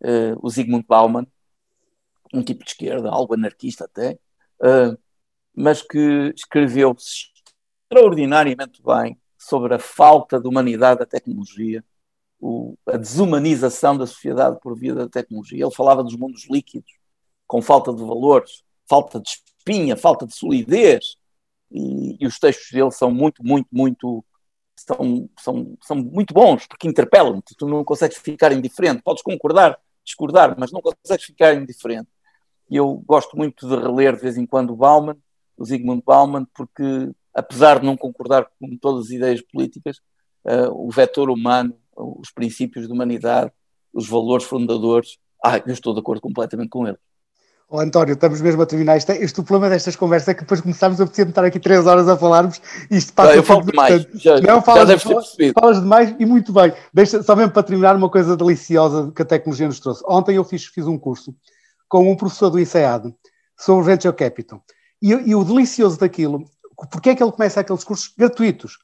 uh, 0.01 0.38
o 0.41 0.49
Zygmunt 0.49 0.86
Bauman, 0.88 1.25
um 2.33 2.43
tipo 2.43 2.63
de 2.63 2.71
esquerda, 2.71 3.09
algo 3.09 3.33
anarquista 3.33 3.86
até, 3.86 4.19
uh, 4.62 4.97
mas 5.55 5.81
que 5.81 6.33
escreveu 6.36 6.95
extraordinariamente 7.89 8.81
bem 8.81 9.19
sobre 9.37 9.75
a 9.75 9.79
falta 9.79 10.39
de 10.39 10.48
humanidade 10.48 11.00
da 11.00 11.06
tecnologia, 11.06 11.83
o, 12.39 12.75
a 12.87 12.98
desumanização 12.98 13.98
da 13.98 14.08
sociedade 14.08 14.60
por 14.62 14.77
via 14.77 14.95
da 14.95 15.08
tecnologia. 15.08 15.63
Ele 15.63 15.75
falava 15.75 16.04
dos 16.04 16.15
mundos 16.15 16.48
líquidos, 16.50 16.91
com 17.48 17.62
falta 17.62 17.93
de 17.93 18.04
valores, 18.04 18.63
falta 18.87 19.19
de 19.19 19.29
espinha, 19.29 19.95
falta 19.95 20.25
de 20.25 20.35
solidez, 20.35 21.15
e, 21.71 22.17
e 22.19 22.27
os 22.27 22.39
textos 22.39 22.71
dele 22.71 22.91
são 22.91 23.12
muito, 23.12 23.43
muito, 23.43 23.67
muito 23.71 24.25
são, 24.76 25.30
são, 25.40 25.78
são 25.82 25.96
muito 25.96 26.34
bons, 26.34 26.65
porque 26.67 26.88
interpelam-te, 26.88 27.56
tu 27.56 27.67
não 27.67 27.84
consegues 27.84 28.17
ficar 28.17 28.52
indiferente, 28.52 29.02
podes 29.02 29.24
concordar, 29.24 29.78
discordar, 30.04 30.56
mas 30.58 30.71
não 30.71 30.82
consegues 30.82 31.26
ficar 31.26 31.54
indiferente. 31.54 32.10
E 32.69 32.76
eu 32.76 33.04
gosto 33.06 33.38
muito 33.38 33.67
de 33.67 33.76
reler 33.76 34.15
de 34.15 34.21
vez 34.21 34.38
em 34.38 34.46
quando 34.46 34.71
o 34.71 34.76
Bauman, 34.76 35.15
o 35.58 35.65
Zygmunt 35.65 36.04
Bauman, 36.04 36.46
porque 36.54 37.12
apesar 37.34 37.80
de 37.80 37.86
não 37.86 37.98
concordar 37.98 38.48
com 38.60 38.78
todas 38.78 39.06
as 39.06 39.12
ideias 39.12 39.42
políticas, 39.42 39.98
uh, 40.46 40.71
o 40.71 40.90
vetor 40.92 41.30
humano, 41.30 41.76
os 41.96 42.32
princípios 42.32 42.88
de 42.88 42.94
humanidade, 42.94 43.52
os 43.94 44.08
valores 44.08 44.46
fundadores, 44.46 45.17
ah, 45.44 45.58
eu 45.58 45.74
estou 45.74 45.94
de 45.94 46.00
acordo 46.00 46.21
completamente 46.21 46.69
com 46.69 46.88
ele. 46.88 46.98
Oh, 47.76 47.80
António, 47.80 48.13
estamos 48.13 48.40
mesmo 48.40 48.62
a 48.62 48.67
terminar. 48.67 48.98
Este, 48.98 49.13
este 49.13 49.40
o 49.40 49.44
problema 49.44 49.74
destas 49.74 49.96
conversas 49.96 50.28
é 50.28 50.34
que 50.36 50.42
depois 50.42 50.62
começámos 50.62 51.02
a 51.02 51.08
precisar 51.08 51.28
estar 51.28 51.44
aqui 51.44 51.60
três 51.60 51.88
horas 51.88 52.08
a 52.08 52.15
falarmos 52.15 52.62
e 52.92 52.98
isto 52.98 53.12
passa. 53.13 53.30
Não, 53.30 53.36
eu 53.38 53.42
falo 53.42 53.63
demais. 53.63 54.08
Já, 54.13 54.40
não, 54.42 54.62
falas, 54.62 54.88
já 54.88 55.00
falas, 55.00 55.36
falas 55.60 55.82
demais 55.82 56.15
e 56.19 56.24
muito 56.24 56.54
bem. 56.54 56.71
Deixa, 56.94 57.24
só 57.24 57.36
mesmo 57.36 57.52
para 57.52 57.63
terminar, 57.63 57.96
uma 57.96 58.12
coisa 58.12 58.38
deliciosa 58.38 59.12
que 59.15 59.24
a 59.24 59.26
tecnologia 59.26 59.65
nos 59.65 59.80
trouxe. 59.80 60.04
Ontem 60.08 60.36
eu 60.36 60.44
fiz, 60.44 60.65
fiz 60.65 60.86
um 60.86 61.00
curso 61.00 61.34
com 61.90 62.12
um 62.12 62.15
professor 62.15 62.52
do 62.52 62.60
INSEAD 62.60 63.12
sobre 63.58 63.86
Venture 63.86 64.15
Capital. 64.15 64.63
E, 65.02 65.10
e, 65.10 65.34
o 65.34 65.44
delicioso 65.44 65.98
daquilo, 65.98 66.46
porque 66.92 67.10
é 67.10 67.15
que 67.15 67.24
ele 67.24 67.32
começa 67.32 67.60
aqueles 67.60 67.84
cursos 67.84 68.13
gratuitos? 68.15 68.78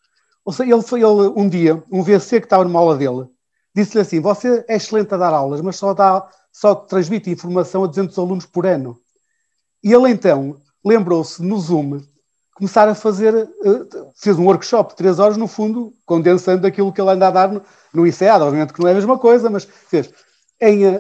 Ou 0.44 0.52
seja, 0.52 0.74
ele 0.74 0.82
foi 0.82 1.02
ele, 1.02 1.32
um 1.36 1.48
dia, 1.48 1.84
um 1.92 2.02
VC 2.02 2.40
que 2.40 2.48
estava 2.48 2.64
numa 2.64 2.80
aula 2.80 2.98
dele, 2.98 3.28
disse-lhe 3.76 4.02
assim: 4.02 4.20
Você 4.20 4.66
é 4.68 4.78
excelente 4.78 5.14
a 5.14 5.18
dar 5.18 5.32
aulas, 5.32 5.62
mas 5.62 5.76
só 5.76 5.94
dá 5.94 6.28
só 6.52 6.76
transmite 6.76 7.30
informação 7.30 7.84
a 7.84 7.88
200 7.88 8.18
alunos 8.18 8.46
por 8.46 8.66
ano. 8.66 9.00
E 9.84 9.94
ele 9.94 10.10
então 10.10 10.58
lembrou-se 10.84 11.42
no 11.42 11.60
Zoom 11.60 12.02
começar 12.60 12.90
a 12.90 12.94
fazer, 12.94 13.34
eh, 13.36 14.06
fez 14.18 14.38
um 14.38 14.46
workshop 14.46 14.90
de 14.90 14.98
três 14.98 15.18
horas, 15.18 15.38
no 15.38 15.48
fundo, 15.48 15.94
condensando 16.06 16.68
aquilo 16.68 16.92
que 16.92 17.00
ele 17.00 17.12
anda 17.12 17.30
a 17.30 17.32
dar 17.32 17.50
no, 17.50 17.62
no 17.94 18.06
ICEAD, 18.06 18.44
obviamente 18.44 18.74
que 18.74 18.82
não 18.82 18.90
é 18.90 18.92
a 18.92 18.96
mesma 18.96 19.18
coisa, 19.18 19.50
mas 19.50 19.64
fez. 19.64 20.12
Em, 20.62 20.86
uh, 20.86 21.00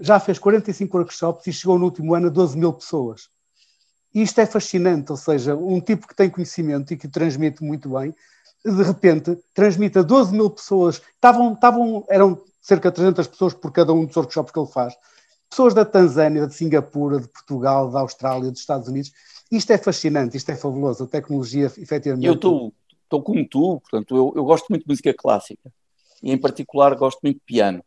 já 0.00 0.18
fez 0.18 0.38
45 0.38 0.96
workshops 0.96 1.46
e 1.46 1.52
chegou 1.52 1.78
no 1.78 1.84
último 1.84 2.14
ano 2.14 2.28
a 2.28 2.30
12 2.30 2.56
mil 2.56 2.72
pessoas. 2.72 3.28
E 4.14 4.22
isto 4.22 4.40
é 4.40 4.46
fascinante, 4.46 5.10
ou 5.10 5.18
seja, 5.18 5.54
um 5.54 5.78
tipo 5.78 6.08
que 6.08 6.16
tem 6.16 6.30
conhecimento 6.30 6.94
e 6.94 6.96
que 6.96 7.06
transmite 7.06 7.62
muito 7.62 7.90
bem, 7.90 8.14
de 8.64 8.82
repente 8.82 9.36
transmite 9.52 9.98
a 9.98 10.02
12 10.02 10.32
mil 10.32 10.48
pessoas, 10.48 11.02
estavam, 11.16 11.52
estavam, 11.52 12.06
eram 12.08 12.40
cerca 12.64 12.88
de 12.88 12.96
300 12.96 13.26
pessoas 13.26 13.52
por 13.52 13.70
cada 13.70 13.92
um 13.92 14.06
dos 14.06 14.16
workshops 14.16 14.50
que 14.50 14.58
ele 14.58 14.72
faz. 14.72 14.94
Pessoas 15.50 15.74
da 15.74 15.84
Tanzânia, 15.84 16.46
de 16.46 16.54
Singapura, 16.54 17.20
de 17.20 17.28
Portugal, 17.28 17.90
da 17.90 18.00
Austrália, 18.00 18.50
dos 18.50 18.60
Estados 18.60 18.88
Unidos. 18.88 19.12
Isto 19.52 19.72
é 19.72 19.78
fascinante, 19.78 20.36
isto 20.36 20.50
é 20.50 20.56
fabuloso. 20.56 21.04
A 21.04 21.06
tecnologia, 21.06 21.66
efetivamente. 21.66 22.26
Eu 22.26 22.32
estou 22.34 23.22
como 23.22 23.46
tu, 23.46 23.80
portanto, 23.80 24.16
eu, 24.16 24.32
eu, 24.34 24.44
gosto 24.44 24.66
muito 24.70 24.82
de 24.82 24.88
música 24.88 25.14
clássica 25.14 25.70
e, 26.22 26.32
em 26.32 26.38
particular, 26.38 26.96
gosto 26.96 27.20
muito 27.22 27.36
de 27.36 27.44
piano. 27.44 27.84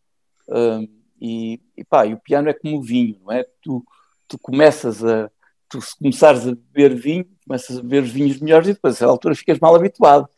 Um, 0.48 0.88
e, 1.20 1.60
e, 1.76 1.84
pá, 1.84 2.06
e 2.06 2.14
o 2.14 2.20
piano 2.20 2.48
é 2.48 2.54
como 2.54 2.78
o 2.78 2.82
vinho, 2.82 3.20
não 3.24 3.32
é? 3.34 3.46
Tu, 3.62 3.84
tu 4.28 4.38
começas 4.38 5.04
a. 5.04 5.30
Tu, 5.68 5.82
se 5.82 5.98
começares 5.98 6.48
a 6.48 6.52
beber 6.52 6.96
vinho, 6.96 7.26
começas 7.46 7.78
a 7.78 7.82
beber 7.82 8.04
os 8.04 8.12
vinhos 8.12 8.40
melhores 8.40 8.70
e 8.70 8.74
depois, 8.74 9.02
a 9.02 9.08
altura, 9.08 9.36
ficas 9.36 9.60
mal 9.60 9.76
habituado. 9.76 10.30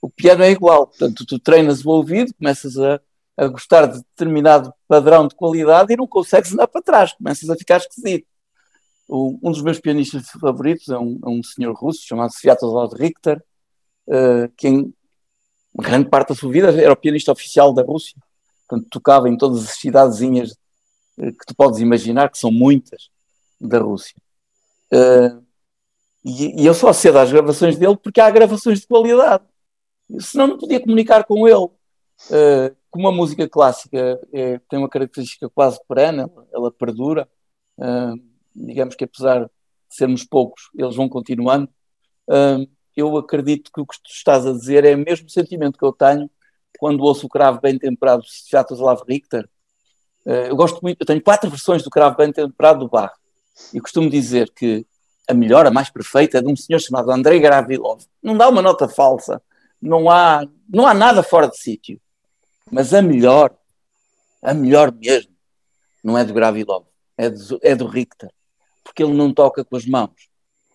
O 0.00 0.08
piano 0.08 0.42
é 0.44 0.50
igual, 0.50 0.86
portanto, 0.86 1.26
tu 1.26 1.38
treinas 1.38 1.84
o 1.84 1.90
ouvido, 1.90 2.32
começas 2.32 2.78
a, 2.78 2.98
a 3.38 3.46
gostar 3.46 3.86
de 3.86 3.98
determinado 3.98 4.74
padrão 4.88 5.28
de 5.28 5.34
qualidade 5.36 5.92
e 5.92 5.96
não 5.96 6.08
consegues 6.08 6.52
andar 6.52 6.66
para 6.66 6.82
trás, 6.82 7.12
começas 7.12 7.48
a 7.48 7.54
ficar 7.54 7.76
esquisito. 7.76 8.26
O, 9.06 9.38
um 9.40 9.52
dos 9.52 9.62
meus 9.62 9.78
pianistas 9.78 10.28
favoritos 10.40 10.88
é 10.88 10.98
um, 10.98 11.20
é 11.24 11.28
um 11.28 11.40
senhor 11.42 11.72
russo 11.72 12.04
chamado 12.04 12.32
Sviatoslav 12.32 12.92
Richter, 12.94 13.40
uh, 14.08 14.52
que 14.56 14.66
em 14.66 14.92
grande 15.72 16.10
parte 16.10 16.30
da 16.30 16.34
sua 16.34 16.50
vida 16.50 16.68
era 16.82 16.92
o 16.92 16.96
pianista 16.96 17.30
oficial 17.30 17.72
da 17.72 17.82
Rússia, 17.82 18.16
portanto 18.66 18.88
tocava 18.90 19.28
em 19.28 19.36
todas 19.36 19.62
as 19.62 19.78
cidadezinhas 19.78 20.50
uh, 21.16 21.32
que 21.32 21.46
tu 21.46 21.54
podes 21.54 21.78
imaginar, 21.78 22.30
que 22.30 22.38
são 22.38 22.50
muitas, 22.50 23.08
da 23.60 23.78
Rússia. 23.78 24.16
Uh, 24.92 25.46
e, 26.24 26.62
e, 26.62 26.66
eu 26.66 26.74
só 26.74 26.92
cedo 26.92 27.18
às 27.18 27.30
gravações 27.30 27.78
dele 27.78 27.96
porque 27.96 28.20
há 28.20 28.28
gravações 28.30 28.80
de 28.80 28.86
qualidade. 28.88 29.44
Senão 30.18 30.48
não 30.48 30.58
podia 30.58 30.80
comunicar 30.80 31.22
com 31.24 31.46
ele. 31.46 31.70
Uh, 32.30 32.77
como 32.90 33.08
a 33.08 33.12
música 33.12 33.48
clássica 33.48 34.20
é, 34.32 34.58
tem 34.68 34.78
uma 34.78 34.88
característica 34.88 35.48
quase 35.48 35.78
perene, 35.86 36.20
ela, 36.20 36.46
ela 36.52 36.72
perdura, 36.72 37.28
uh, 37.78 38.14
digamos 38.54 38.94
que 38.94 39.04
apesar 39.04 39.44
de 39.44 39.50
sermos 39.88 40.24
poucos, 40.24 40.70
eles 40.76 40.96
vão 40.96 41.08
continuando. 41.08 41.68
Uh, 42.28 42.68
eu 42.96 43.16
acredito 43.16 43.70
que 43.72 43.80
o 43.80 43.86
que 43.86 43.96
tu 44.02 44.10
estás 44.10 44.46
a 44.46 44.52
dizer 44.52 44.84
é 44.84 44.94
o 44.94 44.98
mesmo 44.98 45.28
sentimento 45.28 45.78
que 45.78 45.84
eu 45.84 45.92
tenho 45.92 46.30
quando 46.78 47.02
ouço 47.02 47.26
o 47.26 47.28
cravo 47.28 47.60
bem 47.60 47.78
temperado 47.78 48.22
de 48.22 48.28
Sviatoslav 48.28 49.02
Richter. 49.08 49.48
eu 50.24 50.54
gosto 50.54 50.80
muito, 50.80 51.00
eu 51.00 51.06
tenho 51.06 51.22
quatro 51.22 51.48
versões 51.48 51.82
do 51.82 51.90
cravo 51.90 52.16
bem 52.16 52.32
temperado 52.32 52.80
do 52.80 52.88
Bach 52.88 53.12
e 53.72 53.80
costumo 53.80 54.10
dizer 54.10 54.50
que 54.50 54.86
a 55.28 55.34
melhor, 55.34 55.66
a 55.66 55.70
mais 55.70 55.90
perfeita, 55.90 56.38
é 56.38 56.42
de 56.42 56.48
um 56.48 56.56
senhor 56.56 56.78
chamado 56.78 57.10
Andrei 57.10 57.38
Gravilov. 57.38 58.02
Não 58.22 58.36
dá 58.36 58.48
uma 58.48 58.62
nota 58.62 58.88
falsa, 58.88 59.42
não 59.80 60.10
há, 60.10 60.46
não 60.68 60.86
há 60.86 60.94
nada 60.94 61.22
fora 61.22 61.48
de 61.48 61.58
sítio. 61.58 62.00
Mas 62.70 62.92
a 62.92 63.02
melhor, 63.02 63.56
a 64.42 64.54
melhor 64.54 64.92
mesmo, 64.92 65.32
não 66.02 66.16
é 66.16 66.24
do 66.24 66.32
Gravilov, 66.32 66.84
é 67.16 67.30
do, 67.30 67.60
é 67.62 67.74
do 67.74 67.86
Richter. 67.86 68.30
Porque 68.84 69.02
ele 69.02 69.14
não 69.14 69.32
toca 69.32 69.64
com 69.64 69.76
as 69.76 69.84
mãos, 69.84 70.28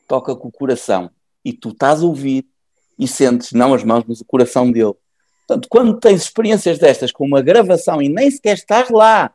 toca 0.07 0.35
com 0.35 0.47
o 0.47 0.51
coração. 0.51 1.09
E 1.43 1.51
tu 1.53 1.69
estás 1.69 2.01
a 2.01 2.05
ouvir 2.05 2.45
e 2.97 3.07
sentes, 3.07 3.51
não 3.51 3.73
as 3.73 3.83
mãos, 3.83 4.03
mas 4.07 4.21
o 4.21 4.25
coração 4.25 4.71
dele. 4.71 4.93
Portanto, 5.47 5.67
quando 5.69 5.99
tens 5.99 6.23
experiências 6.23 6.79
destas 6.79 7.11
com 7.11 7.25
uma 7.25 7.41
gravação 7.41 8.01
e 8.01 8.07
nem 8.07 8.29
sequer 8.31 8.53
estás 8.53 8.89
lá, 8.89 9.33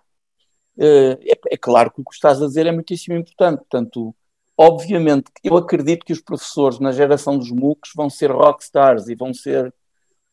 eh, 0.78 1.18
é, 1.22 1.54
é 1.54 1.56
claro 1.56 1.90
que 1.90 2.00
o 2.00 2.04
que 2.04 2.14
estás 2.14 2.40
a 2.40 2.46
dizer 2.46 2.66
é 2.66 2.72
muitíssimo 2.72 3.16
importante. 3.16 3.58
Portanto, 3.58 4.14
obviamente, 4.56 5.30
eu 5.42 5.56
acredito 5.56 6.06
que 6.06 6.12
os 6.12 6.20
professores 6.20 6.78
na 6.78 6.92
geração 6.92 7.36
dos 7.36 7.50
MOOCs 7.50 7.90
vão 7.94 8.08
ser 8.08 8.30
rockstars 8.30 9.08
e 9.08 9.14
vão 9.14 9.34
ser 9.34 9.72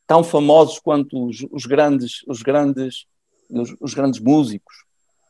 tão 0.07 0.23
famosos 0.23 0.79
quanto 0.79 1.27
os, 1.27 1.45
os 1.51 1.65
grandes, 1.65 2.23
os 2.27 2.41
grandes, 2.41 3.05
os, 3.49 3.75
os 3.79 3.93
grandes 3.93 4.19
músicos. 4.19 4.85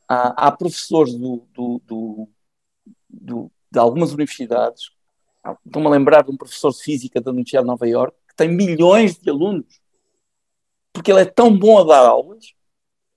Há, 0.08 0.48
há 0.48 0.52
professores 0.52 1.14
do, 1.14 1.48
do, 1.54 1.82
do, 1.86 2.30
do, 3.10 3.52
de 3.72 3.80
algumas 3.80 4.12
universidades, 4.12 4.92
estou-me 5.66 5.88
a 5.88 5.92
lembrar 5.92 6.24
de 6.24 6.32
um 6.32 6.38
professor 6.38 6.72
de 6.72 6.82
física 6.82 7.22
da 7.22 7.32
Universidade 7.32 7.64
de 7.64 7.68
Nova 7.68 7.88
Iorque, 7.88 8.18
que 8.28 8.36
tem 8.36 8.50
milhões 8.50 9.18
de 9.18 9.30
alunos, 9.30 9.80
porque 10.94 11.12
ele 11.12 11.22
é 11.22 11.26
tão 11.26 11.58
bom 11.58 11.80
a 11.80 11.84
dar 11.84 12.06
aulas 12.06 12.54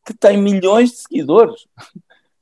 que 0.04 0.14
tem 0.14 0.38
milhões 0.38 0.90
de 0.90 0.96
seguidores, 0.98 1.62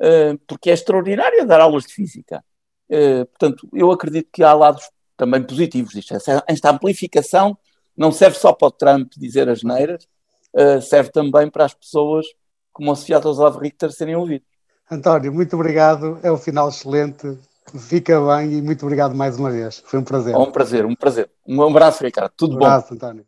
uh, 0.00 0.38
porque 0.46 0.70
é 0.70 0.72
extraordinário 0.72 1.46
dar 1.46 1.60
aulas 1.60 1.84
de 1.84 1.94
física. 1.94 2.44
Uh, 2.88 3.26
portanto, 3.26 3.68
eu 3.72 3.90
acredito 3.90 4.28
que 4.32 4.42
há 4.42 4.52
lados 4.54 4.88
também 5.16 5.42
positivos 5.42 5.92
disto. 5.92 6.14
Esta 6.46 6.70
amplificação 6.70 7.58
não 7.96 8.12
serve 8.12 8.38
só 8.38 8.52
para 8.52 8.68
o 8.68 8.70
Trump 8.70 9.12
dizer 9.16 9.48
as 9.48 9.62
neiras, 9.62 10.06
uh, 10.54 10.80
serve 10.82 11.10
também 11.10 11.50
para 11.50 11.64
as 11.64 11.74
pessoas 11.74 12.26
como 12.72 12.90
o 12.90 12.94
Sviatoslav 12.96 13.58
Richter 13.58 13.90
serem 13.90 14.16
ouvidos. 14.16 14.46
António, 14.90 15.32
muito 15.32 15.56
obrigado, 15.56 16.18
é 16.22 16.30
um 16.30 16.36
final 16.36 16.68
excelente, 16.68 17.38
fica 17.78 18.20
bem 18.20 18.52
e 18.52 18.62
muito 18.62 18.84
obrigado 18.84 19.14
mais 19.14 19.38
uma 19.38 19.50
vez, 19.50 19.82
foi 19.86 19.98
um 19.98 20.04
prazer. 20.04 20.34
É 20.34 20.38
um 20.38 20.52
prazer, 20.52 20.86
um 20.86 20.94
prazer. 20.94 21.30
Um 21.46 21.62
abraço, 21.62 22.04
Ricardo, 22.04 22.32
tudo 22.36 22.54
um 22.54 22.56
abraço, 22.58 22.90
bom. 22.90 22.94
António. 22.94 23.26